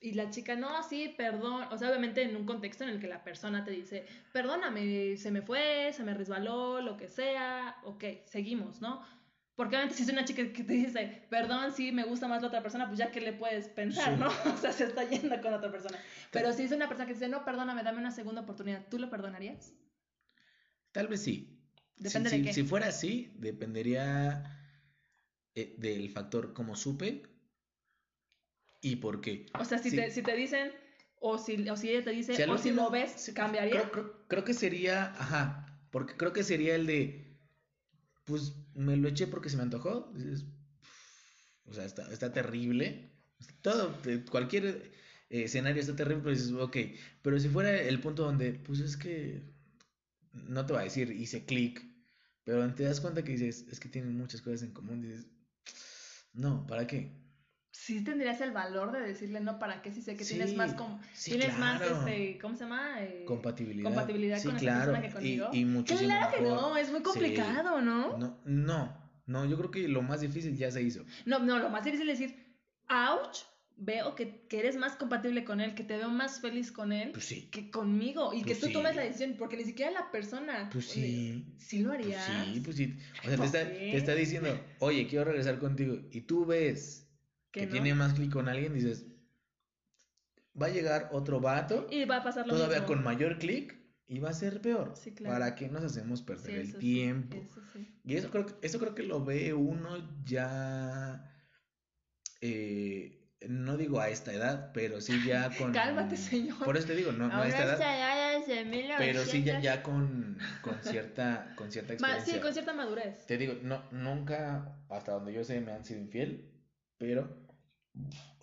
Y 0.00 0.12
la 0.12 0.30
chica, 0.30 0.54
no, 0.54 0.82
sí, 0.82 1.14
perdón. 1.16 1.66
O 1.72 1.78
sea, 1.78 1.88
obviamente 1.88 2.22
en 2.22 2.36
un 2.36 2.44
contexto 2.44 2.84
en 2.84 2.90
el 2.90 3.00
que 3.00 3.08
la 3.08 3.24
persona 3.24 3.64
te 3.64 3.70
dice, 3.70 4.06
perdóname, 4.32 5.16
se 5.16 5.30
me 5.30 5.42
fue, 5.42 5.92
se 5.94 6.04
me 6.04 6.14
resbaló, 6.14 6.80
lo 6.82 6.96
que 6.98 7.08
sea, 7.08 7.78
ok, 7.84 8.04
seguimos, 8.26 8.80
¿no? 8.82 9.02
Porque 9.56 9.74
obviamente 9.74 9.96
si 9.96 10.04
es 10.04 10.12
una 10.12 10.24
chica 10.24 10.52
que 10.52 10.62
te 10.62 10.74
dice, 10.74 11.26
perdón, 11.30 11.72
sí, 11.72 11.90
me 11.90 12.04
gusta 12.04 12.28
más 12.28 12.42
la 12.42 12.48
otra 12.48 12.62
persona, 12.62 12.86
pues 12.86 12.98
ya 12.98 13.10
que 13.10 13.20
le 13.20 13.32
puedes 13.32 13.68
pensar, 13.68 14.16
¿no? 14.18 14.28
O 14.54 14.56
sea, 14.58 14.72
se 14.72 14.84
está 14.84 15.02
yendo 15.04 15.40
con 15.40 15.52
otra 15.54 15.72
persona. 15.72 15.98
Pero 16.30 16.52
si 16.52 16.62
es 16.62 16.70
una 16.70 16.86
persona 16.86 17.06
que 17.06 17.14
dice, 17.14 17.28
no, 17.28 17.44
perdóname, 17.44 17.82
dame 17.82 17.98
una 17.98 18.12
segunda 18.12 18.42
oportunidad, 18.42 18.86
¿tú 18.88 18.98
lo 18.98 19.10
perdonarías? 19.10 19.72
Tal 20.92 21.08
vez 21.08 21.22
sí. 21.22 21.57
Depende 21.98 22.30
si, 22.30 22.36
de 22.36 22.42
si- 22.42 22.48
qué. 22.48 22.52
si 22.54 22.62
fuera 22.64 22.86
así, 22.88 23.32
dependería 23.36 24.44
eh, 25.54 25.74
del 25.78 26.08
factor 26.10 26.52
cómo 26.52 26.76
supe 26.76 27.22
y 28.80 28.96
por 28.96 29.20
qué. 29.20 29.46
O 29.58 29.64
sea, 29.64 29.78
si, 29.78 29.90
te, 29.90 30.10
si 30.10 30.22
te 30.22 30.36
dicen, 30.36 30.70
o 31.20 31.38
si, 31.38 31.68
o 31.68 31.76
si 31.76 31.90
ella 31.90 32.04
te 32.04 32.10
dice, 32.10 32.34
Si 32.36 32.42
o 32.42 32.58
si 32.58 32.70
lo 32.70 32.90
ves, 32.90 33.12
sí, 33.16 33.34
¿cambiaría? 33.34 33.72
Creo, 33.72 33.90
creo- 33.90 34.26
creo 34.28 34.44
que 34.44 34.54
sería, 34.54 35.06
ajá, 35.18 35.80
porque 35.90 36.16
creo 36.16 36.32
que 36.32 36.44
sería 36.44 36.74
el 36.76 36.86
de, 36.86 37.36
pues 38.24 38.52
me 38.74 38.96
lo 38.96 39.08
eché 39.08 39.26
porque 39.26 39.48
se 39.48 39.56
me 39.56 39.62
antojó. 39.64 40.12
O 41.66 41.74
sea, 41.74 41.84
está, 41.84 42.10
está 42.12 42.32
terrible. 42.32 43.10
Todo, 43.62 43.94
cualquier 44.30 44.64
eh, 45.30 45.44
escenario 45.44 45.80
está 45.80 45.94
terrible, 45.96 46.22
pero 46.22 46.34
dices, 46.36 46.52
ok. 46.52 46.76
Pero 47.22 47.38
si 47.40 47.48
fuera 47.48 47.76
el 47.80 48.00
punto 48.00 48.24
donde, 48.24 48.52
pues 48.52 48.80
es 48.80 48.96
que, 48.96 49.42
no 50.32 50.64
te 50.66 50.72
va 50.72 50.80
a 50.80 50.84
decir, 50.84 51.10
hice 51.10 51.44
clic, 51.44 51.84
pero 52.48 52.72
te 52.74 52.82
das 52.84 52.98
cuenta 53.02 53.22
que 53.22 53.32
dices, 53.32 53.66
es 53.70 53.78
que 53.78 53.90
tienen 53.90 54.16
muchas 54.16 54.40
cosas 54.40 54.62
en 54.62 54.72
común, 54.72 55.02
dices, 55.02 55.26
no, 56.32 56.66
¿para 56.66 56.86
qué? 56.86 57.12
Sí 57.72 58.02
tendrías 58.02 58.40
el 58.40 58.52
valor 58.52 58.90
de 58.90 59.00
decirle 59.00 59.40
no 59.40 59.58
para 59.58 59.82
qué 59.82 59.92
si 59.92 60.00
sé 60.00 60.16
que 60.16 60.24
Sí, 60.24 60.36
tienes 60.36 60.56
más 60.56 60.72
com- 60.72 60.98
sí, 61.12 61.32
tienes 61.32 61.58
más 61.58 61.78
claro. 61.82 61.98
este, 62.08 62.38
¿cómo 62.38 62.54
se 62.54 62.64
llama? 62.64 63.02
Eh, 63.02 63.24
Compatibilidad. 63.26 63.84
compatibilidad 63.84 64.38
Sí, 64.38 64.46
con 64.46 64.56
esa 64.56 64.64
claro, 64.64 64.92
persona 64.92 65.06
que 65.06 65.12
conmigo. 65.12 65.50
Y, 65.52 65.58
y 65.60 65.64
muchísimo 65.66 66.08
claro 66.08 66.34
que 66.34 66.42
mejor. 66.42 66.58
no, 66.62 66.76
es 66.78 66.90
muy 66.90 67.02
complicado, 67.02 67.82
¿no? 67.82 68.16
No, 68.16 68.40
no, 68.46 69.10
no, 69.26 69.44
yo 69.44 69.58
creo 69.58 69.70
que 69.70 69.86
lo 69.86 70.00
más 70.00 70.22
difícil 70.22 70.56
ya 70.56 70.70
se 70.70 70.80
hizo. 70.82 71.04
No, 71.26 71.40
no, 71.40 71.58
lo 71.58 71.68
más 71.68 71.84
difícil 71.84 72.08
es 72.08 72.18
decir, 72.18 72.34
ouch, 72.88 73.40
veo 73.80 74.14
que, 74.14 74.46
que 74.48 74.58
eres 74.58 74.76
más 74.76 74.96
compatible 74.96 75.44
con 75.44 75.60
él, 75.60 75.74
que 75.74 75.84
te 75.84 75.96
veo 75.96 76.08
más 76.08 76.40
feliz 76.40 76.72
con 76.72 76.92
él 76.92 77.12
Pues 77.12 77.24
sí, 77.24 77.48
que 77.50 77.70
conmigo 77.70 78.34
y 78.34 78.38
que 78.38 78.46
Pues 78.46 78.60
tú 78.60 78.66
sí. 78.66 78.72
tomes 78.72 78.96
la 78.96 79.02
decisión, 79.02 79.36
porque 79.38 79.56
ni 79.56 79.64
siquiera 79.64 79.90
la 79.92 80.10
persona. 80.10 80.68
pues 80.72 80.86
sí. 80.86 81.44
¿Sí 81.58 81.78
lo 81.80 81.90
Pues 81.90 82.00
harías? 82.00 82.46
sí, 82.54 82.60
pues 82.60 82.76
sí. 82.76 82.96
O 83.24 83.28
sea, 83.28 83.36
te 83.38 83.44
está, 83.46 83.68
te 83.68 83.96
está 83.96 84.14
diciendo, 84.14 84.60
oye, 84.80 85.06
quiero 85.06 85.24
regresar 85.26 85.58
contigo. 85.58 85.96
Y 86.10 86.22
tú 86.22 86.44
ves 86.44 87.08
que, 87.52 87.66
no? 87.66 87.72
tiene 87.72 87.94
más 87.94 88.14
clic 88.14 88.32
con 88.32 88.48
alguien, 88.48 88.74
dices, 88.74 89.06
va 90.60 90.66
a 90.66 90.70
llegar 90.70 91.08
otro 91.12 91.40
vato, 91.40 91.86
Y 91.90 92.04
va 92.04 92.16
a 92.16 92.22
pasar 92.24 92.46
lo 92.46 92.54
todavía 92.54 92.80
mismo. 92.80 92.94
con 92.94 93.04
mayor 93.04 93.38
clic, 93.38 93.76
y 94.08 94.18
va 94.18 94.30
a 94.30 94.32
ser 94.32 94.60
peor. 94.60 94.92
Sí, 94.96 95.12
claro. 95.12 95.34
¿Para 95.34 95.54
qué 95.54 95.68
nos 95.68 95.84
hacemos 95.84 96.22
perder 96.22 96.56
el 96.60 96.78
tiempo? 96.78 97.36
eso. 97.36 97.60
Y 98.04 98.16
eso 98.16 98.30
creo, 98.30 98.46
eso 98.62 98.78
creo 98.78 98.94
que 98.94 99.02
lo 99.02 99.24
ve 99.24 99.52
uno 99.54 99.98
ya, 100.24 101.30
eh, 102.40 103.17
no 103.46 103.76
digo 103.76 104.00
a 104.00 104.08
esta 104.08 104.32
edad, 104.32 104.70
pero 104.72 105.00
sí 105.00 105.12
ya 105.26 105.50
con... 105.56 105.72
Cálmate, 105.72 106.16
señor. 106.16 106.64
Por 106.64 106.76
eso 106.76 106.86
te 106.86 106.96
digo, 106.96 107.12
no, 107.12 107.28
no 107.28 107.34
a 107.34 107.36
Ahora 107.36 107.48
esta 107.48 107.64
edad, 107.64 107.78
ya 107.78 108.38
desde 108.40 108.64
1900. 108.64 108.96
pero 108.98 109.24
sí 109.24 109.42
ya, 109.44 109.60
ya 109.60 109.82
con, 109.82 110.38
con 110.62 110.74
cierta, 110.82 111.52
con 111.56 111.70
cierta 111.70 111.92
experiencia. 111.94 112.34
sí, 112.34 112.40
con 112.40 112.52
cierta 112.52 112.72
madurez. 112.72 113.26
Te 113.26 113.38
digo, 113.38 113.54
no, 113.62 113.82
nunca, 113.92 114.76
hasta 114.88 115.12
donde 115.12 115.32
yo 115.32 115.44
sé, 115.44 115.60
me 115.60 115.72
han 115.72 115.84
sido 115.84 116.00
infiel, 116.00 116.50
pero 116.98 117.46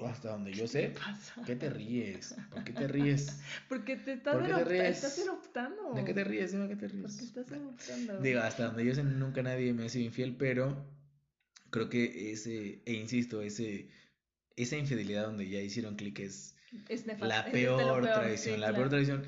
hasta 0.05 0.31
donde 0.31 0.51
yo 0.53 0.67
sé, 0.67 0.89
pasa? 0.89 1.41
¿qué 1.45 1.55
te 1.55 1.69
ríes? 1.69 2.36
¿Por 2.49 2.63
qué 2.63 2.73
te 2.73 2.88
ríes? 2.88 3.39
Porque 3.69 3.95
te 3.95 4.13
estás, 4.13 4.36
¿Por 4.36 4.45
qué 4.45 4.53
te 4.53 4.65
ríes? 4.65 4.97
estás 4.97 5.17
eruptando. 5.19 5.93
¿De 5.93 6.03
qué 6.03 6.13
te 6.13 6.23
ríes? 6.23 6.51
Dime 6.51 6.67
qué 6.67 6.75
te 6.75 6.89
Porque 6.89 7.08
ríes. 7.08 7.21
estás 7.21 7.51
eruptando. 7.51 8.19
Digo, 8.21 8.41
hasta 8.41 8.65
donde 8.65 8.86
yo 8.86 8.93
sé, 8.93 9.03
nunca 9.03 9.41
nadie 9.43 9.73
me 9.73 9.86
ha 9.86 9.89
sido 9.89 10.05
infiel, 10.05 10.36
pero 10.38 10.86
creo 11.69 11.89
que 11.89 12.31
ese, 12.31 12.81
e 12.86 12.93
insisto, 12.93 13.41
ese, 13.41 13.89
esa 14.56 14.78
infidelidad 14.78 15.26
donde 15.26 15.48
ya 15.50 15.60
hicieron 15.62 15.96
clic 15.96 16.20
es 16.20 16.56
es 16.89 17.06
la 17.08 17.13
es 17.13 17.20
de 17.20 17.26
lo 17.26 17.52
peor, 17.52 18.02
peor, 18.04 18.04
traición, 18.04 18.56
sí, 18.56 18.60
la 18.60 18.68
claro. 18.68 18.76
peor 18.76 18.89
traición. 18.89 19.24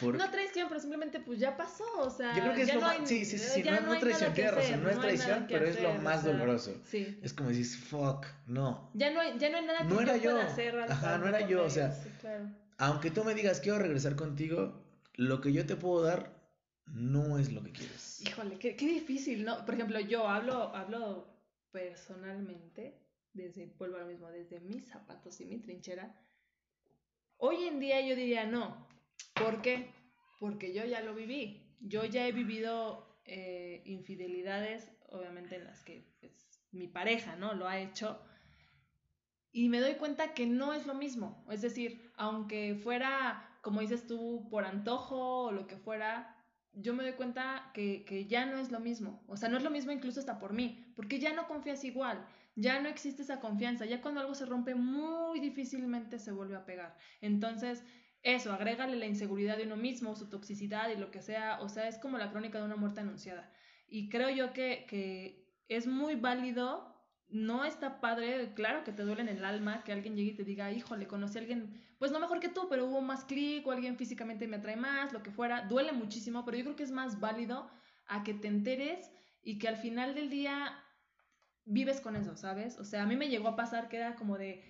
Por... 0.00 0.16
No 0.16 0.30
traición, 0.30 0.68
pero 0.68 0.80
simplemente 0.80 1.20
pues 1.20 1.38
ya 1.40 1.56
pasó, 1.56 1.84
o 1.98 2.08
sea, 2.10 2.34
yo 2.34 2.42
creo 2.42 2.54
que 2.54 2.62
es 2.62 2.68
ya 2.68 2.74
lo 2.76 2.80
no 2.80 2.86
más, 2.86 3.00
hay- 3.00 3.06
sí, 3.06 3.24
sí, 3.24 3.38
sí, 3.38 3.62
no, 3.64 3.80
no 3.82 3.92
es 3.94 4.00
traición, 4.00 4.32
tienes 4.32 4.54
razón, 4.54 4.72
hacer, 4.72 4.82
no 4.82 4.90
es 4.90 5.00
traición, 5.00 5.46
pero 5.48 5.66
es 5.66 5.82
lo 5.82 5.88
hacer, 5.88 6.00
o 6.00 6.02
más 6.02 6.22
sea, 6.22 6.32
doloroso. 6.32 6.80
Sí. 6.88 7.18
Es 7.22 7.32
como 7.34 7.50
decís, 7.50 7.76
fuck, 7.76 8.24
no. 8.46 8.90
Ya 8.94 9.10
no 9.10 9.20
hay, 9.20 9.36
ya 9.38 9.50
no 9.50 9.58
hay 9.58 9.66
nada 9.66 9.80
que 9.80 9.84
No 9.92 10.00
era 10.00 10.16
yo 10.16 10.30
pueda 10.30 10.46
hacer 10.46 10.76
al- 10.78 10.90
Ajá, 10.92 11.18
no 11.18 11.26
era 11.28 11.46
yo, 11.46 11.64
o 11.64 11.70
sea, 11.70 11.92
sí, 11.92 12.08
claro. 12.20 12.48
Aunque 12.78 13.10
tú 13.10 13.24
me 13.24 13.34
digas 13.34 13.60
quiero 13.60 13.78
regresar 13.78 14.16
contigo, 14.16 14.82
lo 15.16 15.40
que 15.42 15.52
yo 15.52 15.66
te 15.66 15.76
puedo 15.76 16.02
dar 16.02 16.40
no 16.86 17.38
es 17.38 17.52
lo 17.52 17.62
que 17.62 17.72
quieres. 17.72 18.22
Híjole, 18.22 18.58
qué, 18.58 18.76
qué 18.76 18.86
difícil, 18.86 19.44
¿no? 19.44 19.64
Por 19.66 19.74
ejemplo, 19.74 20.00
yo 20.00 20.26
hablo, 20.28 20.74
hablo 20.74 21.28
personalmente, 21.72 22.96
desde, 23.32 23.66
vuelvo 23.78 23.96
a 23.96 24.00
lo 24.00 24.06
mismo, 24.06 24.28
desde 24.30 24.60
mis 24.60 24.88
zapatos 24.88 25.40
y 25.40 25.46
mi 25.46 25.58
trinchera. 25.58 26.14
Hoy 27.36 27.64
en 27.64 27.80
día 27.80 28.00
yo 28.00 28.16
diría 28.16 28.44
no. 28.46 28.88
¿Por 29.34 29.62
qué? 29.62 29.92
Porque 30.38 30.74
yo 30.74 30.84
ya 30.84 31.00
lo 31.00 31.14
viví. 31.14 31.76
Yo 31.80 32.04
ya 32.04 32.26
he 32.26 32.32
vivido 32.32 33.20
eh, 33.24 33.82
infidelidades, 33.86 34.90
obviamente 35.08 35.56
en 35.56 35.64
las 35.64 35.82
que 35.82 36.14
pues, 36.20 36.48
mi 36.72 36.88
pareja, 36.88 37.36
¿no? 37.36 37.54
Lo 37.54 37.66
ha 37.68 37.78
hecho. 37.78 38.20
Y 39.52 39.68
me 39.68 39.80
doy 39.80 39.94
cuenta 39.94 40.34
que 40.34 40.46
no 40.46 40.72
es 40.72 40.86
lo 40.86 40.94
mismo. 40.94 41.46
Es 41.50 41.62
decir, 41.62 42.12
aunque 42.16 42.74
fuera, 42.82 43.58
como 43.62 43.80
dices 43.80 44.06
tú, 44.06 44.48
por 44.50 44.64
antojo 44.64 45.44
o 45.44 45.52
lo 45.52 45.66
que 45.66 45.76
fuera, 45.76 46.36
yo 46.72 46.94
me 46.94 47.02
doy 47.02 47.14
cuenta 47.14 47.70
que, 47.74 48.04
que 48.04 48.26
ya 48.26 48.46
no 48.46 48.58
es 48.58 48.70
lo 48.70 48.80
mismo. 48.80 49.24
O 49.26 49.36
sea, 49.36 49.48
no 49.48 49.56
es 49.56 49.64
lo 49.64 49.70
mismo 49.70 49.92
incluso 49.92 50.20
hasta 50.20 50.38
por 50.38 50.52
mí, 50.52 50.92
porque 50.94 51.18
ya 51.18 51.32
no 51.32 51.48
confías 51.48 51.84
igual, 51.84 52.26
ya 52.54 52.80
no 52.80 52.88
existe 52.88 53.22
esa 53.22 53.40
confianza, 53.40 53.86
ya 53.86 54.00
cuando 54.00 54.20
algo 54.20 54.34
se 54.34 54.46
rompe 54.46 54.74
muy 54.74 55.40
difícilmente 55.40 56.18
se 56.18 56.32
vuelve 56.32 56.56
a 56.56 56.64
pegar. 56.64 56.96
Entonces, 57.20 57.84
eso, 58.22 58.52
agrégale 58.52 58.96
la 58.96 59.06
inseguridad 59.06 59.56
de 59.56 59.64
uno 59.64 59.76
mismo, 59.76 60.14
su 60.14 60.28
toxicidad 60.28 60.90
y 60.90 60.96
lo 60.96 61.10
que 61.10 61.22
sea, 61.22 61.60
o 61.60 61.68
sea, 61.68 61.88
es 61.88 61.98
como 61.98 62.18
la 62.18 62.30
crónica 62.30 62.58
de 62.58 62.64
una 62.64 62.76
muerte 62.76 63.00
anunciada. 63.00 63.50
Y 63.88 64.08
creo 64.08 64.28
yo 64.30 64.52
que, 64.52 64.84
que 64.88 65.48
es 65.68 65.86
muy 65.86 66.16
válido, 66.16 66.90
no 67.28 67.64
está 67.64 68.00
padre, 68.00 68.52
claro 68.54 68.84
que 68.84 68.92
te 68.92 69.04
duele 69.04 69.22
en 69.22 69.28
el 69.28 69.44
alma 69.44 69.84
que 69.84 69.92
alguien 69.92 70.16
llegue 70.16 70.32
y 70.32 70.36
te 70.36 70.44
diga, 70.44 70.70
híjole, 70.70 71.06
conocí 71.06 71.38
a 71.38 71.40
alguien, 71.40 71.80
pues 71.98 72.10
no 72.10 72.20
mejor 72.20 72.40
que 72.40 72.48
tú, 72.48 72.66
pero 72.68 72.86
hubo 72.86 73.00
más 73.00 73.24
clic 73.24 73.66
o 73.66 73.72
alguien 73.72 73.96
físicamente 73.96 74.48
me 74.48 74.56
atrae 74.56 74.76
más, 74.76 75.12
lo 75.12 75.22
que 75.22 75.30
fuera, 75.30 75.62
duele 75.62 75.92
muchísimo, 75.92 76.44
pero 76.44 76.58
yo 76.58 76.64
creo 76.64 76.76
que 76.76 76.82
es 76.82 76.90
más 76.90 77.20
válido 77.20 77.70
a 78.06 78.24
que 78.24 78.34
te 78.34 78.48
enteres 78.48 79.10
y 79.42 79.58
que 79.58 79.68
al 79.68 79.76
final 79.76 80.14
del 80.14 80.28
día 80.28 80.76
vives 81.70 82.00
con 82.00 82.16
eso, 82.16 82.36
¿sabes? 82.36 82.78
O 82.78 82.84
sea, 82.84 83.02
a 83.02 83.06
mí 83.06 83.16
me 83.16 83.28
llegó 83.28 83.48
a 83.48 83.56
pasar 83.56 83.88
que 83.88 83.96
era 83.96 84.14
como 84.16 84.36
de, 84.38 84.62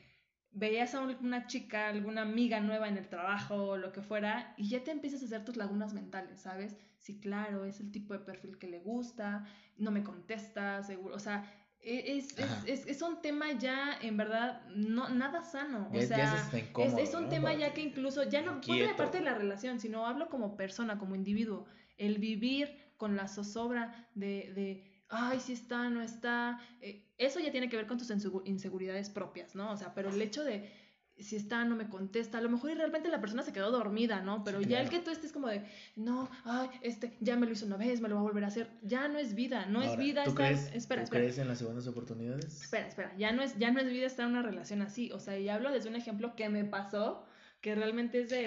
veías 0.52 0.94
a 0.94 1.00
un- 1.00 1.16
una 1.24 1.46
chica, 1.46 1.88
alguna 1.88 2.22
amiga 2.22 2.60
nueva 2.60 2.88
en 2.88 2.96
el 2.96 3.08
trabajo 3.08 3.54
o 3.70 3.76
lo 3.76 3.92
que 3.92 4.02
fuera, 4.02 4.54
y 4.56 4.68
ya 4.68 4.82
te 4.82 4.90
empiezas 4.90 5.22
a 5.22 5.26
hacer 5.26 5.44
tus 5.44 5.56
lagunas 5.56 5.92
mentales, 5.94 6.40
¿sabes? 6.40 6.76
Sí, 6.98 7.20
claro, 7.20 7.64
es 7.64 7.80
el 7.80 7.90
tipo 7.92 8.14
de 8.14 8.20
perfil 8.20 8.58
que 8.58 8.66
le 8.68 8.80
gusta, 8.80 9.44
no 9.78 9.90
me 9.90 10.02
contesta, 10.02 10.82
seguro, 10.82 11.14
o 11.14 11.18
sea, 11.20 11.44
e- 11.82 12.16
es, 12.18 12.36
es, 12.38 12.50
es, 12.66 12.86
es 12.86 13.00
un 13.02 13.22
tema 13.22 13.52
ya, 13.52 13.96
en 14.02 14.16
verdad, 14.16 14.62
no, 14.74 15.08
nada 15.08 15.44
sano, 15.44 15.88
o 15.90 15.94
Ya- 15.94 16.00
ya 16.00 16.06
sea, 16.06 16.36
se 16.50 16.58
es, 16.58 16.64
incómodo, 16.68 16.98
es 16.98 17.14
un 17.14 17.22
¿no? 17.24 17.28
tema 17.30 17.54
ya 17.54 17.72
que 17.72 17.80
incluso, 17.82 18.28
ya 18.28 18.42
no 18.42 18.60
puede 18.60 18.80
inquieto. 18.80 18.96
parte 18.96 19.18
de 19.18 19.24
la 19.24 19.34
relación, 19.34 19.80
sino 19.80 20.06
hablo 20.06 20.28
como 20.28 20.56
persona, 20.56 20.98
como 20.98 21.14
individuo, 21.14 21.64
el 21.96 22.18
vivir 22.18 22.76
con 22.98 23.16
la 23.16 23.28
zozobra 23.28 24.08
de, 24.14 24.52
de 24.54 24.89
ay, 25.10 25.40
si 25.40 25.52
está, 25.52 25.90
no 25.90 26.02
está, 26.02 26.60
eh, 26.80 27.04
eso 27.18 27.40
ya 27.40 27.50
tiene 27.52 27.68
que 27.68 27.76
ver 27.76 27.86
con 27.86 27.98
tus 27.98 28.10
insegu- 28.10 28.42
inseguridades 28.44 29.10
propias, 29.10 29.54
¿no? 29.54 29.70
O 29.72 29.76
sea, 29.76 29.92
pero 29.94 30.08
el 30.10 30.20
hecho 30.22 30.42
de 30.44 30.70
si 31.18 31.36
está, 31.36 31.64
no 31.66 31.76
me 31.76 31.86
contesta, 31.90 32.38
a 32.38 32.40
lo 32.40 32.48
mejor 32.48 32.70
y 32.70 32.74
realmente 32.74 33.10
la 33.10 33.20
persona 33.20 33.42
se 33.42 33.52
quedó 33.52 33.70
dormida, 33.70 34.22
¿no? 34.22 34.42
Pero 34.42 34.60
Sí, 34.60 34.68
ya 34.68 34.80
el 34.80 34.88
que 34.88 35.00
tú 35.00 35.10
estés 35.10 35.32
como 35.32 35.48
de, 35.48 35.62
no, 35.94 36.30
ay, 36.44 36.70
este, 36.80 37.14
ya 37.20 37.36
me 37.36 37.44
lo 37.44 37.52
hizo 37.52 37.66
una 37.66 37.76
vez, 37.76 38.00
me 38.00 38.08
lo 38.08 38.14
va 38.14 38.22
a 38.22 38.24
volver 38.24 38.44
a 38.44 38.46
hacer, 38.46 38.70
ya 38.82 39.06
no 39.06 39.18
es 39.18 39.34
vida, 39.34 39.66
no 39.66 39.82
es 39.82 39.98
vida 39.98 40.24
¿tú 40.24 40.30
estar, 40.30 40.46
crees, 40.46 40.72
espera, 40.74 41.02
¿tú 41.02 41.04
espera, 41.04 41.24
crees 41.24 41.36
en 41.38 41.48
las 41.48 41.58
segundas 41.58 41.86
oportunidades? 41.86 42.62
espera, 42.62 42.86
espera, 42.88 43.14
ya 43.18 43.32
no 43.32 43.42
es, 43.42 43.58
ya 43.58 43.70
no 43.70 43.80
es 43.80 43.90
vida 43.90 44.06
estar 44.06 44.24
en 44.24 44.32
una 44.32 44.42
relación 44.42 44.80
así, 44.80 45.12
o 45.12 45.18
sea, 45.20 45.38
y 45.38 45.50
hablo 45.50 45.70
desde 45.72 45.90
un 45.90 45.96
ejemplo 45.96 46.34
que 46.36 46.48
me 46.48 46.64
pasó, 46.64 47.26
que 47.60 47.74
realmente 47.74 48.22
es 48.22 48.30
de, 48.30 48.46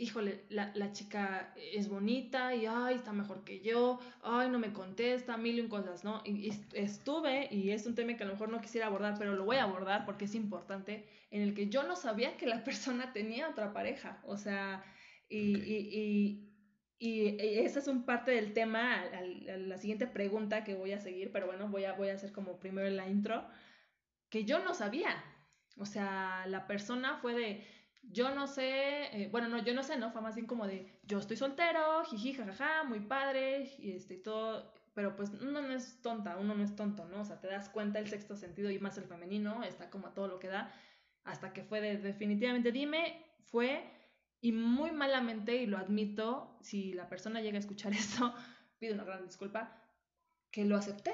híjole, 0.00 0.46
la, 0.48 0.72
la 0.74 0.92
chica 0.92 1.54
es 1.56 1.88
bonita 1.88 2.54
y, 2.54 2.66
ay, 2.66 2.96
está 2.96 3.12
mejor 3.12 3.44
que 3.44 3.60
yo, 3.60 4.00
ay, 4.22 4.48
no 4.50 4.58
me 4.58 4.72
contesta, 4.72 5.36
mil 5.36 5.58
y 5.58 5.60
un 5.60 5.68
cosas, 5.68 6.04
¿no? 6.04 6.22
Y, 6.24 6.48
y 6.48 6.52
estuve, 6.74 7.48
y 7.54 7.70
es 7.70 7.86
un 7.86 7.94
tema 7.94 8.16
que 8.16 8.24
a 8.24 8.26
lo 8.26 8.32
mejor 8.32 8.48
no 8.48 8.60
quisiera 8.60 8.86
abordar, 8.86 9.16
pero 9.18 9.34
lo 9.34 9.44
voy 9.44 9.56
a 9.56 9.64
abordar 9.64 10.04
porque 10.06 10.24
es 10.26 10.34
importante, 10.34 11.06
en 11.30 11.42
el 11.42 11.54
que 11.54 11.68
yo 11.68 11.82
no 11.84 11.96
sabía 11.96 12.36
que 12.36 12.46
la 12.46 12.64
persona 12.64 13.12
tenía 13.12 13.48
otra 13.48 13.72
pareja, 13.72 14.20
o 14.24 14.36
sea, 14.36 14.84
y, 15.28 15.54
Ok. 15.56 15.64
y, 15.66 15.88
y 15.92 16.46
y 17.02 17.38
esa 17.64 17.78
es 17.78 17.86
un 17.88 18.04
parte 18.04 18.30
del 18.30 18.52
tema, 18.52 18.94
a, 18.96 19.04
a- 19.04 19.18
a 19.54 19.56
la 19.56 19.78
siguiente 19.78 20.06
pregunta 20.06 20.64
que 20.64 20.74
voy 20.74 20.92
a 20.92 21.00
seguir, 21.00 21.32
pero 21.32 21.46
bueno, 21.46 21.68
voy 21.68 21.84
a, 21.84 21.94
voy 21.94 22.10
a 22.10 22.14
hacer 22.14 22.30
como 22.32 22.60
primero 22.60 22.90
la 22.90 23.08
intro, 23.08 23.48
que 24.30 24.44
yo 24.44 24.58
no 24.60 24.74
sabía. 24.74 25.24
O 25.76 25.86
sea, 25.86 26.46
la 26.46 26.66
persona 26.66 27.16
fue 27.16 27.34
de, 27.34 27.64
yo 28.12 28.34
no 28.34 28.46
sé, 28.46 29.22
eh, 29.22 29.28
bueno, 29.30 29.48
no, 29.48 29.62
yo 29.62 29.74
no 29.74 29.82
sé, 29.82 29.96
¿no? 29.96 30.10
Fue 30.10 30.20
más 30.20 30.34
bien 30.34 30.46
como 30.46 30.66
de, 30.66 30.98
yo 31.04 31.18
estoy 31.18 31.36
soltero, 31.36 32.04
jiji, 32.04 32.34
jajaja, 32.34 32.84
muy 32.84 33.00
padre, 33.00 33.70
y 33.78 33.92
este, 33.92 34.16
todo, 34.16 34.72
pero 34.94 35.14
pues 35.16 35.30
uno 35.40 35.62
no 35.62 35.72
es 35.72 36.00
tonta, 36.02 36.36
uno 36.36 36.54
no 36.54 36.64
es 36.64 36.74
tonto, 36.74 37.06
¿no? 37.06 37.20
O 37.20 37.24
sea, 37.24 37.40
te 37.40 37.48
das 37.48 37.68
cuenta 37.68 37.98
el 37.98 38.08
sexto 38.08 38.36
sentido 38.36 38.70
y 38.70 38.78
más 38.78 38.98
el 38.98 39.04
femenino, 39.04 39.62
está 39.62 39.90
como 39.90 40.08
a 40.08 40.14
todo 40.14 40.26
lo 40.28 40.38
que 40.40 40.48
da, 40.48 40.72
hasta 41.24 41.52
que 41.52 41.62
fue 41.62 41.80
de, 41.80 41.98
definitivamente, 41.98 42.72
dime, 42.72 43.24
fue, 43.44 43.84
y 44.40 44.52
muy 44.52 44.90
malamente, 44.90 45.56
y 45.56 45.66
lo 45.66 45.78
admito, 45.78 46.58
si 46.62 46.92
la 46.92 47.08
persona 47.08 47.40
llega 47.40 47.56
a 47.56 47.60
escuchar 47.60 47.92
esto, 47.94 48.34
pido 48.78 48.94
una 48.94 49.04
gran 49.04 49.24
disculpa, 49.24 49.80
que 50.50 50.64
lo 50.64 50.76
acepté. 50.76 51.12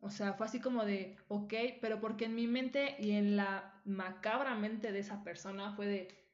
O 0.00 0.10
sea, 0.10 0.34
fue 0.34 0.46
así 0.46 0.60
como 0.60 0.84
de, 0.84 1.16
ok, 1.28 1.54
pero 1.80 2.00
porque 2.00 2.26
en 2.26 2.34
mi 2.34 2.46
mente 2.46 2.96
y 2.98 3.12
en 3.12 3.36
la 3.36 3.80
macabra 3.86 4.54
mente 4.54 4.92
de 4.92 4.98
esa 4.98 5.24
persona 5.24 5.72
fue 5.74 5.86
de, 5.86 6.25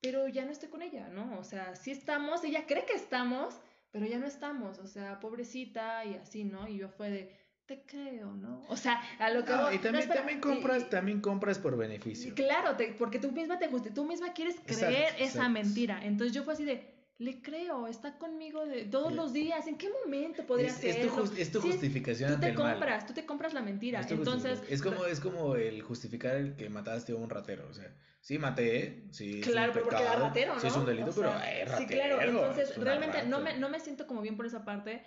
pero 0.00 0.28
ya 0.28 0.44
no 0.44 0.52
estoy 0.52 0.68
con 0.68 0.82
ella, 0.82 1.08
¿no? 1.08 1.38
O 1.38 1.44
sea, 1.44 1.74
sí 1.74 1.90
estamos, 1.90 2.44
ella 2.44 2.64
cree 2.66 2.84
que 2.84 2.94
estamos, 2.94 3.54
pero 3.90 4.06
ya 4.06 4.18
no 4.18 4.26
estamos, 4.26 4.78
o 4.78 4.86
sea, 4.86 5.20
pobrecita 5.20 6.04
y 6.04 6.14
así, 6.14 6.44
¿no? 6.44 6.68
Y 6.68 6.78
yo 6.78 6.88
fue 6.88 7.10
de, 7.10 7.36
te 7.66 7.82
creo, 7.82 8.32
¿no? 8.32 8.62
O 8.68 8.76
sea, 8.76 9.02
a 9.18 9.30
lo 9.30 9.44
que... 9.44 9.52
No, 9.52 9.72
y 9.72 9.78
también, 9.78 10.08
también 10.08 10.40
compras, 10.40 10.88
también 10.88 11.20
compras 11.20 11.58
por 11.58 11.76
beneficio. 11.76 12.34
Claro, 12.34 12.76
te, 12.76 12.94
porque 12.94 13.18
tú 13.18 13.32
misma 13.32 13.58
te 13.58 13.68
tú 13.68 14.04
misma 14.04 14.32
quieres 14.32 14.56
creer 14.64 15.14
esa 15.18 15.48
mentira. 15.48 16.00
Entonces 16.04 16.34
yo 16.34 16.44
fue 16.44 16.54
así 16.54 16.64
de, 16.64 16.97
le 17.18 17.42
creo, 17.42 17.88
está 17.88 18.16
conmigo 18.16 18.64
de 18.64 18.84
todos 18.84 19.12
los 19.12 19.32
días. 19.32 19.66
¿En 19.66 19.76
qué 19.76 19.88
momento 19.90 20.46
podría 20.46 20.72
ser? 20.72 21.04
Es 21.04 21.12
tu, 21.12 21.32
es 21.36 21.50
tu 21.50 21.60
justificación. 21.60 22.34
tú 22.34 22.40
te 22.40 22.54
compras, 22.54 23.06
tú 23.06 23.12
te 23.12 23.26
compras 23.26 23.54
la 23.54 23.60
mentira. 23.60 24.06
Entonces, 24.08 24.62
es 24.68 24.80
como, 24.80 25.04
es 25.04 25.18
como 25.18 25.56
el 25.56 25.82
justificar 25.82 26.36
el 26.36 26.54
que 26.54 26.70
mataste 26.70 27.12
a 27.12 27.16
un 27.16 27.28
ratero. 27.28 27.66
O 27.68 27.74
sea, 27.74 27.92
sí 28.20 28.38
maté, 28.38 29.08
sí. 29.10 29.40
Claro, 29.40 29.72
pero 29.72 29.86
porque 29.86 30.02
era 30.02 30.14
ratero, 30.14 30.54
¿no? 30.54 30.60
Sí, 30.60 30.68
es 30.68 30.76
un 30.76 30.86
delito, 30.86 31.10
pero 31.14 31.30
es 31.30 31.68
ratero. 31.68 31.78
Sí, 31.78 31.86
claro. 31.86 32.22
Entonces, 32.22 32.76
realmente 32.76 33.24
no 33.26 33.40
me, 33.40 33.58
no 33.58 33.68
me 33.68 33.80
siento 33.80 34.06
como 34.06 34.22
bien 34.22 34.36
por 34.36 34.46
esa 34.46 34.64
parte. 34.64 35.02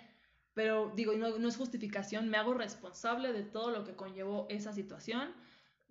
Pero 0.54 0.92
digo, 0.94 1.14
no, 1.14 1.38
no 1.38 1.48
es 1.48 1.56
justificación, 1.56 2.28
me 2.28 2.36
hago 2.36 2.52
responsable 2.52 3.32
de 3.32 3.42
todo 3.42 3.70
lo 3.70 3.84
que 3.84 3.96
conllevó 3.96 4.46
esa 4.50 4.74
situación 4.74 5.32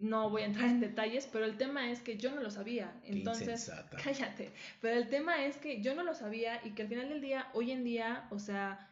no 0.01 0.29
voy 0.29 0.41
a 0.41 0.45
entrar 0.45 0.69
en 0.69 0.79
detalles, 0.79 1.27
pero 1.31 1.45
el 1.45 1.57
tema 1.57 1.91
es 1.91 2.01
que 2.01 2.17
yo 2.17 2.31
no 2.31 2.41
lo 2.41 2.51
sabía. 2.51 2.93
Entonces, 3.03 3.71
cállate. 4.03 4.51
Pero 4.81 4.97
el 4.97 5.09
tema 5.09 5.45
es 5.45 5.57
que 5.57 5.81
yo 5.81 5.95
no 5.95 6.03
lo 6.03 6.13
sabía 6.13 6.59
y 6.65 6.71
que 6.71 6.83
al 6.83 6.87
final 6.87 7.09
del 7.09 7.21
día, 7.21 7.49
hoy 7.53 7.71
en 7.71 7.83
día, 7.83 8.27
o 8.31 8.39
sea, 8.39 8.89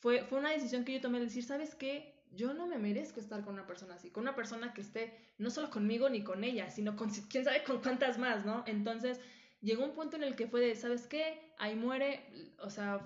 fue, 0.00 0.24
fue 0.24 0.38
una 0.38 0.50
decisión 0.50 0.84
que 0.84 0.92
yo 0.92 1.00
tomé 1.00 1.18
de 1.18 1.26
decir, 1.26 1.44
¿sabes 1.44 1.74
qué? 1.74 2.14
Yo 2.32 2.52
no 2.52 2.66
me 2.66 2.78
merezco 2.78 3.20
estar 3.20 3.42
con 3.42 3.54
una 3.54 3.66
persona 3.66 3.94
así, 3.94 4.10
con 4.10 4.22
una 4.22 4.34
persona 4.34 4.74
que 4.74 4.82
esté 4.82 5.16
no 5.38 5.50
solo 5.50 5.70
conmigo 5.70 6.10
ni 6.10 6.22
con 6.22 6.44
ella, 6.44 6.70
sino 6.70 6.96
con 6.96 7.10
quién 7.10 7.44
sabe 7.44 7.62
con 7.64 7.80
cuántas 7.80 8.18
más, 8.18 8.44
¿no? 8.44 8.64
Entonces, 8.66 9.20
llegó 9.60 9.84
un 9.84 9.94
punto 9.94 10.16
en 10.16 10.24
el 10.24 10.36
que 10.36 10.46
fue 10.46 10.60
de, 10.60 10.74
¿sabes 10.76 11.06
qué? 11.06 11.52
Ahí 11.58 11.74
muere, 11.74 12.24
o 12.60 12.70
sea, 12.70 13.00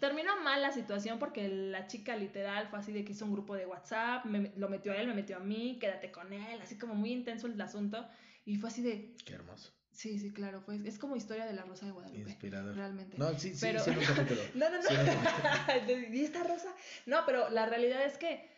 terminó 0.00 0.40
mal 0.42 0.62
la 0.62 0.72
situación 0.72 1.18
porque 1.18 1.48
la 1.48 1.86
chica 1.86 2.16
literal 2.16 2.68
fue 2.68 2.78
así 2.78 2.92
de 2.92 3.04
que 3.04 3.12
hizo 3.12 3.24
un 3.24 3.32
grupo 3.32 3.54
de 3.54 3.66
WhatsApp, 3.66 4.24
me, 4.24 4.52
lo 4.56 4.68
metió 4.68 4.92
a 4.92 4.96
él, 4.96 5.06
me 5.06 5.14
metió 5.14 5.36
a 5.36 5.40
mí, 5.40 5.78
quédate 5.80 6.10
con 6.10 6.32
él, 6.32 6.60
así 6.60 6.78
como 6.78 6.94
muy 6.94 7.12
intenso 7.12 7.46
el 7.46 7.60
asunto, 7.60 8.06
y 8.44 8.56
fue 8.56 8.70
así 8.70 8.82
de... 8.82 9.14
Qué 9.24 9.34
hermoso. 9.34 9.72
Sí, 9.92 10.18
sí, 10.18 10.32
claro, 10.32 10.62
fue, 10.62 10.80
es 10.86 10.98
como 10.98 11.16
historia 11.16 11.44
de 11.44 11.52
la 11.52 11.62
Rosa 11.62 11.84
de 11.84 11.92
Guadalupe. 11.92 12.30
Inspirador. 12.30 12.74
Realmente. 12.74 13.18
No, 13.18 13.38
sí, 13.38 13.54
sí, 13.54 13.58
pero... 13.60 13.80
sí, 13.80 13.90
no, 14.54 14.70
no, 14.70 14.78
no. 14.78 15.90
¿Y 16.16 16.24
esta 16.24 16.42
rosa? 16.42 16.74
No, 17.04 17.20
pero 17.26 17.50
la 17.50 17.66
realidad 17.66 18.02
es 18.04 18.16
que 18.16 18.50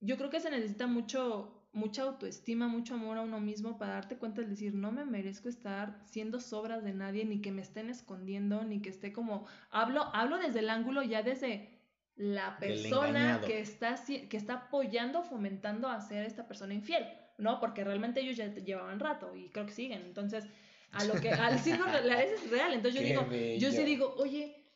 yo 0.00 0.18
creo 0.18 0.28
que 0.28 0.40
se 0.40 0.50
necesita 0.50 0.86
mucho 0.86 1.59
mucha 1.72 2.02
autoestima, 2.02 2.66
mucho 2.66 2.94
amor 2.94 3.18
a 3.18 3.22
uno 3.22 3.40
mismo 3.40 3.78
para 3.78 3.94
darte 3.94 4.16
cuenta 4.16 4.42
de 4.42 4.48
decir, 4.48 4.74
no 4.74 4.90
me 4.90 5.04
merezco 5.04 5.48
estar 5.48 6.00
siendo 6.04 6.40
sobras 6.40 6.82
de 6.82 6.92
nadie, 6.92 7.24
ni 7.24 7.40
que 7.40 7.52
me 7.52 7.62
estén 7.62 7.90
escondiendo, 7.90 8.64
ni 8.64 8.82
que 8.82 8.88
esté 8.88 9.12
como, 9.12 9.46
hablo, 9.70 10.14
hablo 10.14 10.38
desde 10.38 10.60
el 10.60 10.70
ángulo 10.70 11.02
ya 11.02 11.22
desde 11.22 11.68
la 12.16 12.58
persona 12.58 13.40
que 13.46 13.60
está, 13.60 13.96
que 14.04 14.36
está 14.36 14.54
apoyando, 14.54 15.22
fomentando 15.22 15.88
a 15.88 16.00
ser 16.00 16.24
esta 16.26 16.46
persona 16.46 16.74
infiel, 16.74 17.06
¿no? 17.38 17.60
Porque 17.60 17.84
realmente 17.84 18.20
ellos 18.20 18.36
ya 18.36 18.52
llevaban 18.54 19.00
rato 19.00 19.34
y 19.36 19.48
creo 19.48 19.64
que 19.64 19.72
siguen. 19.72 20.02
Entonces, 20.02 20.44
a 20.92 21.04
lo 21.04 21.14
que, 21.14 21.30
al 21.30 21.54
decirlo, 21.54 21.86
es 21.86 22.50
real. 22.50 22.74
Entonces 22.74 23.00
yo 23.00 23.06
digo, 23.06 23.26
yo 23.58 23.70
sí 23.70 23.84
digo, 23.84 24.14
oye, 24.18 24.66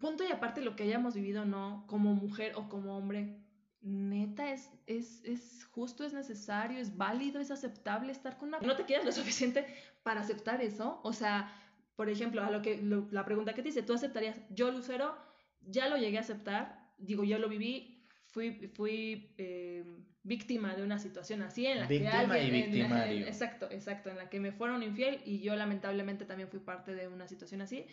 punto 0.00 0.24
y 0.24 0.32
aparte 0.32 0.62
lo 0.62 0.74
que 0.74 0.84
hayamos 0.84 1.14
vivido, 1.14 1.44
¿no? 1.44 1.84
Como 1.86 2.14
mujer 2.14 2.54
o 2.56 2.68
como 2.68 2.96
hombre, 2.96 3.43
neta, 3.84 4.50
es, 4.50 4.70
es, 4.86 5.22
es 5.24 5.64
justo, 5.66 6.04
es 6.04 6.14
necesario, 6.14 6.78
es 6.78 6.96
válido, 6.96 7.40
es 7.40 7.50
aceptable 7.50 8.12
estar 8.12 8.38
con 8.38 8.48
una... 8.48 8.58
No 8.58 8.76
te 8.76 8.84
quieras 8.84 9.04
lo 9.04 9.12
suficiente 9.22 9.66
para 10.02 10.22
aceptar 10.22 10.62
eso. 10.62 11.00
O 11.04 11.12
sea, 11.12 11.54
por 11.94 12.08
ejemplo, 12.08 12.42
a 12.42 12.50
lo 12.50 12.62
que 12.62 12.82
la 13.10 13.24
pregunta 13.24 13.52
que 13.52 13.62
te 13.62 13.68
dice, 13.68 13.82
¿tú 13.82 13.92
aceptarías? 13.92 14.40
Yo, 14.50 14.70
Lucero, 14.70 15.16
ya 15.60 15.88
lo 15.88 15.96
llegué 15.96 16.16
a 16.16 16.22
aceptar. 16.22 16.92
Digo, 16.96 17.24
yo 17.24 17.38
lo 17.38 17.48
viví, 17.48 18.08
fui, 18.26 18.68
fui 18.74 19.34
eh, 19.36 19.84
víctima 20.22 20.74
de 20.74 20.82
una 20.82 20.98
situación 20.98 21.42
así 21.42 21.66
en 21.66 21.80
la 21.80 21.88
que 21.88 22.08
alguien... 22.08 22.46
Y 22.46 22.62
victimario. 22.62 23.26
exacto, 23.26 23.68
exacto, 23.70 24.08
en 24.08 24.16
la 24.16 24.30
que 24.30 24.40
me 24.40 24.52
fueron 24.52 24.82
infiel 24.82 25.20
y 25.26 25.40
yo 25.40 25.54
lamentablemente 25.56 26.24
también 26.24 26.48
fui 26.48 26.60
parte 26.60 26.94
de 26.94 27.06
una 27.06 27.28
situación 27.28 27.60
así. 27.60 27.86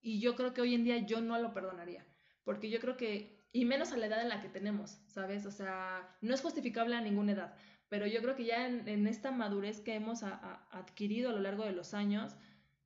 Y 0.00 0.20
yo 0.20 0.34
creo 0.34 0.52
que 0.52 0.60
hoy 0.60 0.74
en 0.74 0.84
día 0.84 0.98
yo 0.98 1.20
no 1.20 1.38
lo 1.38 1.54
perdonaría. 1.54 2.04
Porque 2.42 2.68
yo 2.68 2.78
creo 2.80 2.96
que 2.96 3.33
y 3.54 3.64
menos 3.64 3.92
a 3.92 3.96
la 3.96 4.06
edad 4.06 4.20
en 4.20 4.28
la 4.28 4.40
que 4.40 4.48
tenemos, 4.48 4.98
¿sabes? 5.06 5.46
O 5.46 5.52
sea, 5.52 6.16
no 6.20 6.34
es 6.34 6.42
justificable 6.42 6.96
a 6.96 7.00
ninguna 7.00 7.32
edad, 7.32 7.54
pero 7.88 8.04
yo 8.04 8.20
creo 8.20 8.34
que 8.34 8.44
ya 8.44 8.66
en, 8.66 9.06
esta 9.06 9.30
madurez 9.30 9.80
que 9.80 9.94
hemos 9.94 10.24
adquirido 10.24 11.30
a 11.30 11.32
lo 11.32 11.38
largo 11.38 11.64
de 11.64 11.70
los 11.70 11.94
años, 11.94 12.34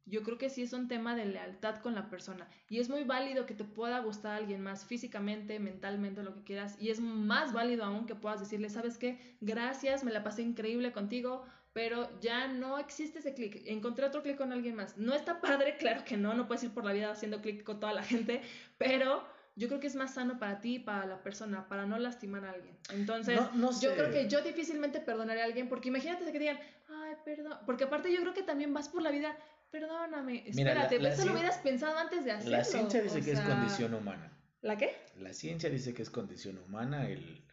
yo 0.05 0.23
creo 0.23 0.37
que 0.37 0.51
sí 0.51 0.63
es 0.63 0.75
un 0.75 0.87
tema 0.87 1.17
de 1.17 1.25
lealtad 1.25 1.77
con 1.81 1.95
la 1.95 2.11
persona. 2.11 2.47
Y 2.69 2.81
es 2.81 2.91
muy 2.91 3.05
válido 3.05 3.47
que 3.47 3.55
te 3.55 3.65
pueda 3.65 4.01
gustar 4.01 4.37
alguien 4.37 4.61
más 4.61 4.85
físicamente, 4.85 5.59
mentalmente, 5.59 6.23
lo 6.23 6.35
que 6.35 6.45
quieras. 6.45 6.77
Y 6.79 6.91
es 6.91 7.01
más 7.01 7.55
válido 7.55 7.85
aún 7.85 8.05
que 8.05 8.15
puedas 8.15 8.41
decirle, 8.41 8.69
¿sabes 8.69 8.99
qué? 8.99 9.37
Gracias, 9.41 10.05
me 10.05 10.13
la 10.13 10.23
pasé 10.23 10.43
increíble 10.43 10.93
contigo, 10.93 11.47
pero 11.73 12.11
ya 12.21 12.47
no 12.47 12.79
existe 12.79 13.21
ese 13.21 13.33
clic. 13.33 13.63
Encontré 13.65 14.05
otro 14.05 14.23
clic 14.23 14.37
con 14.37 14.53
alguien 14.53 14.75
más. 14.75 14.99
No 14.99 15.15
está 15.15 15.41
padre, 15.41 15.77
claro 15.79 16.05
que 16.05 16.19
no, 16.19 16.35
no 16.35 16.47
puedes 16.47 16.65
ir 16.65 16.75
por 16.75 16.85
la 16.85 16.93
vida 16.93 17.11
haciendo 17.11 17.41
clic 17.41 17.63
con 17.63 17.81
toda 17.81 17.95
la 17.95 18.03
gente, 18.03 18.43
pero 18.77 19.38
yo 19.59 19.67
creo 19.67 19.81
que 19.81 19.89
es 19.89 19.97
más 19.97 20.15
sano 20.15 20.39
para 20.39 20.61
ti 20.61 20.77
y 20.77 20.79
para 20.79 21.05
la 21.05 21.21
persona, 21.21 21.67
para 21.69 21.85
no 21.85 21.99
lastimar 21.99 22.45
a 22.45 22.53
alguien. 22.53 22.77
Entonces, 22.93 23.39
yo 23.81 23.95
creo 23.95 24.11
que 24.11 24.29
yo 24.29 24.41
difícilmente 24.43 25.01
perdonaré 25.01 25.43
a 25.43 25.47
alguien, 25.47 25.69
porque 25.69 25.89
imagínate 25.89 26.31
que 26.31 26.39
digan, 26.39 26.59
ay, 26.89 27.17
perdón, 27.25 27.59
porque 27.67 27.85
aparte 27.85 28.13
yo 28.13 28.21
creo 28.21 28.35
que 28.35 28.45
también 28.45 28.73
vas 28.73 28.89
por 28.89 29.03
la 29.03 29.11
vida, 29.11 29.37
perdóname, 29.71 30.45
espérate, 30.47 30.97
eso 30.97 31.25
lo 31.25 31.33
hubieras 31.33 31.59
pensado 31.59 31.99
antes 31.99 32.25
de 32.25 32.31
hacerlo. 32.31 32.57
La 32.57 32.65
ciencia 32.65 33.03
dice 33.03 33.21
que 33.21 33.33
es 33.33 33.41
condición 33.41 33.95
humana. 33.95 34.33
¿La 34.61 34.77
qué? 34.77 34.97
La 35.17 35.33
ciencia 35.33 35.69
dice 35.71 35.93
que 35.93 36.03
es 36.03 36.11
condición 36.11 36.59
humana 36.59 37.09
el, 37.09 37.45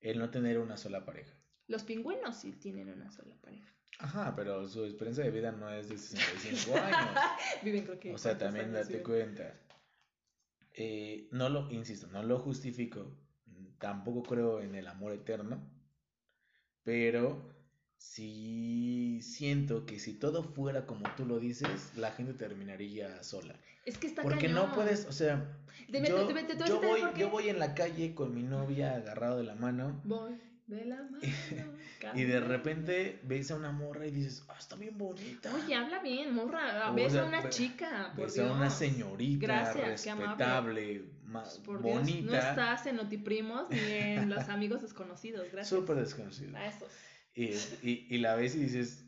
el 0.00 0.18
no 0.18 0.30
tener 0.30 0.58
una 0.58 0.78
sola 0.78 1.04
pareja. 1.04 1.34
Los 1.66 1.82
pingüinos 1.82 2.36
sí 2.36 2.52
tienen 2.52 2.88
una 2.88 3.10
sola 3.10 3.34
pareja. 3.42 3.68
Ajá, 3.98 4.34
pero 4.34 4.66
su 4.66 4.84
experiencia 4.84 5.22
de 5.24 5.30
vida 5.30 5.52
no 5.52 5.70
es 5.70 5.88
de 5.90 5.98
65 5.98 6.76
años. 6.76 7.10
Viven 7.62 7.84
creo 7.84 8.00
que. 8.00 8.14
O 8.14 8.18
sea, 8.18 8.38
también 8.38 8.72
date 8.72 9.02
cuenta. 9.02 9.54
Eh, 10.74 11.28
no 11.32 11.48
lo, 11.48 11.70
insisto, 11.70 12.06
no 12.06 12.22
lo 12.22 12.38
justifico, 12.38 13.14
tampoco 13.78 14.22
creo 14.22 14.60
en 14.60 14.74
el 14.74 14.86
amor 14.86 15.12
eterno, 15.12 15.70
pero 16.82 17.54
sí 17.98 19.20
siento 19.22 19.84
que 19.84 19.98
si 19.98 20.14
todo 20.14 20.42
fuera 20.42 20.86
como 20.86 21.04
tú 21.14 21.26
lo 21.26 21.38
dices, 21.38 21.92
la 21.96 22.12
gente 22.12 22.32
terminaría 22.32 23.22
sola. 23.22 23.54
Es 23.84 23.98
que 23.98 24.06
está 24.06 24.22
Porque 24.22 24.48
no 24.48 24.72
puedes, 24.72 25.06
o 25.06 25.12
sea, 25.12 25.58
yo, 26.66 26.80
voy, 26.80 27.00
yo 27.16 27.30
voy 27.30 27.48
en 27.48 27.58
la 27.58 27.74
calle 27.74 28.14
con 28.14 28.34
mi 28.34 28.42
novia 28.42 28.94
agarrado 28.94 29.38
de 29.38 29.44
la 29.44 29.56
mano. 29.56 30.00
Voy 30.04 30.40
de 30.74 30.84
la 30.86 30.96
mano. 30.96 31.20
y 32.14 32.24
de 32.24 32.40
repente 32.40 33.20
ves 33.24 33.50
a 33.50 33.56
una 33.56 33.72
morra 33.72 34.06
y 34.06 34.10
dices, 34.10 34.44
ah, 34.48 34.56
está 34.58 34.76
bien 34.76 34.96
bonita. 34.96 35.54
Oye, 35.54 35.74
habla 35.74 36.00
bien, 36.00 36.34
morra. 36.34 36.90
Ves 36.92 37.14
a 37.14 37.24
una 37.24 37.48
chica. 37.48 38.12
ves 38.16 38.38
a 38.38 38.52
una 38.52 38.70
señorita 38.70 39.72
respetable, 39.72 41.04
más 41.24 41.60
pues 41.64 41.80
bonita. 41.80 42.30
no 42.30 42.36
estás 42.36 42.86
en 42.86 42.96
Notiprimos 42.96 43.70
ni 43.70 43.78
en 43.78 44.30
Los 44.30 44.48
Amigos 44.48 44.82
Desconocidos. 44.82 45.46
Gracias. 45.52 45.68
Súper 45.68 45.96
desconocidos. 45.96 46.54
A 46.54 46.66
esos. 46.66 46.88
Y, 47.34 47.44
y, 47.82 48.06
y, 48.10 48.18
la 48.18 48.34
ves 48.34 48.54
y 48.54 48.58
dices, 48.58 49.06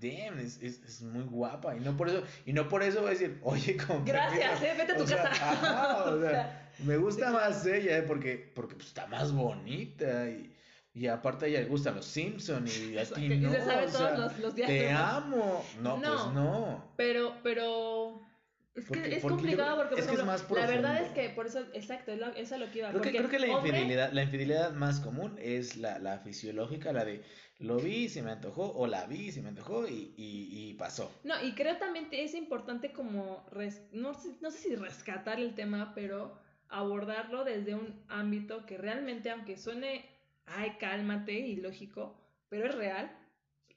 damn, 0.00 0.38
es, 0.38 0.60
es, 0.62 0.82
es, 0.82 1.02
muy 1.02 1.22
guapa. 1.24 1.76
Y 1.76 1.80
no 1.80 1.96
por 1.96 2.08
eso, 2.08 2.24
y 2.46 2.52
no 2.52 2.68
por 2.68 2.82
eso 2.82 3.00
voy 3.00 3.08
a 3.08 3.10
decir, 3.10 3.38
oye, 3.42 3.76
con 3.76 4.04
Gracias, 4.04 4.62
eh, 4.62 4.74
vete 4.76 4.92
a 4.92 4.96
tu 4.96 5.04
casa. 5.04 6.04
o 6.06 6.20
sea, 6.20 6.72
me 6.84 6.96
gusta 6.96 7.30
más 7.30 7.64
ella, 7.66 7.98
eh, 7.98 8.02
porque, 8.02 8.50
porque 8.54 8.74
pues, 8.74 8.88
está 8.88 9.06
más 9.06 9.32
bonita 9.32 10.28
y 10.28 10.52
y 10.92 11.06
aparte 11.06 11.44
a 11.44 11.48
ella 11.48 11.60
le 11.60 11.66
gustan 11.66 11.94
los 11.94 12.04
Simpsons 12.04 12.76
y 12.78 12.98
a 12.98 13.04
ti 13.04 13.28
no. 13.28 13.52
todos 13.52 14.38
los, 14.38 14.54
Te 14.54 14.90
amo. 14.90 15.64
No, 15.80 16.00
pues 16.00 16.34
no. 16.34 16.92
Pero, 16.96 17.34
pero. 17.42 18.26
Es 18.74 18.88
que 18.88 19.16
es 19.16 19.22
complicado 19.22 19.76
porque, 19.76 19.96
por 19.96 20.14
ejemplo, 20.14 20.56
la 20.56 20.66
verdad 20.66 21.02
es 21.02 21.10
que 21.10 21.28
por 21.30 21.46
eso, 21.46 21.60
exacto, 21.74 22.12
eso 22.12 22.54
es 22.54 22.60
lo 22.60 22.70
que 22.70 22.78
iba. 22.78 22.90
Creo 22.90 23.02
que, 23.02 23.10
creo 23.10 23.28
que 23.28 23.38
la 23.38 23.48
infidelidad, 23.48 24.12
la 24.12 24.22
infidelidad 24.22 24.72
más 24.72 25.00
común 25.00 25.36
es 25.40 25.76
la, 25.76 25.98
la 25.98 26.18
fisiológica, 26.18 26.92
la 26.92 27.04
de 27.04 27.22
lo 27.58 27.76
vi, 27.76 28.08
se 28.08 28.22
me 28.22 28.30
antojó, 28.30 28.72
o 28.72 28.86
la 28.86 29.06
vi, 29.06 29.32
se 29.32 29.42
me 29.42 29.48
antojó 29.48 29.86
y, 29.86 30.14
y, 30.16 30.48
y 30.50 30.74
pasó. 30.74 31.12
No, 31.24 31.34
y 31.44 31.52
creo 31.52 31.76
también 31.76 32.08
que 32.08 32.24
es 32.24 32.34
importante 32.34 32.92
como, 32.92 33.44
no, 33.92 34.12
no 34.40 34.50
sé 34.50 34.58
si 34.58 34.76
rescatar 34.76 35.38
el 35.40 35.54
tema, 35.54 35.92
pero 35.94 36.40
abordarlo 36.68 37.44
desde 37.44 37.74
un 37.74 38.02
ámbito 38.08 38.64
que 38.64 38.78
realmente, 38.78 39.30
aunque 39.30 39.58
suene 39.58 40.08
ay, 40.46 40.76
cálmate 40.78 41.32
y 41.32 41.56
lógico, 41.56 42.16
pero 42.48 42.66
es 42.68 42.74
real. 42.74 43.10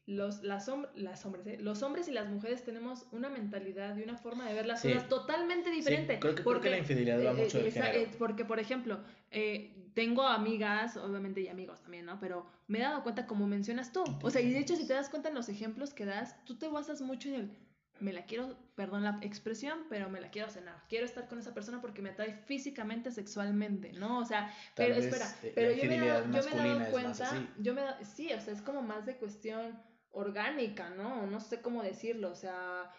los, 0.06 0.44
las, 0.44 0.70
las 0.96 1.26
hombres, 1.26 1.48
¿eh? 1.48 1.58
los 1.62 1.82
hombres 1.82 2.10
y 2.10 2.12
las 2.12 2.28
mujeres 2.28 2.64
tenemos 2.66 3.06
una 3.14 3.30
mentalidad 3.30 3.96
y 3.96 4.02
una 4.04 4.18
forma 4.18 4.46
de 4.46 4.54
ver 4.54 4.66
las 4.66 4.82
Sí. 4.82 4.90
cosas 4.92 5.08
totalmente 5.08 5.70
diferente. 5.72 6.16
Sí, 6.16 6.20
creo, 6.20 6.36
que, 6.36 6.42
creo 6.44 6.54
porque, 6.56 6.68
que 6.68 6.72
la 6.72 6.78
infidelidad 6.80 7.26
va 7.26 7.32
eh, 7.32 7.44
mucho 7.46 7.60
eh, 7.60 7.68
esa- 7.70 7.94
eh, 7.96 8.10
porque, 8.20 8.44
por 8.44 8.60
ejemplo, 8.60 9.00
eh, 9.32 9.90
tengo 9.94 10.24
amigas, 10.28 10.98
obviamente, 10.98 11.40
y 11.40 11.48
amigos 11.48 11.80
también, 11.82 12.06
¿no? 12.06 12.20
Pero 12.20 12.46
me 12.68 12.80
he 12.80 12.82
dado 12.82 13.02
cuenta, 13.04 13.28
como 13.28 13.48
mencionas 13.48 13.94
tú. 13.94 14.04
O 14.22 14.30
sea, 14.30 14.42
y 14.42 14.52
de 14.52 14.60
hecho, 14.60 14.76
si 14.76 14.86
te 14.86 14.94
das 14.94 15.10
cuenta 15.10 15.30
en 15.30 15.36
los 15.36 15.48
ejemplos 15.48 15.94
que 15.94 16.04
das, 16.06 16.44
tú 16.44 16.58
te 16.58 16.68
basas 16.68 17.02
mucho 17.02 17.30
en 17.30 17.36
el. 17.36 17.58
Me 18.04 18.12
la 18.14 18.26
quiero, 18.26 18.58
perdón 18.76 19.04
la 19.04 19.18
expresión, 19.22 19.86
pero 19.90 20.10
me 20.10 20.20
la 20.20 20.30
quiero 20.30 20.50
cenar. 20.50 20.84
Quiero 20.90 21.06
estar 21.06 21.28
con 21.28 21.40
esa 21.40 21.54
persona 21.54 21.80
porque 21.82 22.02
me 22.02 22.10
atrae 22.10 22.34
físicamente, 22.46 23.12
sexualmente, 23.12 23.94
¿no? 23.94 24.20
O 24.20 24.26
sea, 24.26 24.48
Tal 24.76 24.88
pero 24.88 24.96
espera, 24.96 25.26
eh, 25.42 25.52
pero 25.56 25.72
yo 25.72 25.86
me, 25.90 25.96
he 25.96 26.08
dado, 26.08 26.26
yo 26.26 26.32
me 26.32 26.52
he 26.52 26.58
dado 26.80 26.92
cuenta, 26.92 27.48
yo 27.60 27.74
me 27.74 27.82
he 27.82 27.84
dado- 27.86 28.04
sí, 28.04 28.32
o 28.34 28.42
sea, 28.42 28.54
es 28.54 28.62
como 28.62 28.82
más 28.82 29.06
de 29.06 29.16
cuestión 29.18 29.82
orgánica, 30.12 30.90
¿no? 30.92 31.26
No 31.28 31.40
sé 31.40 31.62
cómo 31.62 31.82
decirlo, 31.82 32.30
o 32.32 32.36
sea, 32.36 32.92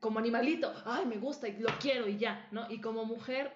como 0.00 0.18
animalito, 0.18 0.72
ay, 0.86 1.04
me 1.06 1.18
gusta 1.18 1.46
y 1.48 1.58
lo 1.58 1.68
quiero 1.78 2.08
y 2.08 2.16
ya, 2.16 2.48
¿no? 2.50 2.70
Y 2.70 2.80
como 2.80 3.04
mujer, 3.04 3.52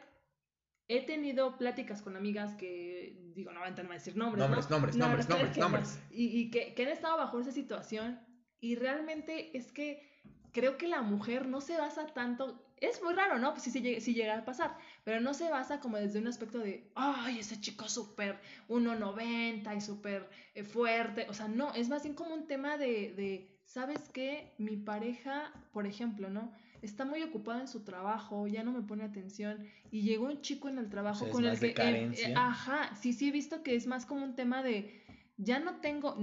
he 0.88 1.06
tenido 1.06 1.56
pláticas 1.56 2.02
con 2.02 2.16
amigas 2.16 2.54
que, 2.54 3.16
digo, 3.34 3.50
no 3.52 3.60
voy 3.60 3.68
a 3.70 3.72
decir 3.72 4.16
nombres, 4.16 4.40
Nombres, 4.46 4.68
¿no? 4.68 4.76
nombres, 4.76 4.96
No, 4.96 5.06
nombres, 5.06 5.28
no, 5.28 5.36
nombres, 5.36 5.56
no. 5.56 5.62
nombres. 5.62 6.00
Y, 6.10 6.38
y 6.38 6.50
que, 6.50 6.74
que 6.74 6.82
han 6.82 6.90
estado 6.90 7.16
bajo 7.16 7.40
esa 7.40 7.50
situación 7.52 8.20
y 8.60 8.74
realmente 8.74 9.56
es 9.56 9.72
que 9.72 10.12
creo 10.52 10.76
que 10.76 10.86
la 10.88 11.02
mujer 11.02 11.46
no 11.48 11.60
se 11.60 11.76
basa 11.76 12.06
tanto, 12.06 12.62
es 12.78 13.02
muy 13.02 13.14
raro, 13.14 13.38
¿no? 13.38 13.52
Pues 13.52 13.62
sí, 13.62 13.70
sí, 13.70 13.80
llega- 13.80 14.00
sí 14.00 14.12
llega 14.14 14.36
a 14.36 14.44
pasar, 14.44 14.76
pero 15.04 15.20
no 15.20 15.34
se 15.34 15.48
basa 15.50 15.80
como 15.80 15.96
desde 15.96 16.18
un 16.18 16.26
aspecto 16.26 16.58
de, 16.58 16.90
ay, 16.94 17.38
ese 17.38 17.60
chico 17.60 17.88
súper 17.88 18.38
1,90 18.68 19.74
y 19.76 19.80
súper 19.80 20.28
eh, 20.54 20.64
fuerte, 20.64 21.26
o 21.28 21.34
sea, 21.34 21.48
no, 21.48 21.72
es 21.74 21.88
más 21.88 22.02
bien 22.02 22.14
como 22.14 22.34
un 22.34 22.46
tema 22.46 22.76
de, 22.76 23.12
de, 23.14 23.60
¿sabes 23.64 24.10
qué? 24.12 24.52
Mi 24.58 24.76
pareja, 24.76 25.52
por 25.72 25.86
ejemplo, 25.86 26.28
¿no? 26.28 26.52
Está 26.82 27.04
muy 27.04 27.22
ocupado 27.22 27.60
en 27.60 27.68
su 27.68 27.84
trabajo, 27.84 28.46
ya 28.48 28.64
no 28.64 28.72
me 28.72 28.82
pone 28.82 29.04
atención 29.04 29.64
y 29.92 30.02
llegó 30.02 30.26
un 30.26 30.40
chico 30.40 30.68
en 30.68 30.78
el 30.78 30.88
trabajo 30.88 31.20
sea, 31.24 31.30
con 31.32 31.44
el 31.44 31.54
que... 31.54 31.66
de 31.66 31.70
eh, 31.70 31.74
carencia. 31.74 32.28
eh, 32.28 32.34
ajá, 32.36 32.94
sí, 32.96 33.12
sí 33.12 33.28
he 33.28 33.32
visto 33.32 33.62
que 33.62 33.76
es 33.76 33.86
más 33.86 34.04
como 34.04 34.24
un 34.24 34.34
tema 34.34 34.62
de, 34.64 35.02
ya 35.36 35.60
no 35.60 35.76
tengo, 35.76 36.16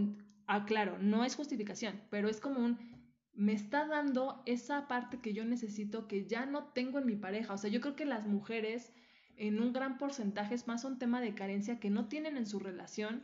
ah, 0.48 0.66
claro, 0.66 0.98
no 1.00 1.24
es 1.24 1.36
justificación, 1.38 2.02
pero 2.10 2.28
es 2.28 2.42
como 2.42 2.60
un, 2.60 2.78
me 3.34 3.54
está 3.54 3.86
dando 3.86 4.42
esa 4.46 4.88
parte 4.88 5.20
que 5.22 5.34
yo 5.34 5.46
necesito 5.46 6.08
que 6.08 6.28
ya 6.28 6.46
no 6.46 6.66
tengo 6.66 7.00
en 7.00 7.06
mi 7.06 7.16
pareja. 7.16 7.54
O 7.54 7.58
sea, 7.58 7.70
yo 7.70 7.82
creo 7.82 7.96
que 7.96 8.06
las 8.06 8.28
mujeres 8.28 8.94
en 9.38 9.62
un 9.62 9.72
gran 9.72 9.98
porcentaje 9.98 10.56
es 10.56 10.68
más 10.68 10.84
un 10.84 11.00
tema 11.00 11.22
de 11.22 11.34
carencia 11.34 11.80
que 11.80 11.90
no 11.90 12.08
tienen 12.08 12.38
en 12.38 12.46
su 12.46 12.60
relación 12.60 13.24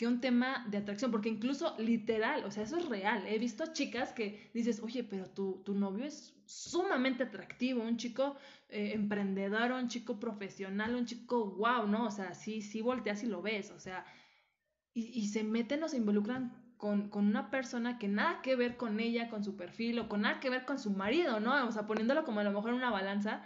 que 0.00 0.06
un 0.06 0.22
tema 0.22 0.66
de 0.70 0.78
atracción, 0.78 1.10
porque 1.10 1.28
incluso 1.28 1.76
literal, 1.78 2.42
o 2.46 2.50
sea, 2.50 2.62
eso 2.62 2.78
es 2.78 2.88
real. 2.88 3.26
He 3.26 3.38
visto 3.38 3.74
chicas 3.74 4.14
que 4.14 4.50
dices, 4.54 4.80
oye, 4.80 5.04
pero 5.04 5.28
tu, 5.28 5.62
tu 5.62 5.74
novio 5.74 6.06
es 6.06 6.34
sumamente 6.46 7.24
atractivo, 7.24 7.82
un 7.82 7.98
chico 7.98 8.36
eh, 8.70 8.92
emprendedor, 8.94 9.72
un 9.72 9.88
chico 9.88 10.18
profesional, 10.18 10.94
un 10.94 11.04
chico 11.04 11.54
wow, 11.54 11.86
¿no? 11.86 12.06
O 12.06 12.10
sea, 12.10 12.32
sí, 12.32 12.62
sí 12.62 12.80
volteas 12.80 13.22
y 13.24 13.26
lo 13.26 13.42
ves, 13.42 13.70
o 13.72 13.78
sea, 13.78 14.06
y, 14.94 15.02
y 15.20 15.28
se 15.28 15.44
meten 15.44 15.82
o 15.82 15.88
se 15.88 15.98
involucran 15.98 16.69
con, 16.80 17.10
con 17.10 17.26
una 17.26 17.50
persona 17.50 17.98
que 17.98 18.08
nada 18.08 18.40
que 18.40 18.56
ver 18.56 18.78
con 18.78 19.00
ella, 19.00 19.28
con 19.28 19.44
su 19.44 19.54
perfil, 19.54 19.98
o 19.98 20.08
con 20.08 20.22
nada 20.22 20.40
que 20.40 20.48
ver 20.48 20.64
con 20.64 20.78
su 20.78 20.90
marido, 20.90 21.38
¿no? 21.38 21.66
O 21.68 21.72
sea, 21.72 21.86
poniéndolo 21.86 22.24
como 22.24 22.40
a 22.40 22.42
lo 22.42 22.52
mejor 22.52 22.70
en 22.70 22.76
una 22.76 22.90
balanza, 22.90 23.42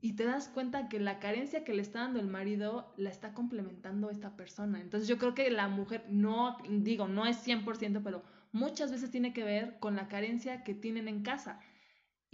y 0.00 0.14
te 0.14 0.24
das 0.24 0.48
cuenta 0.48 0.88
que 0.88 0.98
la 0.98 1.18
carencia 1.18 1.62
que 1.62 1.74
le 1.74 1.82
está 1.82 2.00
dando 2.00 2.20
el 2.20 2.26
marido 2.26 2.94
la 2.96 3.10
está 3.10 3.34
complementando 3.34 4.08
esta 4.08 4.34
persona. 4.34 4.80
Entonces 4.80 5.06
yo 5.08 5.18
creo 5.18 5.34
que 5.34 5.50
la 5.50 5.68
mujer, 5.68 6.06
no, 6.08 6.56
digo, 6.70 7.06
no 7.06 7.26
es 7.26 7.46
100%, 7.46 8.00
pero 8.02 8.22
muchas 8.52 8.90
veces 8.90 9.10
tiene 9.10 9.34
que 9.34 9.44
ver 9.44 9.78
con 9.78 9.94
la 9.94 10.08
carencia 10.08 10.64
que 10.64 10.72
tienen 10.72 11.06
en 11.06 11.22
casa. 11.22 11.60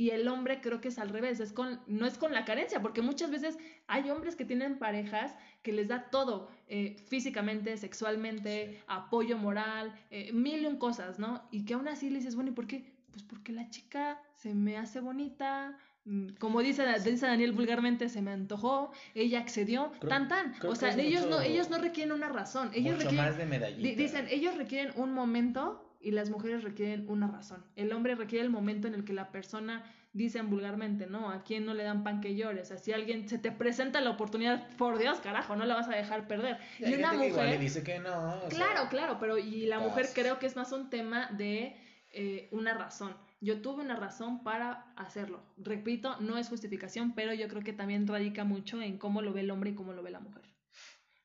Y 0.00 0.10
el 0.12 0.26
hombre 0.28 0.62
creo 0.62 0.80
que 0.80 0.88
es 0.88 0.98
al 0.98 1.10
revés, 1.10 1.40
es 1.40 1.52
con, 1.52 1.78
no 1.86 2.06
es 2.06 2.16
con 2.16 2.32
la 2.32 2.46
carencia, 2.46 2.80
porque 2.80 3.02
muchas 3.02 3.30
veces 3.30 3.58
hay 3.86 4.08
hombres 4.08 4.34
que 4.34 4.46
tienen 4.46 4.78
parejas 4.78 5.36
que 5.62 5.72
les 5.74 5.88
da 5.88 6.08
todo, 6.10 6.48
eh, 6.68 6.96
físicamente, 7.08 7.76
sexualmente, 7.76 8.70
Sí. 8.78 8.84
apoyo 8.86 9.36
moral, 9.36 9.92
eh, 10.10 10.32
mil 10.32 10.62
y 10.62 10.66
un 10.66 10.78
cosas, 10.78 11.18
¿no? 11.18 11.42
Y 11.50 11.66
que 11.66 11.74
aún 11.74 11.86
así 11.86 12.08
le 12.08 12.16
dices, 12.20 12.34
bueno, 12.34 12.50
¿y 12.50 12.54
por 12.54 12.66
qué? 12.66 12.84
Pues 13.12 13.24
porque 13.24 13.52
la 13.52 13.68
chica 13.68 14.18
se 14.36 14.54
me 14.54 14.78
hace 14.78 15.00
bonita, 15.00 15.76
mm, 16.06 16.28
como 16.38 16.62
dice, 16.62 16.82
dice 17.04 17.26
Daniel 17.26 17.52
vulgarmente, 17.52 18.08
se 18.08 18.22
me 18.22 18.30
antojó, 18.30 18.92
ella 19.14 19.40
accedió, 19.40 19.92
Creo- 19.98 20.08
tan 20.08 20.28
tan. 20.28 20.54
O 20.66 20.74
sea, 20.76 20.94
ellos, 20.94 21.26
no, 21.26 21.42
ellos 21.42 21.68
no 21.68 21.76
requieren 21.76 22.12
una 22.12 22.30
razón, 22.30 22.70
ellos 22.72 22.94
Mucho 22.94 23.04
requieren 23.04 23.26
más 23.28 23.36
de 23.36 23.44
medallita. 23.44 23.82
Di- 23.86 23.94
Dicen, 23.96 24.26
ellos 24.30 24.56
requieren 24.56 24.92
un 24.96 25.12
momento 25.12 25.89
y 26.00 26.12
las 26.12 26.30
mujeres 26.30 26.64
requieren 26.64 27.08
una 27.08 27.28
razón. 27.28 27.64
El 27.76 27.92
hombre 27.92 28.14
requiere 28.14 28.44
el 28.44 28.50
momento 28.50 28.88
en 28.88 28.94
el 28.94 29.04
que 29.04 29.12
la 29.12 29.30
persona, 29.30 29.84
dicen 30.12 30.50
vulgarmente, 30.50 31.06
¿no? 31.06 31.30
A 31.30 31.44
quien 31.44 31.64
no 31.64 31.74
le 31.74 31.84
dan 31.84 32.02
pan 32.02 32.20
que 32.20 32.34
llore. 32.34 32.62
O 32.62 32.64
sea, 32.64 32.78
si 32.78 32.92
alguien 32.92 33.28
se 33.28 33.38
te 33.38 33.52
presenta 33.52 34.00
la 34.00 34.10
oportunidad, 34.10 34.68
por 34.76 34.98
Dios, 34.98 35.20
carajo, 35.20 35.54
no 35.56 35.64
la 35.64 35.74
vas 35.74 35.88
a 35.88 35.96
dejar 35.96 36.26
perder. 36.26 36.58
Y 36.78 36.94
una 36.94 37.12
que 37.12 37.16
le 37.16 37.28
mujer... 37.28 37.58
dice 37.58 37.82
que 37.82 37.98
no. 38.00 38.34
o 38.34 38.40
sea, 38.40 38.48
Claro, 38.48 38.88
claro, 38.88 39.16
pero 39.20 39.38
y 39.38 39.66
la 39.66 39.78
mujer 39.78 40.08
creo 40.12 40.38
que 40.38 40.46
es 40.46 40.56
más 40.56 40.72
un 40.72 40.90
tema 40.90 41.28
de 41.28 41.76
eh, 42.12 42.48
una 42.50 42.74
razón. 42.74 43.14
Yo 43.40 43.62
tuve 43.62 43.82
una 43.82 43.96
razón 43.96 44.42
para 44.42 44.92
hacerlo. 44.96 45.42
Repito, 45.56 46.16
no 46.20 46.36
es 46.36 46.48
justificación, 46.48 47.14
pero 47.14 47.32
yo 47.32 47.48
creo 47.48 47.62
que 47.62 47.72
también 47.72 48.06
radica 48.06 48.44
mucho 48.44 48.82
en 48.82 48.98
cómo 48.98 49.22
lo 49.22 49.32
ve 49.32 49.40
el 49.40 49.50
hombre 49.50 49.70
y 49.70 49.74
cómo 49.74 49.92
lo 49.92 50.02
ve 50.02 50.10
la 50.10 50.20
mujer. 50.20 50.42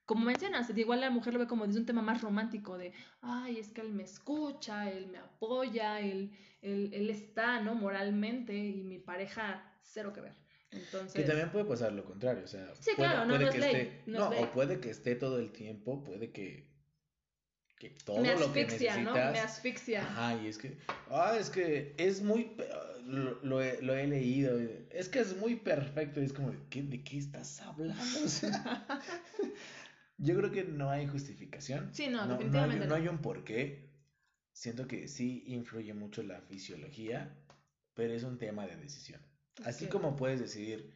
Como 0.06 0.26
mencionas, 0.26 0.70
igual 0.78 1.02
la 1.02 1.10
mujer 1.10 1.34
lo 1.34 1.40
ve 1.40 1.48
como 1.48 1.66
desde 1.66 1.80
un 1.80 1.86
tema 1.86 2.02
más 2.02 2.22
romántico 2.22 2.78
de, 2.78 2.94
ay, 3.22 3.58
es 3.60 3.72
que 3.72 3.82
él 3.82 3.92
me 3.92 4.04
escucha, 4.04 4.92
él 4.92 5.08
me 5.08 5.18
apoya, 5.18 6.00
él, 6.00 6.32
él, 6.62 6.92
él 6.94 7.10
está, 7.10 7.60
¿no? 7.62 7.74
Moralmente 7.74 8.54
y 8.56 8.84
mi 8.84 9.00
pareja, 9.00 9.64
cero 9.82 10.14
que 10.14 10.22
ver. 10.22 10.36
Entonces, 10.72 11.14
Que 11.14 11.24
también 11.24 11.50
puede 11.52 11.66
pasar 11.66 11.92
lo 11.94 12.04
contrario, 12.06 12.44
o 12.44 12.48
sea, 12.48 12.74
Sí, 12.76 12.92
puede, 12.96 13.10
claro, 13.10 13.26
no, 13.26 13.34
puede 13.34 13.46
no 13.46 13.52
que 13.52 13.58
es 13.58 13.64
ley, 13.64 13.76
esté, 13.76 14.04
no 14.06 14.20
no, 14.20 14.34
es 14.34 14.44
o 14.44 14.52
puede 14.52 14.80
que 14.80 14.90
esté 14.90 15.16
todo 15.16 15.40
el 15.40 15.52
tiempo, 15.52 16.04
puede 16.04 16.32
que, 16.32 16.70
que 17.78 17.90
todo 18.04 18.22
me 18.22 18.36
lo 18.36 18.52
que 18.52 18.64
asfixia, 18.64 18.98
¿no? 18.98 19.14
necesitas, 19.14 19.32
Me 19.32 19.40
asfixia. 19.40 20.02
ajá, 20.02 20.36
y 20.44 20.48
es 20.48 20.58
que, 20.58 20.78
ah, 21.10 21.36
es 21.40 21.50
que 21.50 21.96
es 21.98 22.22
muy, 22.22 22.52
lo, 23.06 23.40
lo 23.44 23.62
he, 23.62 23.82
lo 23.82 23.96
he 23.96 24.06
leído, 24.08 24.60
es 24.90 25.08
que 25.10 25.20
es 25.20 25.36
muy 25.38 25.56
perfecto, 25.56 26.20
y 26.22 26.26
es 26.26 26.34
como, 26.34 26.54
¿qué, 26.70 26.84
¿de 26.84 27.04
qué 27.04 27.18
estás 27.20 27.62
hablando? 27.62 28.24
O 28.24 28.28
sea, 28.28 28.86
yo 30.18 30.36
creo 30.38 30.52
que 30.52 30.64
no 30.64 30.90
hay 30.90 31.08
justificación, 31.08 31.90
Sí, 31.94 32.08
no, 32.08 32.26
no, 32.26 32.34
definitivamente 32.34 32.84
hay, 32.84 32.90
no. 32.90 32.96
no 32.98 33.02
hay 33.02 33.08
un 33.08 33.18
porqué, 33.20 33.90
siento 34.54 34.88
que 34.88 35.08
sí 35.08 35.44
influye 35.48 35.94
mucho 35.94 36.24
la 36.24 36.42
fisiología, 36.42 37.36
pero 37.94 38.14
es 38.14 38.24
un 38.24 38.38
tema 38.38 38.66
de 38.66 38.76
decisión. 38.78 39.22
Así 39.64 39.88
como 39.88 40.16
puedes 40.16 40.40
decidir, 40.40 40.94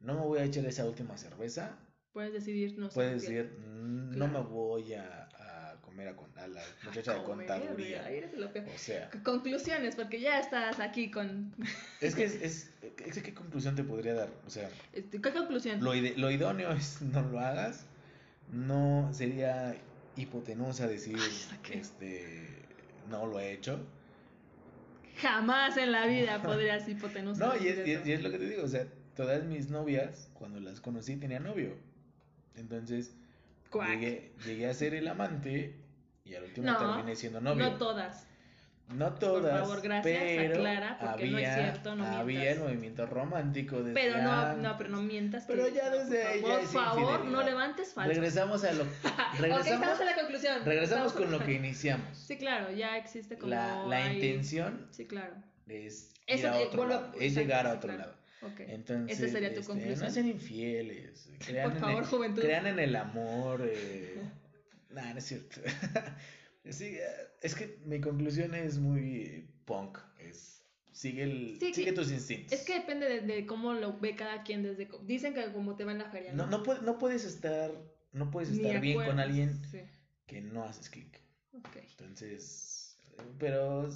no 0.00 0.14
me 0.14 0.20
voy 0.20 0.38
a 0.40 0.44
echar 0.44 0.64
esa 0.66 0.84
última 0.86 1.16
cerveza, 1.16 1.78
Puedes 2.12 2.34
decidir, 2.34 2.76
no 2.78 2.90
sé. 2.90 2.94
puedes 2.94 3.22
decir, 3.22 3.56
"Mm, 3.58 4.10
no 4.18 4.28
Claro. 4.28 4.32
me 4.44 4.50
voy 4.50 4.92
a, 4.92 5.28
a 5.72 5.80
comer 5.80 6.08
a, 6.08 6.16
con- 6.16 6.36
a 6.38 6.46
la 6.46 6.62
muchacha 6.84 7.14
de 7.14 7.22
Comer, 7.24 7.46
contaduría. 7.46 8.06
O 8.74 8.78
sea, 8.78 9.10
Conclusiones, 9.22 9.96
porque 9.96 10.20
ya 10.20 10.38
estás 10.38 10.78
aquí 10.78 11.10
con... 11.10 11.54
es 12.02 12.14
que 12.14 12.24
es, 12.24 12.34
es, 12.42 12.70
es 13.06 13.22
qué 13.22 13.32
conclusión 13.32 13.76
te 13.76 13.82
podría 13.84 14.12
dar. 14.12 14.28
O 14.46 14.50
sea, 14.50 14.68
Este, 14.92 15.22
¿Qué 15.22 15.32
conclusión? 15.32 15.82
lo, 15.82 15.94
ide- 15.94 16.14
lo 16.18 16.30
idóneo 16.30 16.70
es 16.72 17.00
no 17.00 17.22
lo 17.22 17.40
hagas. 17.40 17.86
No 18.52 19.08
sería 19.12 19.76
hipotenusa 20.16 20.86
decir, 20.86 21.16
Ay, 21.18 21.58
este, 21.72 22.66
no 23.08 23.26
lo 23.26 23.40
he 23.40 23.52
hecho. 23.52 23.80
Jamás 25.16 25.76
en 25.76 25.92
la 25.92 26.06
vida 26.06 26.42
podrías 26.42 26.88
hipotenusa. 26.88 27.46
No, 27.46 27.56
y 27.56 27.68
es, 27.68 27.86
y, 27.86 27.92
es, 27.92 28.00
eso. 28.00 28.08
y 28.08 28.12
es 28.12 28.22
lo 28.22 28.30
que 28.30 28.38
te 28.38 28.48
digo, 28.48 28.64
o 28.64 28.68
sea, 28.68 28.86
todas 29.16 29.44
mis 29.44 29.70
novias, 29.70 30.30
cuando 30.34 30.60
las 30.60 30.80
conocí, 30.80 31.16
tenían 31.16 31.44
novio. 31.44 31.76
Entonces, 32.54 33.14
llegué, 33.72 34.32
llegué 34.44 34.68
a 34.68 34.74
ser 34.74 34.94
el 34.94 35.08
amante 35.08 35.76
y 36.24 36.34
al 36.34 36.44
último 36.44 36.66
No, 36.66 36.78
terminé 36.78 37.16
siendo 37.16 37.40
novio. 37.40 37.64
No 37.64 37.78
todas. 37.78 38.26
No 38.88 39.14
todas, 39.14 39.60
favor, 39.60 39.80
gracias, 39.80 40.22
pero 40.22 40.56
aclara, 40.56 40.98
porque 41.00 41.26
no 41.30 41.38
es 41.38 41.46
había, 41.48 41.54
cierto, 41.64 41.96
no 41.96 42.04
había 42.06 42.40
mientas. 42.40 42.56
el 42.56 42.62
movimiento 42.64 43.06
romántico 43.06 43.76
desde 43.82 43.94
Pero 43.94 44.22
no, 44.22 44.56
no, 44.56 44.76
pero 44.76 44.90
no 44.90 45.02
mientas. 45.02 45.44
Pero 45.46 45.66
ya 45.68 45.88
desde 45.88 46.26
ahí 46.26 46.40
Por 46.42 46.62
favor, 46.66 46.94
por 47.00 47.10
favor, 47.10 47.24
no 47.24 47.42
levantes 47.42 47.94
falsos. 47.94 48.14
Regresamos 48.16 48.64
a 48.64 48.72
lo 48.72 48.84
regresamos, 49.40 49.66
estamos 49.66 50.00
en 50.00 50.06
la 50.06 50.14
conclusión. 50.14 50.64
regresamos 50.66 51.12
con 51.14 51.30
lo 51.30 51.38
que 51.42 51.52
iniciamos. 51.54 52.18
Sí, 52.18 52.36
claro, 52.36 52.70
ya 52.72 52.98
existe 52.98 53.38
como... 53.38 53.48
la 53.50 53.86
la 53.86 53.96
hay- 54.04 54.14
intención 54.16 54.86
Sí, 54.90 55.06
claro. 55.06 55.34
es 55.68 56.12
Eso, 56.26 56.48
a 56.48 56.58
otro 56.58 56.82
vuelvo- 56.82 56.88
lado, 56.90 57.12
es 57.18 57.34
llegar 57.34 57.66
a 57.66 57.72
otro 57.74 57.94
claro. 57.94 58.10
lado. 58.10 58.22
Ok. 58.52 58.60
Entonces, 58.66 59.20
Esa 59.20 59.32
sería 59.32 59.54
tu 59.54 59.60
este, 59.60 59.72
conclusión. 59.72 60.00
no 60.06 60.10
sean 60.10 60.26
infieles, 60.28 61.30
crean, 61.46 61.68
Por 61.70 61.76
en, 61.76 61.80
favor, 61.82 62.02
el, 62.02 62.08
juventud. 62.08 62.42
crean 62.42 62.66
en 62.66 62.78
el 62.78 62.94
amor. 62.96 63.62
Eh... 63.64 64.20
nah, 64.90 65.12
no 65.12 65.18
es 65.18 65.24
cierto. 65.24 65.60
Sí, 66.70 66.96
eh, 66.96 67.02
es 67.42 67.54
que 67.54 67.78
mi 67.84 68.00
conclusión 68.00 68.54
es 68.54 68.78
muy 68.78 69.48
punk. 69.64 69.98
Es 70.18 70.64
sigue 70.92 71.24
el, 71.24 71.56
Sí, 71.58 71.72
sigue 71.74 71.92
tus 71.92 72.10
instintos. 72.12 72.52
Es 72.52 72.64
que 72.64 72.74
depende 72.74 73.08
de, 73.08 73.20
de 73.22 73.46
cómo 73.46 73.72
lo 73.72 73.98
ve 73.98 74.14
cada 74.14 74.42
quien 74.42 74.62
desde... 74.62 74.88
Dicen 75.04 75.34
que 75.34 75.50
como 75.52 75.74
te 75.76 75.84
va 75.84 75.92
en 75.92 75.98
la 75.98 76.10
feria, 76.10 76.32
no, 76.32 76.44
¿no? 76.46 76.58
no, 76.58 76.62
puede- 76.62 76.82
no 76.82 76.98
puedes 76.98 77.24
estar, 77.24 77.70
no 78.12 78.30
puedes 78.30 78.50
estar 78.50 78.80
bien 78.80 78.92
acuerdo. 78.94 79.12
con 79.12 79.20
alguien 79.20 79.60
Sí, 79.70 79.80
que 80.26 80.40
no 80.42 80.64
haces 80.64 80.88
clic. 80.90 81.20
Entonces, 81.52 82.98
pero 83.38 83.88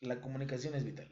la 0.00 0.20
comunicación 0.20 0.74
es 0.74 0.84
vital. 0.84 1.08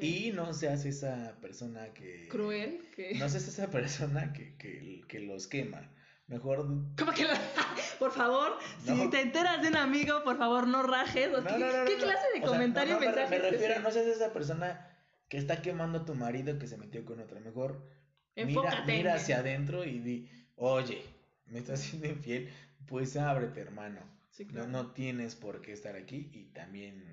Y 0.00 0.32
no 0.32 0.54
seas 0.54 0.84
esa 0.86 1.36
persona 1.42 1.92
que... 1.92 2.28
Cruel. 2.28 2.80
Que... 2.96 3.14
No 3.18 3.28
seas 3.28 3.46
esa 3.48 3.70
persona 3.70 4.32
que, 4.32 4.56
que, 4.56 5.02
que 5.06 5.20
los 5.20 5.46
quema. 5.46 5.90
Mejor. 6.26 6.66
¿Cómo 6.96 7.12
que 7.12 7.24
lo... 7.24 7.30
Por 7.98 8.12
favor, 8.12 8.58
si 8.84 9.08
te 9.08 9.20
enteras 9.20 9.62
de 9.62 9.68
un 9.68 9.76
amigo, 9.76 10.24
por 10.24 10.36
favor, 10.36 10.66
no 10.66 10.82
rajes. 10.82 11.28
¿Qué, 11.28 11.96
clase 11.96 12.26
de 12.34 12.42
comentario 12.42 12.98
me, 12.98 13.06
me 13.06 13.38
refiero, 13.38 13.80
no 13.80 13.90
seas 13.90 14.06
esa 14.06 14.32
persona 14.32 14.90
que 15.28 15.38
está 15.38 15.62
quemando 15.62 15.98
a 15.98 16.04
tu 16.04 16.14
marido 16.14 16.58
que 16.58 16.66
se 16.66 16.76
metió 16.76 17.04
con 17.04 17.20
otra. 17.20 17.40
Mejor 17.40 17.88
mira, 18.36 18.84
mira 18.86 19.14
hacia 19.14 19.38
adentro 19.38 19.84
y 19.84 20.00
di, 20.00 20.28
oye, 20.56 21.02
me 21.46 21.60
estás 21.60 21.80
haciendo 21.80 22.08
infiel, 22.08 22.50
pues 22.86 23.16
ábrete, 23.16 23.60
hermano. 23.60 24.00
no, 24.52 24.66
no 24.66 24.92
tienes 24.92 25.34
por 25.36 25.60
qué 25.60 25.72
estar 25.72 25.96
aquí 25.96 26.30
y 26.32 26.46
también, 26.46 27.04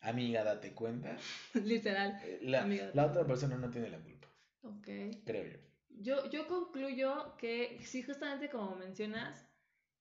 amiga, 0.00 0.44
date 0.44 0.72
cuenta. 0.72 1.16
Literal. 1.54 2.20
Eh, 2.24 2.40
la, 2.42 2.66
la 2.66 3.06
otra 3.06 3.24
persona 3.24 3.56
no 3.56 3.70
tiene 3.70 3.90
la 3.90 3.98
culpa. 3.98 4.28
Ok. 4.62 4.88
Creo 5.24 5.44
yo. 5.44 5.71
Yo, 6.02 6.28
yo 6.30 6.46
concluyo 6.48 7.36
que 7.38 7.78
sí, 7.84 8.02
justamente 8.02 8.48
como 8.48 8.76
mencionas, 8.76 9.46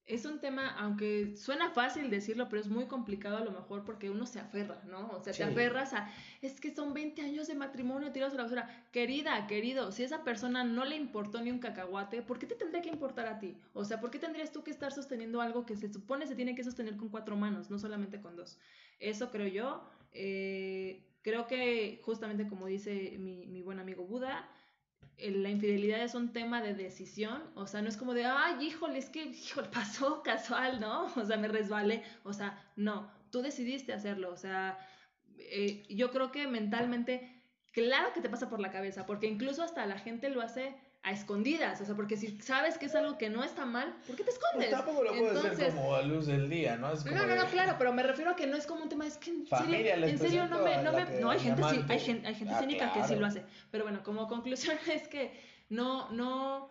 es 0.05 0.25
un 0.25 0.39
tema, 0.39 0.67
aunque 0.77 1.37
suena 1.37 1.69
fácil 1.71 2.09
decirlo, 2.09 2.49
pero 2.49 2.61
es 2.61 2.67
muy 2.67 2.85
complicado 2.87 3.37
a 3.37 3.45
lo 3.45 3.51
mejor 3.51 3.85
porque 3.85 4.09
uno 4.09 4.25
se 4.25 4.39
aferra, 4.39 4.81
¿no? 4.85 5.09
O 5.11 5.23
sea, 5.23 5.31
te 5.31 5.43
aferras 5.43 5.93
a, 5.93 6.11
es 6.41 6.59
que 6.59 6.73
son 6.73 6.93
20 6.93 7.21
años 7.21 7.47
de 7.47 7.55
matrimonio 7.55 8.11
tirados 8.11 8.33
a 8.33 8.37
la 8.37 8.43
basura. 8.43 8.87
Querida, 8.91 9.47
querido, 9.47 9.91
si 9.91 10.03
esa 10.03 10.23
persona 10.23 10.63
no 10.63 10.85
le 10.85 10.95
importó 10.95 11.41
ni 11.41 11.51
un 11.51 11.59
cacahuate, 11.59 12.23
¿por 12.23 12.39
qué 12.39 12.47
te 12.47 12.55
tendría 12.55 12.81
que 12.81 12.89
importar 12.89 13.27
a 13.27 13.39
ti? 13.39 13.57
O 13.73 13.85
sea, 13.85 14.01
¿por 14.01 14.11
qué 14.11 14.19
tendrías 14.19 14.51
tú 14.51 14.63
que 14.63 14.71
estar 14.71 14.91
sosteniendo 14.91 15.39
algo 15.39 15.65
que 15.65 15.77
se 15.77 15.91
supone 15.93 16.27
se 16.27 16.35
tiene 16.35 16.55
que 16.55 16.63
sostener 16.63 16.97
con 16.97 17.09
cuatro 17.09 17.37
manos, 17.37 17.69
no 17.69 17.79
solamente 17.79 18.19
con 18.19 18.35
dos? 18.35 18.59
Eso 18.99 19.29
creo 19.29 19.47
yo. 19.47 19.89
Eh, 20.11 21.07
creo 21.21 21.47
que 21.47 22.01
justamente 22.03 22.49
como 22.49 22.65
dice 22.65 23.15
mi, 23.17 23.45
mi 23.45 23.61
buen 23.61 23.79
amigo 23.79 24.03
Buda, 24.05 24.49
la 25.17 25.49
infidelidad 25.49 26.01
es 26.01 26.15
un 26.15 26.33
tema 26.33 26.61
de 26.61 26.73
decisión, 26.73 27.43
o 27.55 27.67
sea, 27.67 27.81
no 27.81 27.89
es 27.89 27.97
como 27.97 28.13
de, 28.13 28.25
ay, 28.25 28.65
híjole, 28.65 28.97
es 28.97 29.09
que 29.09 29.23
híjole, 29.25 29.69
pasó 29.73 30.23
casual, 30.23 30.79
¿no? 30.79 31.05
O 31.15 31.25
sea, 31.25 31.37
me 31.37 31.47
resbalé, 31.47 32.03
o 32.23 32.33
sea, 32.33 32.59
no, 32.75 33.11
tú 33.31 33.41
decidiste 33.41 33.93
hacerlo, 33.93 34.31
o 34.31 34.37
sea, 34.37 34.79
eh, 35.37 35.83
yo 35.89 36.11
creo 36.11 36.31
que 36.31 36.47
mentalmente, 36.47 37.43
claro 37.71 38.13
que 38.13 38.21
te 38.21 38.29
pasa 38.29 38.49
por 38.49 38.59
la 38.59 38.71
cabeza, 38.71 39.05
porque 39.05 39.27
incluso 39.27 39.63
hasta 39.63 39.85
la 39.85 39.99
gente 39.99 40.29
lo 40.29 40.41
hace 40.41 40.75
a 41.03 41.11
escondidas, 41.11 41.81
o 41.81 41.85
sea, 41.85 41.95
porque 41.95 42.15
si 42.15 42.39
sabes 42.41 42.77
que 42.77 42.85
es 42.85 42.93
algo 42.93 43.17
que 43.17 43.29
no 43.29 43.43
está 43.43 43.65
mal, 43.65 43.95
¿por 44.05 44.15
qué 44.15 44.23
te 44.23 44.29
escondes? 44.29 44.69
Pues 44.69 44.69
tampoco 44.69 45.03
lo 45.03 45.17
puedes 45.17 45.45
hacer 45.45 45.73
como 45.73 45.95
a 45.95 46.03
luz 46.03 46.27
del 46.27 46.47
día, 46.47 46.77
¿no? 46.77 46.93
Es 46.93 47.03
como 47.03 47.15
no, 47.15 47.25
no, 47.25 47.35
no, 47.35 47.45
claro, 47.47 47.75
pero 47.79 47.91
me 47.91 48.03
refiero 48.03 48.31
a 48.31 48.35
que 48.35 48.45
no 48.45 48.55
es 48.55 48.67
como 48.67 48.83
un 48.83 48.89
tema, 48.89 49.07
es 49.07 49.17
que 49.17 49.31
en 49.31 49.47
serio, 49.47 50.05
en 50.05 50.19
serio 50.19 50.47
no 50.47 50.59
me, 50.59 50.77
no 50.83 50.91
me, 50.91 51.05
no 51.19 51.31
hay 51.31 51.39
gente, 51.39 51.63
sí, 51.63 51.83
hay 51.89 51.99
gente, 51.99 52.27
hay 52.27 52.35
gente 52.35 52.53
ah, 52.53 52.59
cínica 52.59 52.93
que 52.93 53.03
sí 53.05 53.15
lo 53.15 53.25
hace, 53.25 53.43
pero 53.71 53.83
bueno, 53.83 54.03
como 54.03 54.27
conclusión 54.27 54.77
es 54.91 55.07
que 55.07 55.31
no, 55.69 56.11
no, 56.11 56.69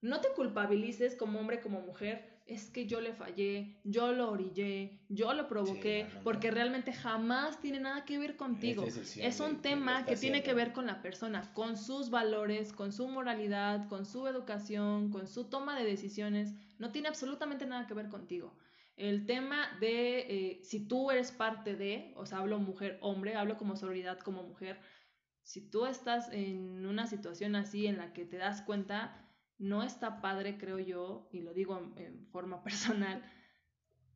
no 0.00 0.20
te 0.22 0.30
culpabilices 0.30 1.14
como 1.14 1.38
hombre, 1.38 1.60
como 1.60 1.80
mujer, 1.80 2.35
es 2.46 2.70
que 2.70 2.86
yo 2.86 3.00
le 3.00 3.12
fallé, 3.12 3.80
yo 3.82 4.12
lo 4.12 4.30
orillé, 4.30 5.00
yo 5.08 5.34
lo 5.34 5.48
provoqué, 5.48 6.06
porque 6.22 6.52
realmente 6.52 6.92
jamás 6.92 7.60
tiene 7.60 7.80
nada 7.80 8.04
que 8.04 8.18
ver 8.18 8.36
contigo. 8.36 8.84
Es 9.16 9.40
un 9.40 9.62
tema 9.62 10.04
que, 10.04 10.14
tiene 10.16 10.44
que 10.44 10.54
ver 10.54 10.72
con 10.72 10.86
la 10.86 11.02
persona, 11.02 11.52
con 11.54 11.76
sus 11.76 12.08
valores, 12.08 12.72
con 12.72 12.92
su 12.92 13.08
moralidad, 13.08 13.88
con 13.88 14.06
su 14.06 14.28
educación, 14.28 15.10
con 15.10 15.26
su 15.26 15.44
toma 15.48 15.76
de 15.76 15.84
decisiones. 15.84 16.54
No 16.78 16.92
tiene 16.92 17.08
absolutamente 17.08 17.66
nada 17.66 17.88
que 17.88 17.94
ver 17.94 18.08
contigo. 18.08 18.56
El 18.96 19.26
tema 19.26 19.68
de 19.80 20.20
eh, 20.20 20.60
si 20.62 20.86
tú 20.86 21.10
eres 21.10 21.32
parte 21.32 21.74
de, 21.74 22.12
o 22.16 22.26
sea, 22.26 22.38
hablo 22.38 22.60
mujer, 22.60 22.98
hombre, 23.02 23.34
hablo 23.34 23.56
como 23.56 23.76
sororidad 23.76 24.20
como 24.20 24.44
mujer. 24.44 24.80
Si 25.42 25.60
tú 25.60 25.84
estás 25.84 26.32
en 26.32 26.86
una 26.86 27.08
situación 27.08 27.56
así 27.56 27.86
en 27.86 27.98
la 27.98 28.12
que 28.12 28.24
te 28.24 28.36
das 28.36 28.62
cuenta, 28.62 29.25
no 29.58 29.82
está 29.82 30.20
padre, 30.20 30.58
creo 30.58 30.78
yo, 30.78 31.28
y 31.32 31.40
lo 31.40 31.54
digo 31.54 31.92
en, 31.96 32.26
forma 32.26 32.62
personal, 32.64 33.22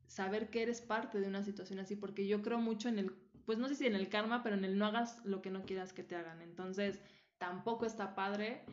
saber 0.07 0.49
que 0.49 0.61
eres 0.61 0.81
parte 0.81 1.19
de 1.19 1.27
una 1.27 1.43
situación 1.43 1.79
así, 1.79 1.95
porque 1.95 2.27
yo 2.27 2.41
creo 2.41 2.59
mucho 2.59 2.89
en 2.89 2.99
el, 2.99 3.11
pues 3.45 3.57
no 3.57 3.67
sé 3.67 3.75
si 3.75 3.85
en 3.85 3.95
el 3.95 4.09
karma, 4.09 4.43
pero 4.43 4.55
en 4.55 4.65
el 4.65 4.77
no 4.77 4.85
hagas 4.85 5.23
lo 5.25 5.41
que 5.41 5.49
no 5.49 5.63
quieras 5.63 5.93
que 5.93 6.03
te 6.03 6.15
hagan. 6.15 6.41
Entonces, 6.41 7.01
tampoco 7.37 7.85
está 7.85 8.13
padre. 8.13 8.63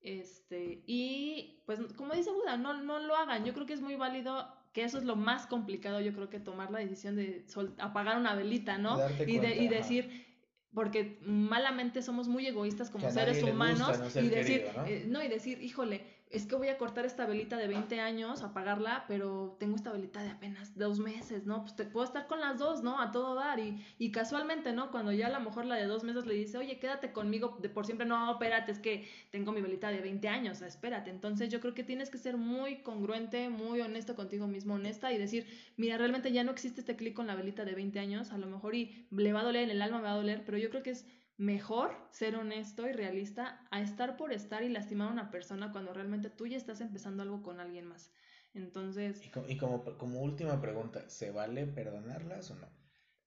Este, 0.00 0.82
y 0.86 1.62
pues 1.66 1.80
como 1.96 2.14
dice 2.14 2.30
Buda, 2.30 2.56
no, 2.56 2.82
no 2.82 2.98
lo 2.98 3.16
hagan. 3.16 3.44
Yo 3.44 3.54
creo 3.54 3.66
que 3.66 3.72
es 3.72 3.80
muy 3.80 3.96
válido, 3.96 4.46
que 4.72 4.84
eso 4.84 4.98
es 4.98 5.04
lo 5.04 5.16
más 5.16 5.46
complicado, 5.46 6.00
yo 6.00 6.12
creo 6.12 6.30
que 6.30 6.40
tomar 6.40 6.70
la 6.70 6.80
decisión 6.80 7.16
de 7.16 7.46
apagar 7.78 8.18
una 8.18 8.34
velita, 8.34 8.76
¿no? 8.76 8.98
Y, 9.26 9.38
de, 9.38 9.56
y 9.56 9.68
decir, 9.68 10.33
porque 10.74 11.18
malamente 11.24 12.02
somos 12.02 12.28
muy 12.28 12.46
egoístas 12.46 12.90
como 12.90 13.10
seres 13.10 13.42
humanos 13.42 14.16
y 14.16 14.28
decir, 14.28 14.66
eh, 14.86 15.04
¿no? 15.08 15.22
y 15.22 15.28
decir, 15.28 15.62
híjole, 15.62 16.04
es 16.30 16.46
que 16.46 16.56
voy 16.56 16.68
a 16.68 16.78
cortar 16.78 17.06
esta 17.06 17.26
velita 17.26 17.56
de 17.56 17.68
20 17.68 18.00
años, 18.00 18.42
apagarla, 18.42 19.04
pero 19.06 19.56
tengo 19.60 19.76
esta 19.76 19.92
velita 19.92 20.22
de 20.22 20.30
apenas 20.30 20.76
dos 20.76 20.98
meses, 20.98 21.46
¿no? 21.46 21.62
Pues 21.62 21.76
te 21.76 21.84
puedo 21.84 22.04
estar 22.04 22.26
con 22.26 22.40
las 22.40 22.58
dos, 22.58 22.82
¿no? 22.82 23.00
A 23.00 23.12
todo 23.12 23.36
dar. 23.36 23.60
Y, 23.60 23.84
y 23.98 24.10
casualmente, 24.10 24.72
¿no? 24.72 24.90
Cuando 24.90 25.12
ya 25.12 25.28
a 25.28 25.30
lo 25.30 25.40
mejor 25.40 25.64
la 25.64 25.76
de 25.76 25.86
dos 25.86 26.02
meses 26.02 26.26
le 26.26 26.34
dice, 26.34 26.58
oye, 26.58 26.78
quédate 26.78 27.12
conmigo 27.12 27.56
de 27.62 27.68
por 27.68 27.86
siempre, 27.86 28.06
no, 28.06 28.32
espérate, 28.32 28.72
es 28.72 28.80
que 28.80 29.08
tengo 29.30 29.52
mi 29.52 29.60
velita 29.60 29.90
de 29.90 30.00
20 30.00 30.26
años, 30.28 30.60
espérate. 30.62 31.10
Entonces 31.10 31.50
yo 31.50 31.60
creo 31.60 31.74
que 31.74 31.84
tienes 31.84 32.10
que 32.10 32.18
ser 32.18 32.36
muy 32.36 32.82
congruente, 32.82 33.48
muy 33.48 33.80
honesto 33.80 34.16
contigo 34.16 34.48
mismo, 34.48 34.74
honesta 34.74 35.12
y 35.12 35.18
decir, 35.18 35.46
mira, 35.76 35.98
realmente 35.98 36.32
ya 36.32 36.42
no 36.42 36.50
existe 36.50 36.80
este 36.80 36.96
clic 36.96 37.14
con 37.14 37.28
la 37.28 37.36
velita 37.36 37.64
de 37.64 37.74
20 37.74 37.98
años, 38.00 38.32
a 38.32 38.38
lo 38.38 38.46
mejor 38.48 38.74
y 38.74 39.06
le 39.10 39.32
va 39.32 39.40
a 39.40 39.44
doler, 39.44 39.64
en 39.64 39.70
el 39.70 39.82
alma 39.82 39.98
me 39.98 40.04
va 40.04 40.12
a 40.12 40.16
doler, 40.16 40.42
pero 40.44 40.58
yo 40.58 40.70
creo 40.70 40.82
que 40.82 40.90
es 40.90 41.06
mejor 41.36 41.96
ser 42.10 42.36
honesto 42.36 42.88
y 42.88 42.92
realista 42.92 43.66
a 43.70 43.80
estar 43.80 44.16
por 44.16 44.32
estar 44.32 44.62
y 44.62 44.68
lastimar 44.68 45.08
a 45.08 45.12
una 45.12 45.30
persona 45.30 45.72
cuando 45.72 45.92
realmente 45.92 46.30
tú 46.30 46.46
ya 46.46 46.56
estás 46.56 46.80
empezando 46.80 47.22
algo 47.22 47.42
con 47.42 47.60
alguien 47.60 47.86
más. 47.86 48.12
Entonces... 48.54 49.20
Y, 49.48 49.56
como, 49.58 49.82
como, 49.98 50.20
última 50.20 50.60
pregunta, 50.60 51.08
¿se 51.08 51.32
vale 51.32 51.66
perdonarlas 51.66 52.50
o 52.52 52.56
no? 52.56 52.68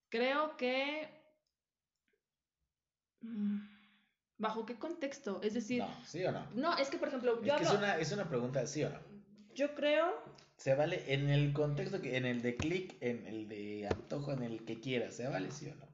Creo 0.09 0.55
que... 0.55 1.09
Mm, 3.21 3.59
¿Bajo 4.37 4.65
qué 4.65 4.79
contexto? 4.79 5.41
Es 5.43 5.53
decir... 5.53 5.81
No, 5.81 6.05
¿sí 6.05 6.23
o 6.23 6.31
no? 6.31 6.49
No, 6.53 6.77
es 6.77 6.89
que 6.89 6.97
por 6.97 7.09
ejemplo... 7.09 7.43
Yo 7.43 7.55
es, 7.57 7.71
una, 7.71 7.97
es 7.97 8.11
una 8.13 8.29
pregunta, 8.29 8.65
¿sí 8.67 8.83
o 8.83 8.89
no? 8.89 8.99
Yo 9.53 9.75
creo... 9.75 10.13
Se 10.55 10.75
vale 10.75 11.13
en 11.13 11.29
el 11.29 11.51
contexto, 11.53 12.01
que 12.01 12.15
en 12.15 12.25
el 12.25 12.41
de 12.41 12.55
clic, 12.55 12.95
en 13.01 13.27
el 13.27 13.49
de 13.49 13.87
antojo, 13.87 14.31
en 14.31 14.43
el 14.43 14.63
que 14.63 14.79
quieras, 14.79 15.15
¿se 15.15 15.27
vale 15.27 15.51
sí 15.51 15.67
o 15.67 15.75
no? 15.75 15.86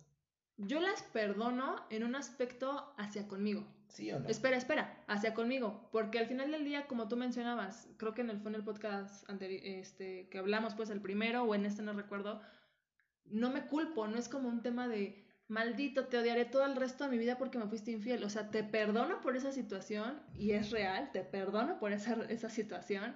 Yo 0.67 0.79
las 0.79 1.03
perdono 1.03 1.85
en 1.89 2.03
un 2.03 2.15
aspecto 2.15 2.93
hacia 2.97 3.27
conmigo. 3.27 3.65
¿Sí 3.87 4.11
o 4.11 4.19
no? 4.19 4.27
Espera, 4.27 4.57
espera, 4.57 5.03
hacia 5.07 5.33
conmigo, 5.33 5.87
porque 5.91 6.17
al 6.17 6.25
final 6.25 6.51
del 6.51 6.65
día, 6.65 6.87
como 6.87 7.07
tú 7.07 7.15
mencionabas, 7.15 7.87
creo 7.97 8.13
que 8.13 8.21
en 8.21 8.31
el, 8.31 8.39
fue 8.39 8.49
en 8.49 8.55
el 8.55 8.63
podcast 8.63 9.29
anterior, 9.29 9.61
este, 9.63 10.27
que 10.29 10.39
hablamos, 10.39 10.73
pues 10.73 10.89
el 10.89 10.99
primero 10.99 11.43
o 11.43 11.53
en 11.53 11.65
este 11.65 11.83
no 11.83 11.93
recuerdo, 11.93 12.41
no 13.25 13.51
me 13.51 13.67
culpo, 13.67 14.07
no 14.07 14.17
es 14.17 14.29
como 14.29 14.49
un 14.49 14.63
tema 14.63 14.87
de 14.87 15.23
maldito, 15.47 16.07
te 16.07 16.17
odiaré 16.17 16.45
todo 16.45 16.65
el 16.65 16.75
resto 16.75 17.03
de 17.03 17.11
mi 17.11 17.17
vida 17.17 17.37
porque 17.37 17.57
me 17.57 17.67
fuiste 17.67 17.91
infiel. 17.91 18.23
O 18.23 18.29
sea, 18.29 18.49
te 18.49 18.63
perdono 18.63 19.21
por 19.21 19.35
esa 19.35 19.51
situación 19.51 20.19
y 20.35 20.51
es 20.51 20.71
real, 20.71 21.11
te 21.11 21.21
perdono 21.21 21.79
por 21.79 21.91
esa, 21.91 22.15
esa 22.29 22.49
situación 22.49 23.15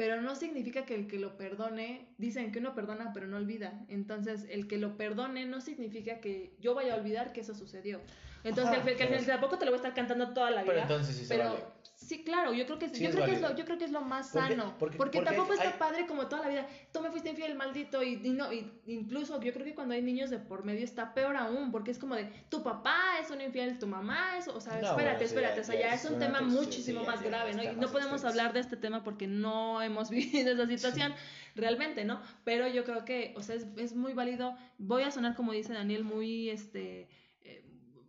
pero 0.00 0.22
no 0.22 0.34
significa 0.34 0.86
que 0.86 0.94
el 0.94 1.06
que 1.06 1.18
lo 1.18 1.36
perdone, 1.36 2.06
dicen 2.16 2.52
que 2.52 2.58
uno 2.58 2.74
perdona 2.74 3.12
pero 3.12 3.26
no 3.26 3.36
olvida, 3.36 3.84
entonces 3.88 4.46
el 4.48 4.66
que 4.66 4.78
lo 4.78 4.96
perdone 4.96 5.44
no 5.44 5.60
significa 5.60 6.20
que 6.20 6.56
yo 6.58 6.74
vaya 6.74 6.94
a 6.94 6.96
olvidar 6.96 7.34
que 7.34 7.42
eso 7.42 7.54
sucedió. 7.54 8.00
Entonces, 8.42 8.78
Ajá, 8.78 8.96
que, 8.96 9.02
al 9.02 9.26
tampoco 9.26 9.58
te 9.58 9.66
lo 9.66 9.72
voy 9.72 9.76
a 9.76 9.82
estar 9.82 9.92
cantando 9.92 10.32
toda 10.32 10.50
la 10.52 10.62
vida. 10.62 10.72
Pero 10.72 10.82
entonces 10.84 11.14
sí 11.14 11.26
se 11.26 11.36
vale. 11.36 11.58
Sí, 12.00 12.24
claro, 12.24 12.54
yo 12.54 12.64
creo 12.64 12.78
que, 12.78 12.88
yo, 12.88 13.10
creo 13.10 13.26
que 13.26 13.32
es 13.32 13.42
lo, 13.42 13.54
yo 13.54 13.64
creo 13.66 13.76
que 13.76 13.84
es 13.84 13.90
lo 13.90 14.00
más 14.00 14.30
sano. 14.30 14.74
Porque, 14.78 15.20
tampoco 15.20 15.52
está 15.52 15.78
padre 15.78 16.06
como 16.06 16.28
toda 16.28 16.42
la 16.42 16.48
vida. 16.48 16.66
Tú 16.92 17.00
me 17.02 17.10
fuiste 17.10 17.28
infiel, 17.28 17.54
maldito. 17.54 18.02
Y, 18.02 18.16
no, 18.16 18.50
y 18.52 18.72
incluso 18.86 19.40
yo 19.42 19.52
creo 19.52 19.66
que 19.66 19.74
cuando 19.74 19.94
hay 19.94 20.00
niños 20.00 20.30
de 20.30 20.38
por 20.38 20.64
medio 20.64 20.82
está 20.82 21.12
peor 21.12 21.36
aún. 21.36 21.70
Porque 21.70 21.90
es 21.90 21.98
como 21.98 22.14
de 22.14 22.24
tu 22.48 22.62
papá 22.62 22.96
es 23.20 23.30
un 23.30 23.42
infiel, 23.42 23.78
tu 23.78 23.86
mamá 23.86 24.38
es. 24.38 24.48
O 24.48 24.60
sea, 24.62 24.80
espérate, 24.80 25.24
espérate. 25.24 25.60
o 25.60 25.64
sea, 25.64 25.78
ya, 25.78 25.94
es 25.94 26.04
un 26.06 26.18
tema 26.18 26.40
muchísimo 26.40 27.04
más 27.04 27.22
grave, 27.22 27.52
¿no? 27.52 27.62
Y 27.62 27.76
no 27.76 27.92
podemos 27.92 28.24
hablar 28.24 28.54
de 28.54 28.60
este 28.60 28.78
tema 28.78 29.04
porque 29.04 29.26
no 29.26 29.82
hemos 29.82 30.08
vivido 30.10 30.52
esa 30.52 30.66
situación 30.66 31.12
realmente, 31.54 32.06
¿no? 32.06 32.22
Pero 32.44 32.66
yo 32.66 32.84
creo 32.84 33.04
que, 33.04 33.34
o 33.36 33.42
sea, 33.42 33.56
es, 33.56 33.66
es 33.76 33.94
muy 33.94 34.14
válido. 34.14 34.56
Voy 34.78 35.02
a 35.02 35.10
sonar, 35.10 35.36
como 35.36 35.52
dice 35.52 35.74
Daniel, 35.74 36.04
muy 36.04 36.48
este 36.48 37.08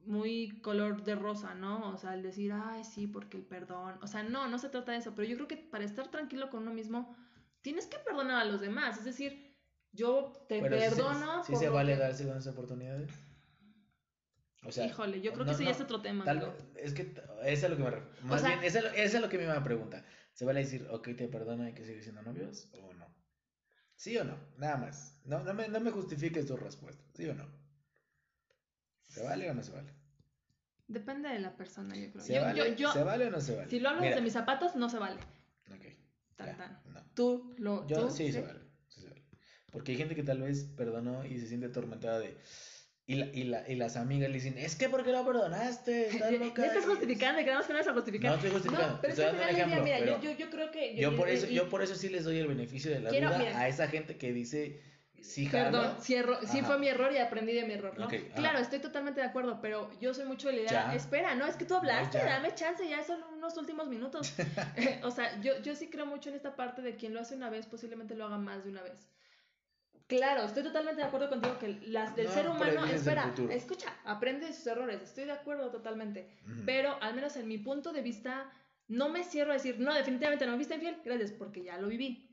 muy 0.06 0.60
color 0.62 1.04
de 1.04 1.16
rosa, 1.16 1.54
¿no? 1.54 1.92
O 1.92 1.98
sea, 1.98 2.14
el 2.14 2.24
decir, 2.24 2.52
ay, 2.54 2.84
sí, 2.84 3.08
porque 3.08 3.38
el 3.38 3.44
perdón. 3.44 4.00
O 4.02 4.08
sea, 4.08 4.24
no, 4.24 4.48
no 4.48 4.58
se 4.58 4.70
trata 4.70 4.92
de 4.92 5.00
eso. 5.00 5.14
Pero 5.16 5.28
yo 5.28 5.36
creo 5.36 5.48
que 5.48 5.58
para 5.58 5.84
estar 5.84 6.10
tranquilo 6.10 6.50
con 6.50 6.64
uno 6.64 6.74
mismo, 6.74 7.16
tienes 7.62 7.88
que 7.88 8.00
perdonar 8.00 8.42
a 8.42 8.46
los 8.46 8.62
demás. 8.62 8.98
Es 8.98 9.06
decir, 9.06 9.58
yo 9.92 10.46
te 10.48 10.62
perdono. 10.62 11.44
Sí, 11.44 11.56
se 11.56 11.70
vale 11.70 11.96
darse 11.96 12.20
segundas 12.20 12.48
oportunidades. 12.48 13.12
O 14.64 14.72
sea, 14.72 14.86
Híjole, 14.86 15.22
yo 15.22 15.34
creo 15.34 15.46
que 15.46 15.52
ese 15.54 15.66
ya 15.66 15.72
es 15.72 15.82
otro 15.82 16.02
tema. 16.02 16.24
es 16.76 16.94
que 16.94 17.14
eso 17.44 17.66
es 17.66 17.70
lo 17.70 17.78
que 17.78 17.84
me 17.84 17.90
refiero. 17.90 18.28
Más 18.28 18.44
bien, 18.44 18.64
esa, 18.64 18.80
es 18.96 19.20
lo 19.20 19.28
que 19.28 19.38
me 19.38 19.62
pregunta. 19.62 20.06
¿Se 20.34 20.46
vale 20.46 20.62
decir, 20.62 20.88
ok, 20.92 21.10
te 21.18 21.28
perdono 21.28 21.68
y 21.68 21.74
que 21.74 21.84
sigue 21.84 22.02
siendo 22.02 22.22
novios 22.22 22.70
o 22.74 22.94
no? 22.94 23.08
¿Sí 23.96 24.18
o 24.18 24.24
no? 24.24 24.38
Nada 24.58 24.78
más. 24.78 25.20
No, 25.26 25.44
no, 25.44 25.54
me, 25.54 25.68
no 25.68 25.80
me 25.80 25.92
justifiques 25.92 26.46
tu 26.46 26.56
respuesta. 26.58 27.04
¿Sí 27.14 27.28
o 27.28 27.34
no? 27.34 27.61
¿Se 29.12 29.24
vale 29.24 29.50
o 29.50 29.54
no 29.54 29.64
se 29.64 29.72
vale? 29.72 29.94
Depende 30.88 31.30
de 31.30 31.40
la 31.40 31.56
persona, 31.56 31.96
yo 31.96 32.12
creo. 32.12 32.24
¿Se, 32.24 32.34
Yo- 32.34 32.42
vale, 32.42 32.58
yo- 32.60 32.76
yo- 32.76 32.92
¿Se 32.92 33.04
vale 33.04 33.28
o 33.28 33.30
no 33.32 33.40
se 33.42 33.56
vale? 33.56 33.70
si 33.70 33.80
lo 33.80 33.90
hablas 33.90 34.04
Mira, 34.04 34.16
de 34.18 34.22
mis 34.22 34.34
zapatos, 34.34 34.76
no 34.76 34.90
se 34.90 34.98
vale. 35.00 35.16
ok, 35.70 35.86
Tan, 36.36 36.48
ya, 36.48 36.58
tan. 36.58 36.82
no. 36.94 37.02
Tú 37.14 37.54
lo. 37.58 37.88
Yo 37.88 38.08
tú, 38.08 38.12
sí, 38.14 38.32
se 38.32 38.42
vale. 38.42 38.60
sí 38.90 39.02
se 39.02 39.08
vale. 39.10 39.22
Porque 39.72 39.92
hay 39.94 39.98
gente 39.98 40.16
que 40.16 40.24
tal 40.24 40.42
vez 40.42 40.64
perdonó 40.76 41.26
y 41.26 41.40
se 41.40 41.48
siente 41.48 41.68
atormentada 41.68 42.20
de... 42.20 42.38
Y, 43.08 43.16
la, 43.16 43.26
y, 43.28 43.44
la, 43.46 43.68
y 43.70 43.76
las 43.76 43.98
amigas 43.98 44.30
le 44.30 44.36
dicen, 44.36 44.58
es 44.58 44.76
que 44.76 44.88
¿por 44.88 45.04
qué 45.04 45.12
lo 45.12 45.26
perdonaste? 45.26 46.10
Estás 46.10 46.32
loca". 46.40 46.66
estás 46.66 46.86
justificando 46.86 47.40
que 47.44 47.52
no 47.52 47.60
vas 47.60 47.88
a 47.88 47.94
justificar. 47.94 48.30
No 48.32 48.36
estoy 48.36 48.52
justificando, 48.52 48.94
No, 48.96 49.02
pero 49.02 49.14
es 49.14 49.20
estoy 49.20 49.26
dando 49.38 49.42
un 49.42 49.48
del 49.48 49.56
día, 49.56 49.66
ejemplo, 49.66 49.84
mira, 49.86 49.98
pero 50.00 50.22
yo, 50.22 50.32
yo, 50.32 50.38
yo 50.38 50.50
creo 50.50 50.72
que. 50.72 50.96
Yo 50.98 51.16
por, 51.18 51.30
eso, 51.30 51.48
yo 51.48 51.68
por 51.70 51.82
eso 51.82 51.96
sí 51.96 52.10
les 52.10 52.24
doy 52.26 52.38
el 52.38 52.48
beneficio 52.48 52.92
de 52.92 53.00
la 53.02 53.10
Quiero- 53.10 53.28
duda 53.30 53.38
mira. 53.40 53.60
a 53.60 53.68
esa 53.68 53.88
gente 53.88 54.18
que 54.18 54.32
dice, 54.34 54.82
sí, 55.22 55.46
jalo. 55.46 55.80
Perdón, 55.80 55.96
sí, 56.02 56.16
erro- 56.16 56.40
sí 56.46 56.62
fue 56.62 56.78
mi 56.80 56.88
error 56.88 57.12
y 57.14 57.18
aprendí 57.18 57.54
de 57.54 57.64
mi 57.64 57.74
error, 57.74 57.98
¿no? 57.98 58.08
Claro, 58.36 58.60
estoy 58.60 58.80
totalmente 58.80 59.22
de 59.22 59.28
acuerdo, 59.28 59.60
pero 59.62 59.90
yo 60.00 60.14
soy 60.14 60.26
mucho 60.26 60.48
de 60.48 60.56
la 60.56 60.62
idea, 60.62 60.94
espera, 60.96 61.36
no, 61.36 61.46
es 61.46 61.56
que 61.56 61.66
tú 61.66 61.76
hablaste, 61.76 62.18
ya. 62.18 62.26
dame 62.26 62.54
chance, 62.56 62.88
ya 62.88 63.04
son 63.04 63.24
unos 63.34 63.58
últimos 63.58 63.88
minutos. 63.88 64.34
O 65.04 65.12
sea, 65.12 65.40
yo, 65.42 65.62
yo 65.62 65.76
sí 65.76 65.90
creo 65.90 66.06
mucho 66.06 66.30
en 66.30 66.36
esta 66.36 66.56
parte 66.56 66.82
de 66.82 66.96
quien 66.96 67.14
lo 67.14 67.20
hace 67.22 67.36
una 67.36 67.50
vez, 67.50 67.66
posiblemente 67.68 68.16
lo 68.16 68.26
haga 68.26 68.38
más 68.38 68.64
de 68.64 68.70
una 68.72 68.82
vez. 68.82 69.08
Claro, 70.08 70.44
estoy 70.44 70.64
totalmente 70.64 71.02
de 71.02 71.08
acuerdo 71.08 71.30
contigo 71.30 71.58
que 71.58 71.80
las 71.88 72.16
del 72.18 72.28
No 72.28 72.34
ser 72.34 72.48
humano, 72.50 72.86
espera, 72.86 73.34
escucha, 73.50 73.96
aprende 74.04 74.48
de 74.48 74.54
sus 74.54 74.68
errores, 74.68 75.02
estoy 75.02 75.24
de 75.24 75.32
acuerdo 75.32 75.72
totalmente, 75.72 76.28
pero 76.66 76.98
al 77.02 77.14
menos 77.16 77.38
en 77.38 77.48
mi 77.48 77.58
punto 77.58 77.94
de 77.94 78.02
vista, 78.02 78.52
no 78.90 79.08
me 79.08 79.24
cierro 79.24 79.52
a 79.52 79.54
decir, 79.54 79.80
no, 79.80 79.94
definitivamente 79.94 80.46
no 80.46 80.52
me 80.52 80.58
fuiste 80.58 80.76
infiel, 80.76 80.98
gracias, 81.06 81.32
porque 81.32 81.64
ya 81.64 81.78
lo 81.78 81.88
viví. 81.88 82.28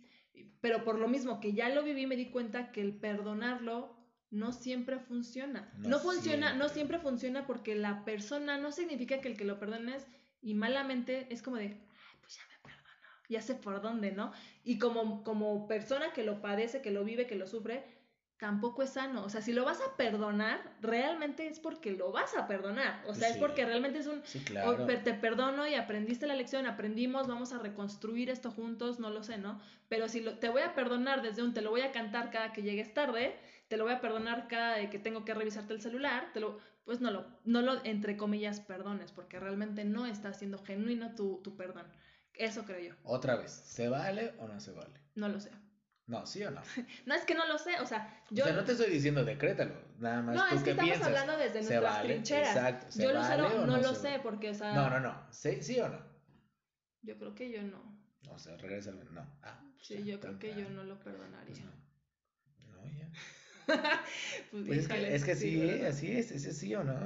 Pero 0.60 0.84
por 0.84 0.98
lo 0.98 1.08
mismo 1.08 1.40
que 1.40 1.52
ya 1.52 1.68
lo 1.68 1.82
viví, 1.82 2.06
me 2.06 2.16
di 2.16 2.30
cuenta 2.30 2.72
que 2.72 2.80
el 2.80 2.98
perdonarlo 2.98 3.96
no 4.30 4.52
siempre 4.52 4.98
funciona. 4.98 5.72
No 5.82 5.98
No, 5.98 5.98
funciona, 5.98 6.52
no 6.52 6.68
siempre. 6.68 6.68
siempre 6.68 6.98
funciona 6.98 7.46
porque 7.46 7.74
la 7.74 8.04
persona 8.04 8.58
no 8.58 8.72
significa 8.72 9.20
que 9.20 9.28
el 9.28 9.36
que 9.36 9.44
lo 9.44 9.58
perdones 9.58 10.06
y 10.40 10.54
malamente 10.54 11.26
es 11.32 11.42
como 11.42 11.56
de, 11.56 11.64
"Ay, 11.66 12.16
pues 12.20 12.36
ya 12.36 12.42
me 12.50 12.58
perdonó, 12.62 13.08
ya 13.28 13.40
sé 13.42 13.54
por 13.54 13.80
dónde, 13.80 14.12
¿no? 14.12 14.32
Y 14.64 14.78
como, 14.78 15.22
como 15.24 15.66
persona 15.66 16.12
que 16.12 16.24
lo 16.24 16.40
padece, 16.42 16.82
que 16.82 16.90
lo 16.90 17.04
vive, 17.04 17.26
que 17.26 17.36
lo 17.36 17.46
sufre, 17.46 17.84
tampoco 18.38 18.82
es 18.82 18.90
sano. 18.90 19.24
O 19.24 19.28
sea, 19.28 19.42
si 19.42 19.52
lo 19.52 19.64
vas 19.64 19.80
a 19.80 19.96
perdonar, 19.96 20.60
realmente 20.80 21.46
es 21.46 21.58
porque 21.58 21.92
lo 21.92 22.12
vas 22.12 22.36
a 22.36 22.46
perdonar. 22.46 23.02
O 23.06 23.14
sea, 23.14 23.28
es 23.30 23.36
porque 23.36 23.64
realmente 23.64 23.98
es 23.98 24.06
un, 24.06 24.22
Sí, 24.24 24.38
o 24.40 24.42
claro. 24.44 24.86
te 24.86 25.14
perdono 25.14 25.66
y 25.66 25.74
aprendiste 25.74 26.26
la 26.26 26.34
lección, 26.36 26.66
aprendimos, 26.66 27.26
vamos 27.26 27.52
a 27.52 27.58
reconstruir 27.58 28.30
esto 28.30 28.50
juntos, 28.50 29.00
no 29.00 29.10
lo 29.10 29.22
sé, 29.22 29.38
¿no? 29.38 29.60
Pero 29.88 30.08
si 30.08 30.20
lo, 30.20 30.38
te 30.38 30.48
voy 30.48 30.62
a 30.62 30.74
perdonar 30.74 31.22
desde 31.22 31.42
un 31.42 31.52
te 31.52 31.62
lo 31.62 31.70
voy 31.70 31.80
a 31.82 31.92
cantar 31.92 32.30
cada 32.30 32.52
que 32.52 32.62
llegues 32.62 32.94
tarde, 32.94 33.36
te 33.68 33.76
lo 33.76 33.84
voy 33.84 33.92
a 33.92 34.00
perdonar 34.00 34.46
cada 34.48 34.88
que 34.88 34.98
tengo 34.98 35.24
que 35.24 35.34
revisarte 35.34 35.74
el 35.74 35.80
celular, 35.80 36.30
te 36.32 36.40
lo, 36.40 36.58
pues 36.84 37.00
no 37.00 37.10
lo, 37.10 37.26
no 37.44 37.60
lo 37.62 37.84
entre 37.84 38.16
comillas 38.16 38.60
perdones, 38.60 39.12
porque 39.12 39.38
realmente 39.40 39.84
no 39.84 40.06
está 40.06 40.32
siendo 40.32 40.58
genuino 40.58 41.14
tu, 41.14 41.40
tu 41.42 41.56
perdón. 41.56 41.86
Eso 42.34 42.64
creo 42.64 42.78
yo, 42.78 42.94
Otra 43.02 43.34
vez, 43.34 43.50
¿se 43.50 43.88
vale 43.88 44.32
o 44.38 44.46
no 44.46 44.60
se 44.60 44.70
vale? 44.72 44.94
no 45.16 45.28
lo 45.28 45.40
sé. 45.40 45.50
No, 46.08 46.26
¿sí 46.26 46.42
o 46.42 46.50
no? 46.50 46.60
No 47.06 47.14
es 47.14 47.24
que 47.24 47.34
no 47.34 47.46
lo 47.46 47.58
sé, 47.58 47.78
o 47.80 47.86
sea, 47.86 48.20
yo... 48.30 48.42
o 48.44 48.46
sea, 48.48 48.56
no 48.56 48.64
te 48.64 48.72
estoy 48.72 48.90
diciendo 48.90 49.24
decrétalo, 49.24 49.74
nada 50.00 50.22
más 50.22 50.34
no, 50.34 50.48
tú 50.48 50.54
es 50.56 50.62
que 50.62 50.70
estamos 50.70 50.90
piensas. 50.90 51.06
hablando 51.08 51.36
desde 51.36 51.62
¿Se 51.62 51.74
nuestras 51.74 51.82
vale? 51.96 52.08
trincheras. 52.14 52.48
Exacto, 52.56 52.90
¿se 52.90 53.02
yo 53.02 53.08
vale 53.14 53.18
Lucero, 53.42 53.46
o 53.62 53.66
no, 53.66 53.76
no 53.76 53.82
lo 53.82 53.94
sé, 53.94 54.18
porque, 54.22 54.50
o 54.50 54.54
sea, 54.54 54.72
No, 54.74 54.90
no, 54.90 55.00
no, 55.00 55.26
¿sí, 55.30 55.62
sí 55.62 55.78
o 55.80 55.88
no? 55.88 56.02
yo 57.02 57.16
creo 57.18 57.34
que 57.34 57.50
yo 57.50 57.62
no. 57.62 57.96
O 58.30 58.38
sea, 58.38 58.56
regresa 58.56 58.90
al... 58.90 59.14
No. 59.14 59.24
Ah, 59.42 59.60
Sí, 59.80 60.02
yo 60.04 60.18
creo 60.18 60.38
que 60.38 60.54
yo 60.54 60.68
no 60.70 60.82
lo 60.84 60.98
Pues 60.98 61.14
perdonaría. 61.14 61.64
no. 61.64 61.72
No, 62.72 62.98
ya. 62.98 63.08
Pues, 64.50 64.64
Pues 64.66 64.78
es 64.80 64.88
que, 64.88 65.14
es 65.14 65.24
que 65.24 65.36
sí, 65.36 65.82
así 65.82 66.10
es, 66.16 66.30
ese 66.32 66.52
sí 66.52 66.74
o 66.74 66.82
no. 66.84 66.98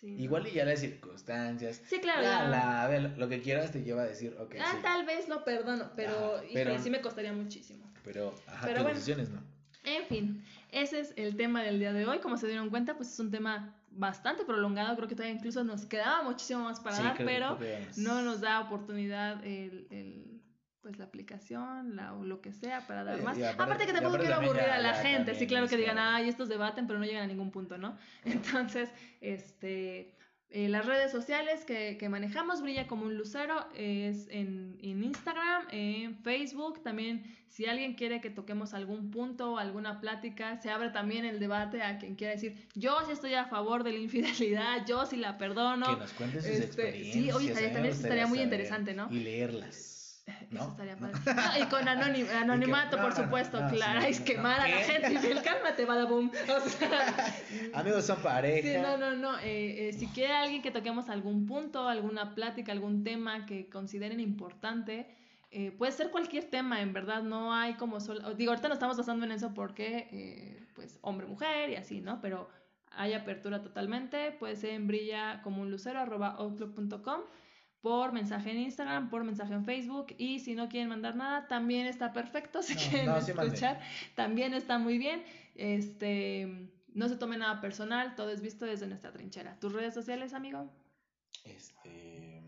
Sí. 0.00 0.08
Igual 0.20 0.46
y 0.48 0.52
ya 0.52 0.64
las 0.64 0.80
circunstancias. 0.80 1.80
Sí, 1.86 1.98
claro. 2.00 2.22
la, 2.22 2.48
la, 2.48 2.82
a 2.82 2.88
ver, 2.88 3.16
lo 3.16 3.28
que 3.28 3.40
quieras 3.40 3.70
te 3.72 3.82
lleva 3.82 4.02
a 4.02 4.06
decir, 4.06 4.36
ok, 4.38 4.56
Ah, 4.60 4.72
sí. 4.72 4.78
tal 4.82 5.06
vez 5.06 5.28
lo 5.28 5.44
perdono, 5.44 5.92
pero, 5.96 6.34
Ajá, 6.36 6.44
híjole, 6.44 6.64
pero- 6.64 6.78
sí 6.82 6.90
me 6.90 7.00
costaría 7.00 7.32
muchísimo. 7.32 7.90
Pero, 8.04 8.34
ajá, 8.46 8.66
Pero 8.66 8.82
bueno. 8.82 8.94
decisiones 8.94 9.30
no. 9.30 9.42
En 9.84 10.04
fin, 10.06 10.44
ese 10.70 11.00
es 11.00 11.12
el 11.16 11.36
tema 11.36 11.62
del 11.62 11.78
día 11.78 11.92
de 11.92 12.06
hoy. 12.06 12.18
Como 12.20 12.36
se 12.36 12.46
dieron 12.46 12.70
cuenta, 12.70 12.96
pues 12.96 13.12
es 13.12 13.18
un 13.20 13.30
tema 13.30 13.74
bastante 13.90 14.44
prolongado. 14.44 14.96
Creo 14.96 15.08
que 15.08 15.14
todavía 15.14 15.36
incluso 15.36 15.62
nos 15.64 15.84
quedaba 15.86 16.22
muchísimo 16.22 16.64
más 16.64 16.80
para 16.80 16.96
Sí, 16.96 17.02
dar, 17.02 17.16
pero 17.18 17.58
no 17.96 18.22
nos 18.22 18.40
da 18.40 18.60
oportunidad 18.60 19.44
el, 19.44 19.86
el, 19.90 20.40
pues 20.80 20.98
la 20.98 21.04
aplicación 21.04 21.96
la, 21.96 22.14
o 22.14 22.24
lo 22.24 22.40
que 22.40 22.52
sea 22.52 22.86
para 22.86 23.04
dar 23.04 23.18
Y- 23.18 23.22
más. 23.22 23.36
aparte- 23.38 23.62
aparte, 23.62 23.86
que 23.86 23.92
tampoco 23.92 24.18
quiero 24.18 24.34
aburrir 24.36 24.62
a 24.70 24.78
la 24.78 24.94
gente. 24.94 25.34
Sí, 25.34 25.46
claro 25.46 25.68
que 25.68 25.76
digan, 25.76 25.98
ay, 25.98 26.28
estos 26.28 26.48
debaten, 26.48 26.86
pero 26.86 26.98
no 26.98 27.04
llegan 27.04 27.24
a 27.24 27.26
ningún 27.26 27.50
punto, 27.50 27.76
¿no? 27.78 27.96
Entonces, 28.24 28.90
este... 29.20 30.14
eh, 30.56 30.68
las 30.68 30.86
redes 30.86 31.10
sociales 31.10 31.64
que, 31.64 31.96
que 31.98 32.08
manejamos, 32.08 32.62
Brilla 32.62 32.86
como 32.86 33.04
un 33.06 33.16
lucero, 33.16 33.66
es 33.74 34.28
en, 34.30 34.76
en 34.80 35.02
Instagram, 35.02 35.64
en 35.72 36.16
Facebook, 36.18 36.80
también 36.82 37.24
si 37.48 37.66
alguien 37.66 37.94
quiere 37.94 38.20
que 38.20 38.30
toquemos 38.30 38.72
algún 38.72 39.10
punto, 39.10 39.58
alguna 39.58 40.00
plática, 40.00 40.56
se 40.60 40.70
abre 40.70 40.90
también 40.90 41.24
el 41.24 41.38
debate 41.40 41.82
a 41.82 41.98
quien 41.98 42.14
quiera 42.14 42.32
decir, 42.34 42.66
yo 42.74 42.96
sí 43.06 43.12
estoy 43.12 43.34
a 43.34 43.46
favor 43.46 43.82
de 43.84 43.92
la 43.92 43.98
infidelidad, 43.98 44.86
yo 44.86 45.06
sí 45.06 45.16
la 45.16 45.38
perdono. 45.38 45.86
que 45.86 45.96
nos 46.00 46.12
cuenten 46.12 46.40
sus 46.40 46.50
Este, 46.50 46.64
experiencias. 46.66 47.14
sí, 47.14 47.32
oye, 47.32 47.52
también 47.52 47.86
eso 47.86 48.02
estaría 48.02 48.26
muy 48.26 48.38
saber 48.38 48.52
interesante, 48.52 48.94
¿no? 48.94 49.08
Y 49.12 49.20
leerlas. 49.20 49.93
¿no? 50.50 50.60
Eso 50.60 50.70
estaría 50.70 50.96
padre. 50.96 51.14
No, 51.34 51.64
y 51.64 51.68
con 51.68 51.84
anonim- 51.86 52.30
anonimato, 52.42 52.96
no, 52.96 53.02
por 53.02 53.12
no, 53.12 53.18
no, 53.18 53.24
supuesto, 53.24 53.60
no, 53.60 53.70
claro. 53.70 54.00
sí, 54.02 54.06
es 54.08 54.20
no, 54.20 54.26
quemar 54.26 54.60
a 54.60 54.68
la 54.68 54.76
gente. 54.78 55.12
Infiel, 55.12 55.42
cálmate, 55.42 55.84
badaboom. 55.84 56.30
O 56.30 56.68
sea, 56.68 57.32
Amigos 57.74 58.04
son 58.06 58.18
pareja. 58.22 58.68
Sí, 58.68 58.78
no, 58.78 58.96
no, 58.96 59.14
no. 59.16 59.38
eh, 59.40 59.88
eh, 59.88 59.92
si 59.92 60.06
quiere 60.08 60.32
alguien 60.34 60.62
que 60.62 60.70
toquemos 60.70 61.08
algún 61.08 61.46
punto, 61.46 61.88
alguna 61.88 62.34
plática, 62.34 62.72
algún 62.72 63.04
tema 63.04 63.46
que 63.46 63.68
consideren 63.68 64.20
importante, 64.20 65.06
eh, 65.50 65.70
puede 65.70 65.92
ser 65.92 66.10
cualquier 66.10 66.44
tema, 66.44 66.80
en 66.80 66.92
verdad, 66.92 67.22
no 67.22 67.54
hay 67.54 67.74
como 67.74 68.00
solo... 68.00 68.34
Digo, 68.34 68.50
ahorita 68.50 68.68
nos 68.68 68.76
estamos 68.76 68.96
basando 68.96 69.24
en 69.24 69.32
eso 69.32 69.54
porque, 69.54 70.08
eh, 70.10 70.66
pues, 70.74 70.98
hombre-mujer 71.02 71.70
y 71.70 71.76
así, 71.76 72.00
¿no? 72.00 72.20
Pero 72.20 72.48
hay 72.90 73.12
apertura 73.12 73.62
totalmente, 73.62 74.32
puede 74.32 74.56
ser 74.56 74.70
en 74.70 74.86
brilla 74.86 75.42
como 75.42 75.62
un 75.62 75.70
lucero, 75.70 76.00
arroba 76.00 76.34
outlook.com, 76.38 77.20
por 77.84 78.12
mensaje 78.12 78.50
en 78.50 78.60
Instagram, 78.60 79.10
por 79.10 79.24
mensaje 79.24 79.52
en 79.52 79.66
Facebook, 79.66 80.14
y 80.16 80.38
si 80.40 80.54
no 80.54 80.70
quieren 80.70 80.88
mandar 80.88 81.16
nada, 81.16 81.46
también 81.48 81.86
está 81.86 82.14
perfecto, 82.14 82.62
si 82.66 82.74
No, 82.74 82.80
quieren 82.80 83.06
no, 83.06 83.20
sí 83.20 83.34
manden. 83.34 83.54
escuchar, 83.54 83.80
también 84.14 84.54
está 84.54 84.78
muy 84.78 84.96
bien. 84.96 85.22
Este, 85.54 86.70
no 86.94 87.08
se 87.10 87.16
tome 87.16 87.36
nada 87.36 87.60
personal, 87.60 88.14
todo 88.16 88.30
es 88.30 88.40
visto 88.40 88.64
desde 88.64 88.86
nuestra 88.86 89.12
trinchera. 89.12 89.60
¿Tus 89.60 89.74
redes 89.74 89.92
sociales, 89.92 90.32
amigo? 90.32 90.72
Este. 91.44 92.40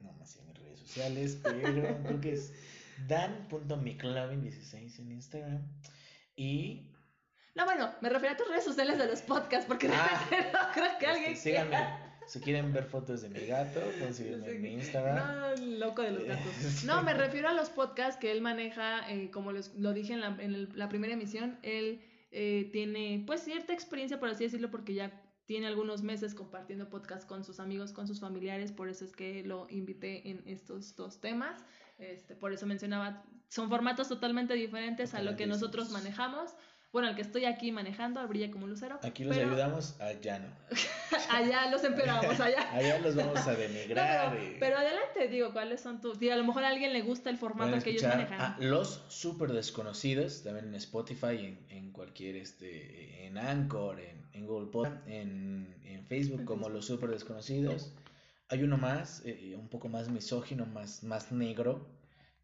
No 0.00 0.12
me 0.14 0.26
sé 0.26 0.42
mis 0.42 0.58
redes 0.58 0.80
sociales, 0.80 1.38
pero 1.40 2.02
creo 2.04 2.20
que 2.20 2.32
es 2.32 2.52
dan.mclavin16 3.06 4.98
en 4.98 5.12
Instagram. 5.12 5.62
Y. 6.34 6.88
No, 7.54 7.64
bueno, 7.64 7.92
me 8.00 8.08
refiero 8.08 8.34
a 8.34 8.36
tus 8.36 8.48
redes 8.48 8.64
sociales 8.64 8.98
de 8.98 9.06
los 9.06 9.22
podcasts, 9.22 9.66
porque 9.68 9.88
Ah, 9.92 10.26
no 10.52 10.72
creo 10.74 10.98
que 10.98 11.04
este, 11.04 11.06
alguien 11.06 11.36
síganme. 11.36 11.70
quiera. 11.70 12.08
Si 12.32 12.40
quieren 12.40 12.72
ver 12.72 12.84
fotos 12.84 13.20
de 13.20 13.28
mi 13.28 13.44
gato, 13.46 13.80
en 14.00 14.62
mi 14.62 14.72
Instagram. 14.72 15.16
No, 15.16 15.66
loco 15.78 16.00
de 16.00 16.12
los 16.12 16.24
gatos. 16.24 16.44
No, 16.86 17.02
me 17.02 17.12
refiero 17.12 17.48
a 17.50 17.52
los 17.52 17.68
podcasts 17.68 18.18
que 18.18 18.32
él 18.32 18.40
maneja, 18.40 19.06
eh, 19.12 19.30
como 19.30 19.52
les- 19.52 19.74
lo 19.74 19.92
dije 19.92 20.14
en 20.14 20.20
la, 20.20 20.28
en 20.40 20.54
el- 20.54 20.68
la 20.74 20.88
primera 20.88 21.12
emisión, 21.12 21.58
él 21.62 22.00
eh, 22.30 22.70
tiene 22.72 23.22
pues 23.26 23.42
cierta 23.42 23.74
experiencia, 23.74 24.18
por 24.18 24.30
así 24.30 24.44
decirlo, 24.44 24.70
porque 24.70 24.94
ya 24.94 25.22
tiene 25.44 25.66
algunos 25.66 26.02
meses 26.02 26.34
compartiendo 26.34 26.88
podcast 26.88 27.28
con 27.28 27.44
sus 27.44 27.60
amigos, 27.60 27.92
con 27.92 28.06
sus 28.06 28.20
familiares, 28.20 28.72
por 28.72 28.88
eso 28.88 29.04
es 29.04 29.12
que 29.12 29.42
lo 29.44 29.66
invité 29.68 30.30
en 30.30 30.42
estos 30.46 30.96
dos 30.96 31.20
temas. 31.20 31.62
Este, 31.98 32.34
por 32.34 32.54
eso 32.54 32.64
mencionaba, 32.64 33.22
son 33.48 33.68
formatos 33.68 34.08
totalmente 34.08 34.54
diferentes 34.54 35.12
a 35.12 35.20
lo 35.22 35.36
que 35.36 35.46
nosotros 35.46 35.90
manejamos. 35.90 36.52
Bueno, 36.92 37.08
el 37.08 37.14
que 37.16 37.22
estoy 37.22 37.46
aquí 37.46 37.72
manejando, 37.72 38.26
brilla 38.28 38.50
como 38.50 38.64
un 38.64 38.70
lucero. 38.70 38.98
Aquí 39.02 39.24
los 39.24 39.34
pero 39.34 39.48
ayudamos, 39.48 39.98
allá 40.00 40.38
no. 40.40 40.48
Allá 41.30 41.70
los 41.70 41.82
empeoramos, 41.84 42.38
allá. 42.38 42.70
Allá 42.74 42.98
los 42.98 43.14
vamos 43.14 43.38
a 43.46 43.52
No, 43.52 43.56
denigrar. 43.58 44.32
pero, 44.32 44.44
y 44.44 44.56
pero 44.60 44.76
adelante, 44.78 45.28
digo, 45.28 45.52
¿cuáles 45.52 45.80
son 45.80 46.00
tus...? 46.02 46.18
Digo, 46.18 46.34
a 46.34 46.36
lo 46.36 46.44
mejor 46.44 46.64
a 46.64 46.68
alguien 46.68 46.92
le 46.92 47.00
gusta 47.02 47.30
el 47.30 47.38
formato 47.38 47.82
que 47.82 47.90
ellos 47.90 48.02
manejan. 48.04 48.40
a 48.40 48.56
Los 48.60 49.04
Super 49.08 49.52
Desconocidos, 49.52 50.42
también 50.42 50.66
en 50.66 50.74
Spotify, 50.74 51.36
en, 51.38 51.58
en 51.70 51.92
cualquier, 51.92 52.36
este, 52.36 53.26
en 53.26 53.38
Anchor, 53.38 53.98
en, 54.00 54.26
en 54.34 54.46
Google 54.46 54.70
Podcast, 54.70 55.06
en, 55.08 55.74
en 55.84 56.04
Facebook 56.06 56.40
En 56.40 56.46
como 56.46 56.62
Facebook. 56.64 56.76
Los 56.76 56.86
Super 56.86 57.10
Desconocidos. 57.10 57.94
Hay 58.48 58.62
uno 58.62 58.76
más, 58.76 59.22
eh, 59.24 59.54
un 59.58 59.68
poco 59.68 59.88
más 59.88 60.10
misógino, 60.10 60.66
más, 60.66 61.02
más 61.04 61.32
negro, 61.32 61.86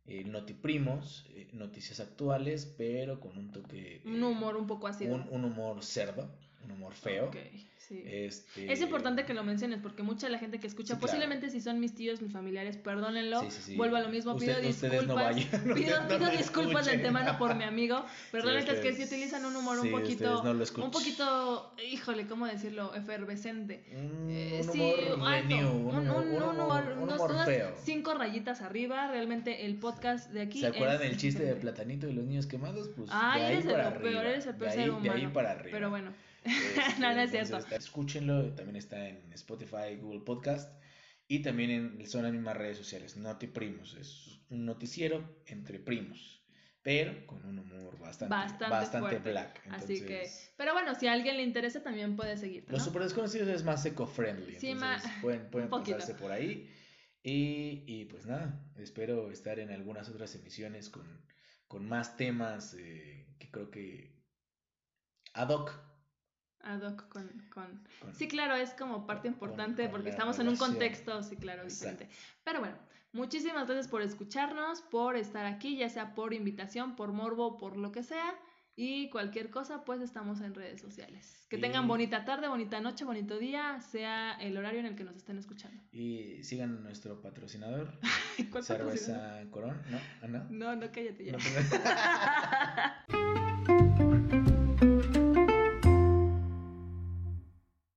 eh, 0.09 0.25
Notiprimos, 0.25 1.27
eh, 1.31 1.49
noticias 1.53 2.01
actuales, 2.01 2.67
pero 2.79 3.21
con 3.21 3.37
un 3.39 3.53
toque... 3.53 3.97
eh, 3.97 4.03
Un 4.05 4.23
humor 4.23 4.57
un 4.57 4.67
poco 4.67 4.87
ácido. 4.89 5.15
un, 5.15 5.27
un 5.31 5.45
humor 5.45 5.83
cerdo, 5.85 6.31
un 6.69 6.77
humor 6.77 6.95
feo. 6.95 7.27
Ok, 7.27 7.37
sí. 7.77 8.03
Este, 8.05 8.71
Es 8.73 8.81
importante 8.81 9.25
que 9.25 9.33
lo 9.35 9.43
menciones 9.45 9.81
porque 9.83 10.03
mucha 10.03 10.27
de 10.27 10.33
la 10.33 10.39
gente 10.39 10.61
que 10.61 10.67
escucha, 10.67 10.95
Sí, 10.95 10.99
claro. 10.99 11.07
posiblemente 11.07 11.51
si 11.51 11.61
son 11.61 11.81
mis 11.81 11.95
tíos, 11.95 12.21
mis 12.21 12.33
familiares, 12.33 12.77
perdónenlo. 12.77 13.49
Sí. 13.51 13.77
Vuelvo 13.77 13.97
a 13.97 14.01
lo 14.01 14.09
mismo, 14.11 14.37
pido 14.37 14.53
ustedes 14.53 14.83
no 14.83 14.99
disculpas. 15.01 15.25
vayan, 15.25 15.49
pido 15.51 15.75
ustedes 15.75 16.01
no 16.03 16.09
pido 16.19 16.31
disculpas 16.31 16.87
de 16.87 16.93
antemano 16.93 17.39
por 17.39 17.55
mi 17.55 17.65
amigo. 17.65 18.05
Pero 18.31 18.45
Sí, 18.45 18.51
la 18.51 18.61
neta 18.61 18.73
es 18.73 18.81
que 18.81 18.89
ustedes- 18.91 19.09
si 19.09 19.15
utilizan 19.15 19.45
un 19.47 19.57
humor 19.57 19.79
un 19.81 19.91
poquito, 19.91 20.35
ustedes 20.43 20.77
no 20.77 20.85
un 20.85 20.91
poquito, 20.91 21.75
híjole, 21.91 22.27
¿cómo 22.27 22.47
decirlo? 22.47 22.95
Efervescente. 22.95 23.85
Un, 23.97 24.29
Eh, 24.31 24.61
un 24.63 24.71
humor 24.71 24.95
alto, 25.29 25.49
renew, 25.49 25.71
un, 25.71 25.97
un, 25.97 26.11
un- 26.11 26.43
humor- 26.61 26.97
unos- 27.01 27.21
unas 27.21 27.49
cinco 27.85 28.15
rayitas 28.15 28.61
arriba. 28.61 29.09
Realmente 29.09 29.65
el 29.67 29.77
podcast 29.77 30.31
de 30.33 30.43
aquí. 30.43 30.61
¿Se 30.61 30.67
acuerdan 30.67 30.99
del 30.99 31.17
chiste 31.17 31.43
de. 31.45 31.55
Platanito 31.69 32.09
y 32.09 32.13
los 32.13 32.25
niños 32.25 32.47
quemados? 32.47 32.89
Pues 32.97 33.09
ahí 33.13 33.43
eres 33.43 33.65
el 33.67 33.73
peor, 33.73 34.25
eres 34.27 34.47
el 34.47 34.55
peor 34.55 34.71
de 34.71 34.75
ser 34.77 34.85
ahí, 34.85 34.89
humano. 34.91 35.33
Pero 35.71 35.91
bueno, 35.91 36.13
no, 37.01 37.13
no 37.15 37.21
es 37.21 37.33
entonces, 37.33 37.49
cierto. 37.49 37.59
está- 37.59 37.77
escúchenlo, 37.77 38.53
también 38.55 38.77
está 38.77 39.09
en 39.09 39.33
Spotify, 39.33 39.97
Google 40.01 40.21
Podcast 40.21 40.73
y 41.27 41.41
también 41.43 41.71
en, 41.71 42.07
son 42.09 42.23
las 42.23 42.33
mismas 42.33 42.57
redes 42.57 42.79
sociales, 42.79 43.17
Noti 43.17 43.47
Primos, 43.49 43.95
es 43.95 44.41
un 44.51 44.65
noticiero 44.65 45.43
entre 45.47 45.79
primos, 45.79 46.43
pero 46.83 47.27
con 47.27 47.45
un 47.45 47.59
humor 47.59 47.99
bastante, 47.99 48.35
Bastante 48.35 48.69
bastante, 48.69 49.19
black. 49.19 49.61
Así 49.71 50.01
que, 50.05 50.15
entonces, 50.23 50.55
pero 50.57 50.73
bueno, 50.73 50.95
si 50.95 51.07
a 51.07 51.13
alguien 51.13 51.37
le 51.37 51.43
interesa 51.43 51.83
también 51.83 52.17
puede 52.17 52.37
seguirte, 52.39 52.73
Los 52.73 52.81
¿no? 52.81 52.85
super 52.87 53.03
desconocidos 53.03 53.49
es 53.49 53.63
más 53.65 53.85
eco-friendly, 53.85 54.59
Sí, 54.59 54.69
entonces 54.71 55.05
ma- 55.05 55.21
pueden, 55.21 55.51
pueden 55.51 55.69
pasarse 55.69 56.15
por 56.15 56.33
ahí. 56.33 56.73
Y, 57.23 57.85
y 57.87 58.05
pues 58.07 58.25
nada, 58.27 58.65
espero 58.77 59.31
estar 59.31 59.59
en 59.59 59.71
algunas 59.71 60.09
otras 60.09 60.35
emisiones 60.37 60.89
con, 60.89 61.27
con 61.67 61.87
más 61.87 62.17
temas 62.17 62.75
eh, 62.79 63.27
que 63.39 63.51
creo 63.51 63.71
que 63.71 64.17
ad 65.35 65.51
hoc. 65.51 65.88
Ad 66.63 66.83
hoc 66.83 67.09
con, 67.09 67.29
con... 67.53 67.83
con- 68.01 68.15
Sí, 68.15 68.29
claro, 68.29 68.55
es 68.57 68.71
como 68.71 69.07
parte 69.07 69.29
importante 69.29 69.83
con 69.85 69.93
porque 69.93 70.11
estamos 70.11 70.37
en 70.39 70.49
un 70.49 70.55
relación. 70.55 70.71
contexto, 70.71 71.23
sí, 71.23 71.37
claro, 71.37 71.63
Exacto. 71.63 71.99
diferente. 72.05 72.17
Pero 72.45 72.61
bueno, 72.61 72.77
muchísimas 73.13 73.67
gracias 73.67 73.89
por 73.89 74.03
escucharnos, 74.03 74.83
por 74.83 75.17
estar 75.17 75.47
aquí, 75.47 75.77
ya 75.77 75.89
sea 75.89 76.15
por 76.15 76.35
invitación, 76.35 76.97
por 76.97 77.13
morbo, 77.13 77.57
por 77.59 77.77
lo 77.77 77.93
que 77.93 78.03
sea. 78.03 78.35
Y 78.81 79.11
cualquier 79.11 79.51
cosa, 79.51 79.83
pues 79.85 80.01
estamos 80.01 80.41
en 80.41 80.55
redes 80.55 80.81
sociales. 80.81 81.45
Que 81.51 81.57
Y- 81.57 81.61
tengan 81.61 81.89
bonita 81.89 82.25
tarde, 82.25 82.47
bonita 82.47 82.81
noche, 82.81 83.05
bonito 83.05 83.37
día, 83.39 83.81
sea 83.81 84.35
el 84.35 84.57
horario 84.57 84.79
en 84.79 84.87
el 84.87 84.95
que 84.95 85.03
nos 85.03 85.17
estén 85.17 85.37
escuchando. 85.37 85.83
Y 85.91 86.45
sigan 86.45 86.85
nuestro 86.85 87.21
patrocinador, 87.21 87.99
¿Cuál 88.53 88.65
patrocinador? 88.65 88.99
Cerveza 88.99 89.51
Corón, 89.51 89.83
¿no? 89.91 89.99
¿Ah, 90.23 90.29
no? 90.29 90.45
No, 90.51 90.77
no, 90.77 90.93
cállate 90.93 91.25
ya. 91.25 91.33
No, 91.33 91.39